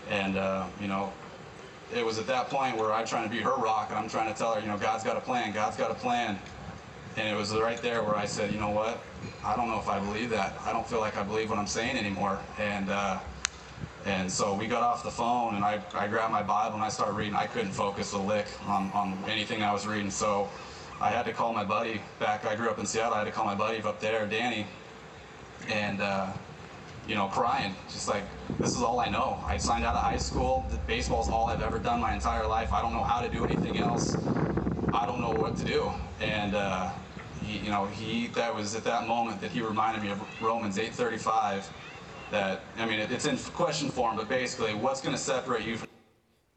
and 0.10 0.36
uh, 0.36 0.66
you 0.82 0.88
know 0.88 1.14
it 1.94 2.06
was 2.06 2.20
at 2.20 2.28
that 2.28 2.50
point 2.50 2.78
where 2.78 2.94
I'm 2.94 3.06
trying 3.06 3.24
to 3.24 3.36
be 3.36 3.42
her 3.42 3.56
rock, 3.56 3.88
and 3.90 3.98
I'm 3.98 4.10
trying 4.10 4.32
to 4.32 4.38
tell 4.38 4.54
her, 4.54 4.62
you 4.62 4.68
know, 4.68 4.78
God's 4.78 5.04
got 5.04 5.18
a 5.18 5.22
plan, 5.22 5.54
God's 5.54 5.78
got 5.78 5.92
a 5.92 5.96
plan, 5.96 6.40
and 7.18 7.28
it 7.28 7.36
was 7.36 7.54
right 7.54 7.82
there 7.82 8.04
where 8.04 8.16
I 8.16 8.26
said, 8.26 8.52
you 8.52 8.60
know 8.60 8.70
what, 8.70 9.02
I 9.44 9.56
don't 9.56 9.68
know 9.68 9.80
if 9.80 9.88
I 9.88 10.00
believe 10.00 10.30
that. 10.32 10.58
I 10.66 10.72
don't 10.72 10.88
feel 10.88 11.00
like 11.00 11.18
I 11.18 11.24
believe 11.24 11.50
what 11.50 11.60
I'm 11.60 11.68
saying 11.68 11.98
anymore, 11.98 12.40
and. 12.58 12.90
Uh, 12.90 13.20
and 14.06 14.32
so 14.32 14.54
we 14.54 14.66
got 14.66 14.82
off 14.82 15.04
the 15.04 15.12
phone, 15.12 15.56
and 15.56 15.64
I, 15.64 15.82
I 15.94 16.08
grabbed 16.08 16.32
my 16.32 16.42
Bible 16.42 16.76
and 16.76 16.84
I 16.84 16.90
started 16.90 17.14
reading. 17.14 17.36
I 17.36 17.48
couldn't 17.48 17.74
focus 17.74 18.14
a 18.14 18.18
lick 18.18 18.48
on, 18.66 18.90
on 18.94 19.22
anything 19.28 19.62
I 19.62 19.74
was 19.74 19.86
reading, 19.86 20.10
so 20.10 20.50
I 21.02 21.10
had 21.10 21.24
to 21.26 21.34
call 21.34 21.54
my 21.54 21.66
buddy 21.66 22.02
back. 22.18 22.46
I 22.46 22.56
grew 22.56 22.70
up 22.70 22.80
in 22.80 22.86
Seattle. 22.86 23.14
I 23.14 23.20
had 23.20 23.26
to 23.26 23.32
call 23.32 23.46
my 23.46 23.56
buddy 23.56 23.82
up 23.82 24.00
there, 24.00 24.26
Danny, 24.26 24.66
and 25.68 26.02
uh, 26.02 26.32
you 27.10 27.16
know, 27.16 27.28
crying, 27.28 27.74
just 27.88 28.08
like 28.08 28.24
this 28.60 28.76
is 28.76 28.84
all 28.84 29.00
I 29.00 29.10
know. 29.10 29.44
I 29.44 29.58
signed 29.58 29.84
out 29.84 29.96
of 29.96 30.04
high 30.04 30.18
school. 30.18 30.64
Baseball's 30.86 31.28
all 31.28 31.48
I've 31.48 31.64
ever 31.64 31.80
done 31.80 32.00
my 32.00 32.14
entire 32.14 32.46
life. 32.46 32.72
I 32.72 32.84
don't 32.84 32.94
know 32.94 33.04
how 33.04 33.20
to 33.20 33.28
do 33.28 33.44
anything 33.44 33.80
else. 33.80 34.16
I 34.94 35.08
don't 35.08 35.20
know 35.20 35.32
what 35.32 35.58
to 35.58 35.66
do. 35.66 35.92
And 36.22 36.54
uh, 36.54 36.92
he, 37.44 37.58
you 37.58 37.72
know, 37.72 37.88
he 37.88 38.28
that 38.28 38.54
was 38.54 38.76
at 38.76 38.84
that 38.84 39.08
moment 39.08 39.42
that 39.42 39.50
he 39.50 39.62
reminded 39.62 40.04
me 40.04 40.12
of 40.12 40.22
Romans 40.40 40.78
8:35 40.78 41.64
that 42.30 42.62
I 42.78 42.86
mean, 42.86 43.00
it, 43.00 43.12
it's 43.12 43.26
in 43.26 43.38
question 43.38 43.90
form, 43.90 44.16
but 44.16 44.30
basically, 44.30 44.76
what's 44.76 45.02
going 45.02 45.16
to 45.16 45.22
separate 45.22 45.66
you 45.66 45.78
from 45.78 45.90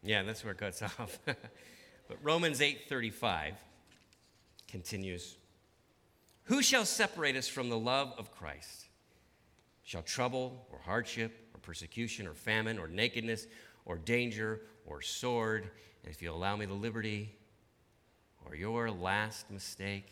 Yeah, 0.02 0.22
that's 0.22 0.44
where 0.44 0.52
it 0.52 0.58
cuts 0.58 0.82
off. 0.98 1.18
but 1.24 2.18
Romans 2.22 2.60
8:35 2.60 3.54
continues. 4.68 5.38
Who 6.44 6.60
shall 6.60 6.84
separate 6.84 7.36
us 7.36 7.48
from 7.48 7.70
the 7.70 7.78
love 7.78 8.12
of 8.18 8.30
Christ? 8.32 8.88
Shall 9.84 10.02
trouble 10.02 10.66
or 10.70 10.78
hardship 10.78 11.32
or 11.54 11.60
persecution 11.60 12.26
or 12.26 12.34
famine 12.34 12.78
or 12.78 12.88
nakedness 12.88 13.46
or 13.84 13.98
danger 13.98 14.62
or 14.86 15.02
sword? 15.02 15.70
And 16.04 16.12
if 16.12 16.22
you 16.22 16.32
allow 16.32 16.56
me 16.56 16.66
the 16.66 16.74
liberty 16.74 17.34
or 18.46 18.54
your 18.54 18.90
last 18.90 19.50
mistake, 19.50 20.06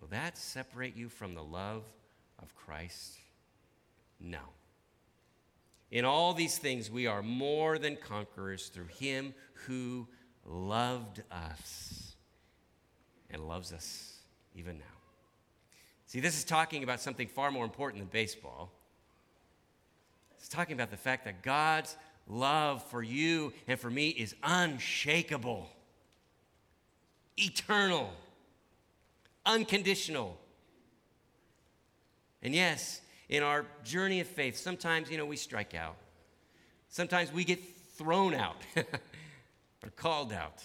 will 0.00 0.08
that 0.08 0.36
separate 0.36 0.96
you 0.96 1.08
from 1.08 1.34
the 1.34 1.44
love 1.44 1.84
of 2.42 2.54
Christ? 2.54 3.18
No. 4.20 4.40
In 5.90 6.04
all 6.04 6.34
these 6.34 6.58
things, 6.58 6.90
we 6.90 7.06
are 7.06 7.22
more 7.22 7.78
than 7.78 7.96
conquerors 7.96 8.68
through 8.68 8.88
him 8.98 9.34
who 9.66 10.08
loved 10.44 11.22
us 11.30 12.16
and 13.30 13.46
loves 13.46 13.72
us 13.72 14.18
even 14.54 14.78
now. 14.78 14.93
See, 16.14 16.20
this 16.20 16.38
is 16.38 16.44
talking 16.44 16.84
about 16.84 17.00
something 17.00 17.26
far 17.26 17.50
more 17.50 17.64
important 17.64 18.00
than 18.00 18.08
baseball. 18.08 18.70
It's 20.38 20.48
talking 20.48 20.74
about 20.74 20.92
the 20.92 20.96
fact 20.96 21.24
that 21.24 21.42
God's 21.42 21.96
love 22.28 22.84
for 22.84 23.02
you 23.02 23.52
and 23.66 23.80
for 23.80 23.90
me 23.90 24.10
is 24.10 24.32
unshakable, 24.44 25.68
eternal, 27.36 28.12
unconditional. 29.44 30.38
And 32.44 32.54
yes, 32.54 33.00
in 33.28 33.42
our 33.42 33.66
journey 33.82 34.20
of 34.20 34.28
faith, 34.28 34.56
sometimes, 34.56 35.10
you 35.10 35.18
know, 35.18 35.26
we 35.26 35.34
strike 35.34 35.74
out. 35.74 35.96
Sometimes 36.90 37.32
we 37.32 37.42
get 37.42 37.58
thrown 37.98 38.34
out 38.34 38.62
or 38.76 39.90
called 39.96 40.32
out. 40.32 40.62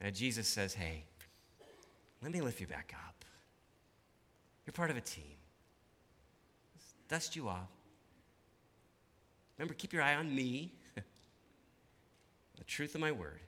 And 0.00 0.12
Jesus 0.12 0.48
says, 0.48 0.74
hey, 0.74 1.04
let 2.20 2.32
me 2.32 2.40
lift 2.40 2.60
you 2.60 2.66
back 2.66 2.92
up. 3.06 3.21
You're 4.66 4.72
part 4.72 4.90
of 4.90 4.96
a 4.96 5.00
team. 5.00 5.36
Let's 6.74 6.94
dust 7.08 7.36
you 7.36 7.48
off. 7.48 7.68
Remember, 9.58 9.74
keep 9.74 9.92
your 9.92 10.02
eye 10.02 10.14
on 10.14 10.34
me, 10.34 10.72
the 12.58 12.64
truth 12.64 12.94
of 12.94 13.00
my 13.00 13.12
word. 13.12 13.40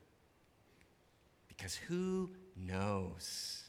Because 1.48 1.74
who 1.74 2.30
knows? 2.56 3.62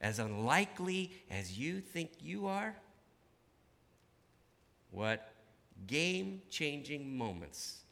As 0.00 0.18
unlikely 0.18 1.12
as 1.30 1.58
you 1.58 1.80
think 1.80 2.10
you 2.20 2.46
are, 2.46 2.74
what 4.90 5.32
game 5.86 6.42
changing 6.50 7.16
moments 7.16 7.84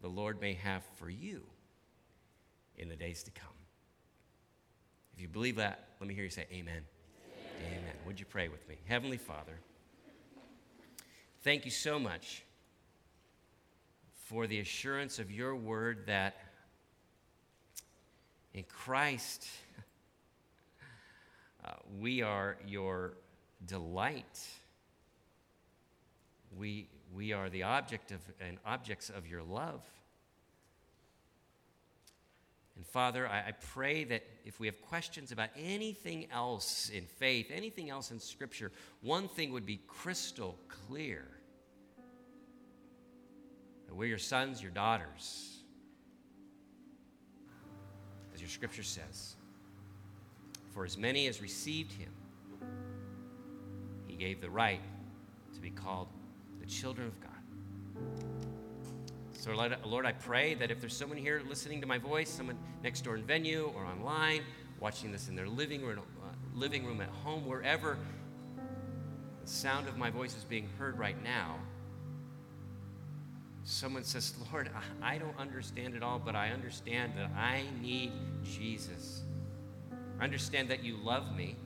the 0.00 0.08
Lord 0.08 0.40
may 0.40 0.54
have 0.54 0.82
for 0.96 1.10
you 1.10 1.42
in 2.76 2.88
the 2.88 2.96
days 2.96 3.22
to 3.24 3.30
come. 3.30 3.48
If 5.14 5.20
you 5.20 5.28
believe 5.28 5.56
that, 5.56 5.88
let 6.00 6.08
me 6.08 6.14
hear 6.14 6.24
you 6.24 6.30
say, 6.30 6.46
Amen. 6.52 6.82
Amen. 7.60 7.94
Would 8.06 8.18
you 8.18 8.26
pray 8.26 8.48
with 8.48 8.66
me? 8.68 8.76
Heavenly 8.86 9.18
Father, 9.18 9.58
thank 11.42 11.64
you 11.64 11.70
so 11.70 11.98
much 11.98 12.42
for 14.26 14.46
the 14.46 14.60
assurance 14.60 15.18
of 15.18 15.30
your 15.30 15.54
word 15.54 16.06
that 16.06 16.36
in 18.54 18.64
Christ 18.64 19.46
uh, 21.64 21.72
we 22.00 22.22
are 22.22 22.56
your 22.66 23.14
delight. 23.66 24.48
We, 26.58 26.88
we 27.14 27.32
are 27.32 27.50
the 27.50 27.64
object 27.64 28.10
of 28.10 28.20
and 28.40 28.58
objects 28.64 29.10
of 29.10 29.26
your 29.26 29.42
love. 29.42 29.82
And 32.80 32.86
Father, 32.86 33.28
I, 33.28 33.48
I, 33.48 33.52
pray 33.74 34.04
that 34.04 34.22
if 34.46 34.58
we 34.58 34.66
have 34.66 34.80
questions 34.80 35.32
about 35.32 35.50
anything 35.54 36.28
else 36.32 36.88
in 36.88 37.04
faith, 37.04 37.50
anything 37.52 37.90
else 37.90 38.10
in 38.10 38.18
Scripture, 38.18 38.72
one 39.02 39.28
thing 39.28 39.52
would 39.52 39.66
be 39.66 39.82
crystal 39.86 40.56
clear 40.66 41.28
that 43.86 43.94
we're 43.94 44.08
your 44.08 44.16
sons, 44.16 44.62
your 44.62 44.70
daughters, 44.70 45.58
as 48.34 48.40
your 48.40 48.48
Scripture 48.48 48.82
says. 48.82 49.36
For 50.72 50.86
as 50.86 50.96
many 50.96 51.26
as 51.26 51.42
received 51.42 51.92
him, 51.92 52.12
he 54.06 54.16
gave 54.16 54.40
the 54.40 54.48
right 54.48 54.80
to 55.52 55.60
be 55.60 55.68
called 55.68 56.08
the 56.58 56.66
children 56.66 57.08
of 57.08 57.20
God. 57.20 57.39
So, 59.40 59.52
Lord, 59.86 60.04
I 60.04 60.12
pray 60.12 60.52
that 60.56 60.70
if 60.70 60.82
there's 60.82 60.94
someone 60.94 61.16
here 61.16 61.40
listening 61.48 61.80
to 61.80 61.86
my 61.86 61.96
voice, 61.96 62.28
someone 62.28 62.58
next 62.82 63.04
door 63.04 63.16
in 63.16 63.24
venue 63.24 63.72
or 63.74 63.86
online, 63.86 64.42
watching 64.80 65.10
this 65.10 65.30
in 65.30 65.34
their 65.34 65.48
living 65.48 65.80
room, 65.80 65.98
uh, 65.98 66.26
living 66.54 66.84
room 66.84 67.00
at 67.00 67.08
home, 67.08 67.46
wherever 67.46 67.96
the 69.42 69.48
sound 69.50 69.88
of 69.88 69.96
my 69.96 70.10
voice 70.10 70.36
is 70.36 70.44
being 70.44 70.68
heard 70.78 70.98
right 70.98 71.16
now, 71.24 71.58
someone 73.64 74.04
says, 74.04 74.34
Lord, 74.52 74.70
I 75.00 75.16
don't 75.16 75.38
understand 75.38 75.94
it 75.94 76.02
all, 76.02 76.18
but 76.18 76.36
I 76.36 76.50
understand 76.50 77.14
that 77.16 77.30
I 77.34 77.62
need 77.80 78.12
Jesus. 78.44 79.22
I 80.20 80.24
understand 80.24 80.68
that 80.68 80.84
you 80.84 80.98
love 80.98 81.34
me. 81.34 81.56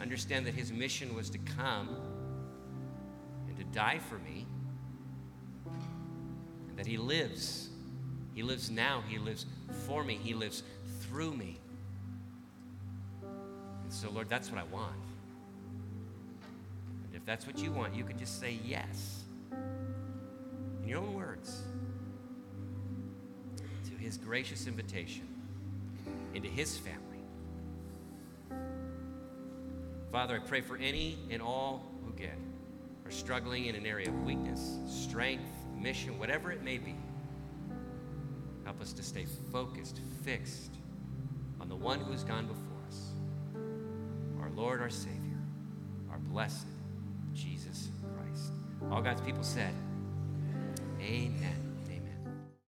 I 0.00 0.02
understand 0.02 0.46
that 0.46 0.54
his 0.54 0.72
mission 0.72 1.14
was 1.14 1.30
to 1.30 1.38
come 1.38 1.96
and 3.46 3.56
to 3.56 3.62
die 3.66 4.00
for 4.00 4.18
me 4.18 4.48
that 6.80 6.86
He 6.86 6.96
lives. 6.96 7.68
He 8.34 8.42
lives 8.42 8.70
now. 8.70 9.04
He 9.06 9.18
lives 9.18 9.44
for 9.86 10.02
me. 10.02 10.14
He 10.14 10.32
lives 10.32 10.62
through 11.02 11.34
me. 11.34 11.58
And 13.20 13.92
so, 13.92 14.08
Lord, 14.08 14.30
that's 14.30 14.50
what 14.50 14.58
I 14.58 14.64
want. 14.72 14.94
And 17.04 17.14
if 17.14 17.22
that's 17.26 17.46
what 17.46 17.58
you 17.58 17.70
want, 17.70 17.94
you 17.94 18.02
can 18.02 18.18
just 18.18 18.40
say 18.40 18.58
yes 18.64 19.24
in 20.82 20.88
your 20.88 21.00
own 21.00 21.12
words 21.12 21.60
to 23.84 23.90
His 24.02 24.16
gracious 24.16 24.66
invitation 24.66 25.28
into 26.32 26.48
His 26.48 26.78
family. 26.78 26.98
Father, 30.10 30.36
I 30.36 30.38
pray 30.38 30.62
for 30.62 30.78
any 30.78 31.18
and 31.28 31.42
all 31.42 31.90
who 32.06 32.12
get 32.12 32.38
are 33.04 33.10
struggling 33.10 33.66
in 33.66 33.74
an 33.74 33.84
area 33.84 34.08
of 34.08 34.24
weakness, 34.24 34.78
strength, 34.88 35.59
mission, 35.80 36.18
whatever 36.18 36.52
it 36.52 36.62
may 36.62 36.78
be. 36.78 36.94
Help 38.64 38.80
us 38.80 38.92
to 38.92 39.02
stay 39.02 39.26
focused, 39.50 40.00
fixed 40.24 40.76
on 41.60 41.68
the 41.68 41.76
one 41.76 42.00
who 42.00 42.12
has 42.12 42.24
gone 42.24 42.46
before 42.46 42.86
us, 42.86 43.12
our 44.40 44.50
Lord, 44.50 44.80
our 44.80 44.90
Savior, 44.90 45.38
our 46.10 46.18
blessed 46.18 46.66
Jesus 47.34 47.88
Christ. 48.16 48.52
All 48.90 49.02
God's 49.02 49.20
people 49.20 49.42
said, 49.42 49.74
Amen. 51.00 51.59